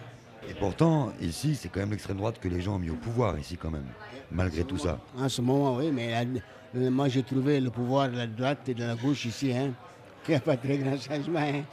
Et 0.47 0.53
pourtant, 0.53 1.11
ici, 1.19 1.55
c'est 1.55 1.69
quand 1.69 1.79
même 1.79 1.89
l'extrême 1.91 2.17
droite 2.17 2.37
que 2.39 2.47
les 2.47 2.61
gens 2.61 2.75
ont 2.75 2.79
mis 2.79 2.91
au 2.91 2.95
pouvoir, 2.95 3.39
ici 3.39 3.57
quand 3.57 3.71
même, 3.71 3.87
malgré 4.31 4.63
tout 4.63 4.77
ça. 4.77 4.99
En 5.17 5.27
ce 5.27 5.41
moment, 5.41 5.77
oui, 5.77 5.89
mais 5.91 6.11
la- 6.11 6.89
moi 6.91 7.07
j'ai 7.07 7.23
trouvé 7.23 7.59
le 7.59 7.71
pouvoir 7.71 8.09
de 8.09 8.17
la 8.17 8.27
droite 8.27 8.69
et 8.69 8.75
de 8.75 8.83
la 8.83 8.93
gauche 8.95 9.25
ici. 9.25 9.51
Hein. 9.51 9.71
Il 10.27 10.31
n'y 10.31 10.37
a 10.37 10.39
pas 10.41 10.55
de 10.55 10.61
très 10.61 10.77
grand 10.77 10.97
changement. 10.99 11.39
hein. 11.39 11.63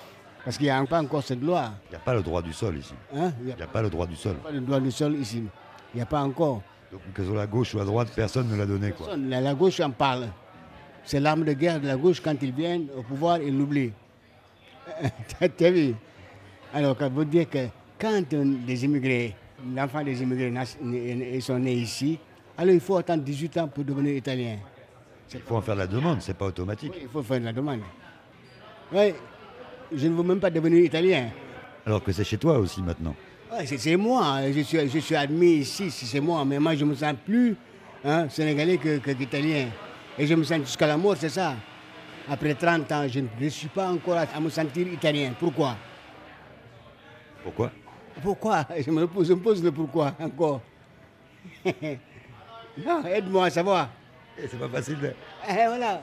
Parce 0.44 0.56
qu'il 0.56 0.64
n'y 0.66 0.70
a 0.70 0.84
pas 0.86 1.00
encore 1.02 1.22
cette 1.22 1.42
loi. 1.42 1.72
Il 1.88 1.90
n'y 1.90 1.96
a 1.96 2.00
pas 2.00 2.14
le 2.14 2.22
droit 2.22 2.40
du 2.40 2.52
sol 2.54 2.76
ici. 2.78 2.94
Hein? 3.14 3.32
Il 3.40 3.54
n'y 3.54 3.62
a 3.62 3.66
pas 3.66 3.82
le 3.82 3.90
droit 3.90 4.06
du 4.06 4.16
sol. 4.16 4.36
pas 4.36 4.50
le 4.50 4.60
droit 4.60 4.80
du 4.80 4.90
sol 4.90 5.14
ici. 5.16 5.42
Il 5.94 5.96
n'y 5.96 6.02
a 6.02 6.06
pas 6.06 6.22
encore. 6.22 6.62
Donc 6.92 7.00
que 7.14 7.22
ce 7.22 7.28
soit 7.28 7.38
la 7.38 7.46
gauche 7.46 7.74
ou 7.74 7.78
la 7.78 7.84
droite, 7.84 8.12
personne 8.14 8.48
ne 8.48 8.56
l'a 8.56 8.66
donné. 8.66 8.92
Quoi. 8.92 9.06
Personne. 9.06 9.30
La, 9.30 9.40
la 9.40 9.54
gauche 9.54 9.80
en 9.80 9.90
parle. 9.90 10.28
C'est 11.04 11.18
l'arme 11.20 11.44
de 11.44 11.52
guerre 11.54 11.80
de 11.80 11.86
la 11.86 11.96
gauche. 11.96 12.20
Quand 12.20 12.34
ils 12.42 12.52
viennent 12.52 12.86
au 12.96 13.02
pouvoir, 13.02 13.40
ils 13.42 13.56
l'oublient. 13.56 13.92
T'as 15.56 15.70
vu? 15.70 15.94
Alors, 16.74 16.96
ça 16.98 17.08
veut 17.08 17.24
dire 17.24 17.48
que 17.48 17.66
quand 17.98 18.22
des 18.30 18.84
immigrés, 18.84 19.34
l'enfant 19.74 20.02
des 20.04 20.22
immigrés 20.22 20.52
ils 21.34 21.42
sont 21.42 21.58
nés 21.58 21.74
ici, 21.74 22.18
alors 22.56 22.74
il 22.74 22.80
faut 22.80 22.96
attendre 22.96 23.22
18 23.22 23.56
ans 23.58 23.68
pour 23.68 23.84
devenir 23.84 24.14
italien. 24.14 24.56
Il 25.32 25.40
faut 25.40 25.56
en 25.56 25.62
faire 25.62 25.76
la 25.76 25.86
demande, 25.86 26.20
c'est 26.20 26.36
pas 26.36 26.46
automatique. 26.46 26.92
Il 27.00 27.08
faut 27.08 27.22
faire 27.22 27.40
la 27.40 27.52
demande. 27.52 27.80
Oui, 28.92 29.14
je 29.94 30.06
ne 30.08 30.14
veux 30.14 30.22
même 30.22 30.40
pas 30.40 30.50
devenir 30.50 30.84
italien. 30.84 31.30
Alors 31.86 32.02
que 32.02 32.12
c'est 32.12 32.24
chez 32.24 32.36
toi 32.38 32.58
aussi 32.58 32.82
maintenant. 32.82 33.14
Ouais, 33.52 33.66
c'est- 33.66 33.96
moi, 33.96 34.24
hein. 34.24 34.52
je 34.52 34.60
suis, 34.60 34.88
je 34.88 34.98
suis 34.98 35.14
admis 35.16 35.56
ici, 35.56 35.90
c'est 35.90 36.20
moi, 36.20 36.42
mais 36.44 36.58
moi 36.58 36.74
je 36.74 36.84
me 36.86 36.94
sens 36.94 37.14
plus 37.24 37.54
hein, 38.04 38.26
sénégalais 38.30 38.78
que, 38.78 38.96
que 38.98 39.10
qu'italien. 39.10 39.68
Et 40.18 40.26
je 40.26 40.34
me 40.34 40.42
sens 40.42 40.60
jusqu'à 40.60 40.86
la 40.86 40.96
mort, 40.96 41.16
c'est 41.18 41.28
ça. 41.28 41.54
Après 42.30 42.54
30 42.54 42.90
ans, 42.92 43.06
je 43.08 43.20
ne 43.20 43.48
suis 43.50 43.68
pas 43.68 43.90
encore 43.90 44.16
à, 44.16 44.22
à 44.34 44.40
me 44.40 44.48
sentir 44.48 44.86
italien. 44.86 45.32
Pourquoi? 45.38 45.76
Pourquoi? 47.42 47.70
Pourquoi? 48.22 48.64
Je 48.86 48.90
me, 48.90 49.06
pose, 49.06 49.26
je 49.28 49.32
me 49.34 49.40
pose 49.40 49.62
le 49.64 49.72
pourquoi 49.72 50.14
encore. 50.20 50.60
non, 51.66 53.04
aide-moi 53.06 53.46
à 53.46 53.50
savoir. 53.50 53.88
c'est 54.38 54.58
pas 54.58 54.68
facile. 54.68 54.98
De... 55.00 55.12
Eh 55.48 55.66
voilà. 55.66 56.02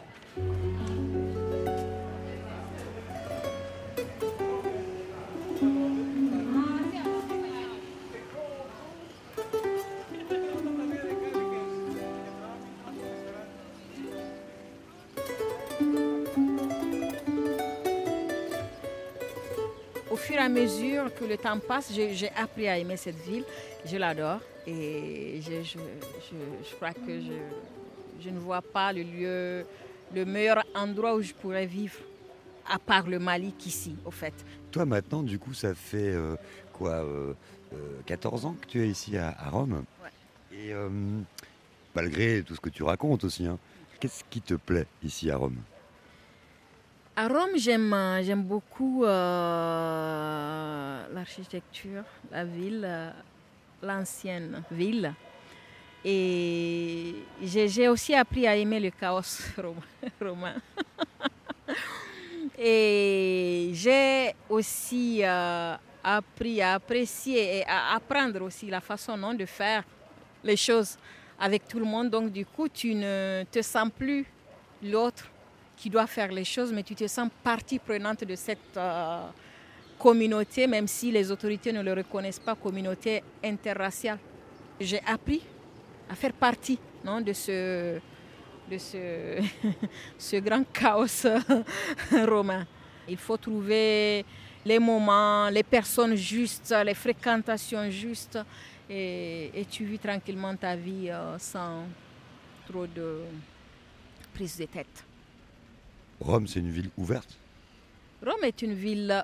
Le 21.30 21.38
temps 21.38 21.58
passe, 21.60 21.94
j'ai 21.94 22.30
appris 22.36 22.68
à 22.68 22.78
aimer 22.78 22.98
cette 22.98 23.16
ville. 23.20 23.44
Je 23.86 23.96
l'adore 23.98 24.42
et 24.68 25.40
je, 25.42 25.62
je- 25.64 25.80
je- 26.28 26.70
je 26.70 26.76
crois 26.76 26.92
que 26.94 27.22
je, 28.22 28.30
ne 28.30 28.40
vois 28.40 28.62
pas 28.62 28.92
le 28.92 29.04
lieu, 29.04 29.66
le 30.14 30.26
meilleur 30.26 30.64
endroit 30.76 31.16
où 31.16 31.22
je 31.22 31.34
pourrais 31.34 31.66
vivre, 31.68 31.96
à 32.70 32.78
part 32.80 33.08
le 33.08 33.20
Mali 33.20 33.54
qu'ici, 33.58 33.96
au 34.06 34.12
fait. 34.12 34.34
Toi 34.72 34.86
maintenant, 34.86 35.24
du 35.24 35.40
coup, 35.40 35.54
ça 35.54 35.74
fait 35.74 36.12
euh, 36.14 36.36
quoi 36.74 37.04
euh, 37.04 37.34
euh, 37.74 38.02
14 38.06 38.46
ans 38.46 38.56
que 38.60 38.66
tu 38.68 38.82
es 38.84 38.88
ici 38.90 39.16
à, 39.18 39.30
à 39.38 39.50
Rome. 39.50 39.84
Et 40.52 40.74
euh, 40.74 40.90
malgré 41.96 42.42
tout 42.44 42.56
ce 42.56 42.60
que 42.60 42.70
tu 42.70 42.84
racontes 42.84 43.24
aussi, 43.24 43.46
hein, 43.46 43.58
qu'est-ce 44.00 44.24
qui 44.30 44.42
te 44.42 44.56
plaît 44.56 44.88
ici 45.04 45.30
à 45.32 45.38
Rome? 45.38 45.58
À 47.16 47.28
Rome, 47.28 47.58
j'aime, 47.58 47.94
euh, 47.94 48.24
j'aime 48.24 48.44
beaucoup 48.44 49.04
euh, 49.04 49.14
l'architecture, 51.14 52.04
la 52.32 52.46
ville, 52.46 52.84
euh, 52.86 53.12
l'ancienne 53.84 54.64
ville. 54.72 55.14
Et 56.06 57.16
j'ai, 57.44 57.90
aussi 57.90 58.16
appris 58.16 58.48
à 58.48 58.56
aimer 58.56 58.80
le 58.80 58.90
chaos 58.92 59.22
rom- 59.58 59.76
romain. 60.22 60.56
Et 62.58 63.72
j'ai 63.74 64.34
aussi 64.50 65.22
appris 66.04 66.62
à 66.62 66.74
apprécier 66.76 67.58
et 67.60 67.66
à 67.66 67.96
apprendre 67.96 68.42
aussi 68.42 68.68
la 68.68 68.80
façon 68.82 69.16
non, 69.18 69.34
de 69.34 69.46
faire 69.46 69.84
les 70.44 70.58
choses 70.58 70.98
avec 71.40 71.68
tout 71.70 71.80
le 71.80 71.86
monde. 71.86 72.10
Donc 72.10 72.32
du 72.34 72.46
coup, 72.46 72.68
tu 72.68 72.96
ne 72.96 73.44
te 73.50 73.62
sens 73.62 73.90
plus 73.98 74.26
l'autre 74.84 75.26
qui 75.80 75.90
doit 75.90 76.08
faire 76.08 76.30
les 76.30 76.44
choses, 76.44 76.74
mais 76.74 76.84
tu 76.84 76.94
te 76.94 77.08
sens 77.08 77.30
partie 77.42 77.80
prenante 77.80 78.26
de 78.26 78.36
cette 78.36 78.76
euh, 78.76 79.28
communauté, 79.98 80.68
même 80.68 80.88
si 80.90 81.10
les 81.10 81.32
autorités 81.32 81.72
ne 81.72 81.82
le 81.82 81.94
reconnaissent 81.94 82.40
pas, 82.40 82.54
communauté 82.54 83.24
interraciale. 83.42 84.20
J'ai 84.78 85.02
appris 85.08 85.42
à 86.10 86.16
faire 86.16 86.34
partie 86.34 86.78
non, 87.06 87.22
de 87.22 87.32
ce, 87.32 87.98
de 88.70 88.78
ce, 88.78 89.42
ce 90.18 90.36
grand 90.36 90.66
chaos 90.74 91.26
romain. 92.28 92.68
Il 93.08 93.18
faut 93.18 93.38
trouver 93.38 94.26
les 94.66 94.80
moments, 94.80 95.50
les 95.50 95.64
personnes 95.64 96.16
justes, 96.16 96.76
les 96.86 96.94
fréquentations 96.94 97.90
justes, 97.90 98.38
et, 98.90 99.66
tu 99.72 99.86
vis 99.86 100.00
tranquillement 100.00 100.56
ta 100.58 100.76
vie 100.76 101.10
euh, 101.10 101.38
sans 101.38 101.86
trop 102.68 102.86
de 102.86 103.22
prise 104.34 104.58
de 104.58 104.66
tête. 104.66 105.09
Rome, 106.20 106.48
c'est 106.48 106.60
une 106.60 106.72
ville 106.72 106.90
ouverte. 106.98 107.38
Rome 108.26 108.44
est 108.44 108.62
une 108.62 108.74
ville 108.74 109.24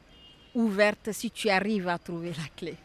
ouverte 0.53 1.11
si 1.11 1.29
tu 1.29 1.49
arrives 1.49 1.87
à 1.87 1.97
trouver 1.97 2.29
la 2.29 2.47
clé. 2.55 2.75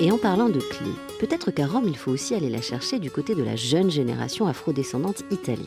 Et 0.00 0.12
en 0.12 0.18
parlant 0.18 0.48
de 0.48 0.60
clés, 0.60 1.07
peut-être 1.18 1.50
qu'à 1.50 1.66
Rome, 1.66 1.86
il 1.86 1.96
faut 1.96 2.10
aussi 2.10 2.34
aller 2.34 2.48
la 2.48 2.60
chercher 2.60 2.98
du 2.98 3.10
côté 3.10 3.34
de 3.34 3.42
la 3.42 3.56
jeune 3.56 3.90
génération 3.90 4.46
afrodescendante 4.46 5.22
italienne, 5.30 5.66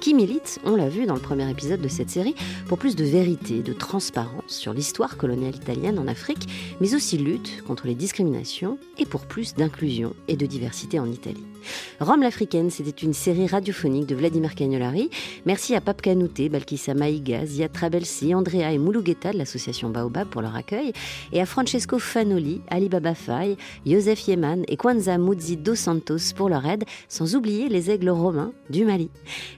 qui 0.00 0.14
milite, 0.14 0.60
on 0.64 0.76
l'a 0.76 0.88
vu 0.88 1.06
dans 1.06 1.14
le 1.14 1.20
premier 1.20 1.48
épisode 1.50 1.80
de 1.80 1.88
cette 1.88 2.10
série, 2.10 2.34
pour 2.68 2.78
plus 2.78 2.96
de 2.96 3.04
vérité, 3.04 3.62
de 3.62 3.72
transparence 3.72 4.42
sur 4.48 4.72
l'histoire 4.72 5.16
coloniale 5.16 5.56
italienne 5.56 5.98
en 5.98 6.08
Afrique, 6.08 6.48
mais 6.80 6.94
aussi 6.94 7.18
lutte 7.18 7.62
contre 7.66 7.86
les 7.86 7.94
discriminations 7.94 8.78
et 8.98 9.06
pour 9.06 9.26
plus 9.26 9.54
d'inclusion 9.54 10.14
et 10.28 10.36
de 10.36 10.46
diversité 10.46 10.98
en 10.98 11.10
Italie. 11.10 11.51
Rome 12.00 12.22
l'Africaine, 12.22 12.70
c'était 12.70 12.90
une 12.90 13.12
série 13.12 13.46
radiophonique 13.46 14.06
de 14.06 14.14
Vladimir 14.14 14.54
Cagnolari. 14.54 15.10
Merci 15.46 15.74
à 15.74 15.80
Pape 15.80 16.02
Canouté, 16.02 16.48
Balkissa 16.48 16.94
Maïga, 16.94 17.46
Zia 17.46 17.68
Trabelsi, 17.68 18.34
Andrea 18.34 18.72
et 18.72 18.78
Moulougueta 18.78 19.32
de 19.32 19.38
l'association 19.38 19.90
Baobab 19.90 20.28
pour 20.28 20.42
leur 20.42 20.56
accueil, 20.56 20.92
et 21.32 21.40
à 21.40 21.46
Francesco 21.46 21.98
Fanoli, 21.98 22.60
Ali 22.68 22.88
Baba 22.88 23.14
Faye, 23.14 23.56
Joseph 23.86 24.26
Yeman 24.28 24.64
et 24.68 24.76
Kwanza 24.76 25.18
Muzzi 25.18 25.56
dos 25.56 25.74
Santos 25.74 26.34
pour 26.36 26.48
leur 26.48 26.66
aide, 26.66 26.84
sans 27.08 27.34
oublier 27.36 27.68
les 27.68 27.90
aigles 27.90 28.10
romains 28.10 28.52
du 28.70 28.84
Mali. 28.84 29.10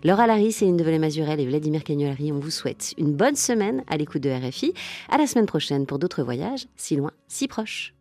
Laura 0.05 0.27
Laris 0.27 0.59
et 0.63 0.69
Indevele 0.69 1.01
Mazurel 1.01 1.41
et 1.41 1.47
Vladimir 1.47 1.85
Cagnolari, 1.85 2.33
on 2.33 2.39
vous 2.39 2.51
souhaite 2.51 2.95
une 2.99 3.15
bonne 3.15 3.37
semaine 3.37 3.83
à 3.89 3.97
l'écoute 3.97 4.23
de 4.23 4.31
RFI. 4.31 4.75
À 5.09 5.19
la 5.19 5.27
semaine 5.27 5.47
prochaine 5.47 5.87
pour 5.87 5.99
d'autres 5.99 6.23
voyages, 6.23 6.67
si 6.77 6.97
loin, 6.97 7.13
si 7.29 7.49
proches. 7.49 7.95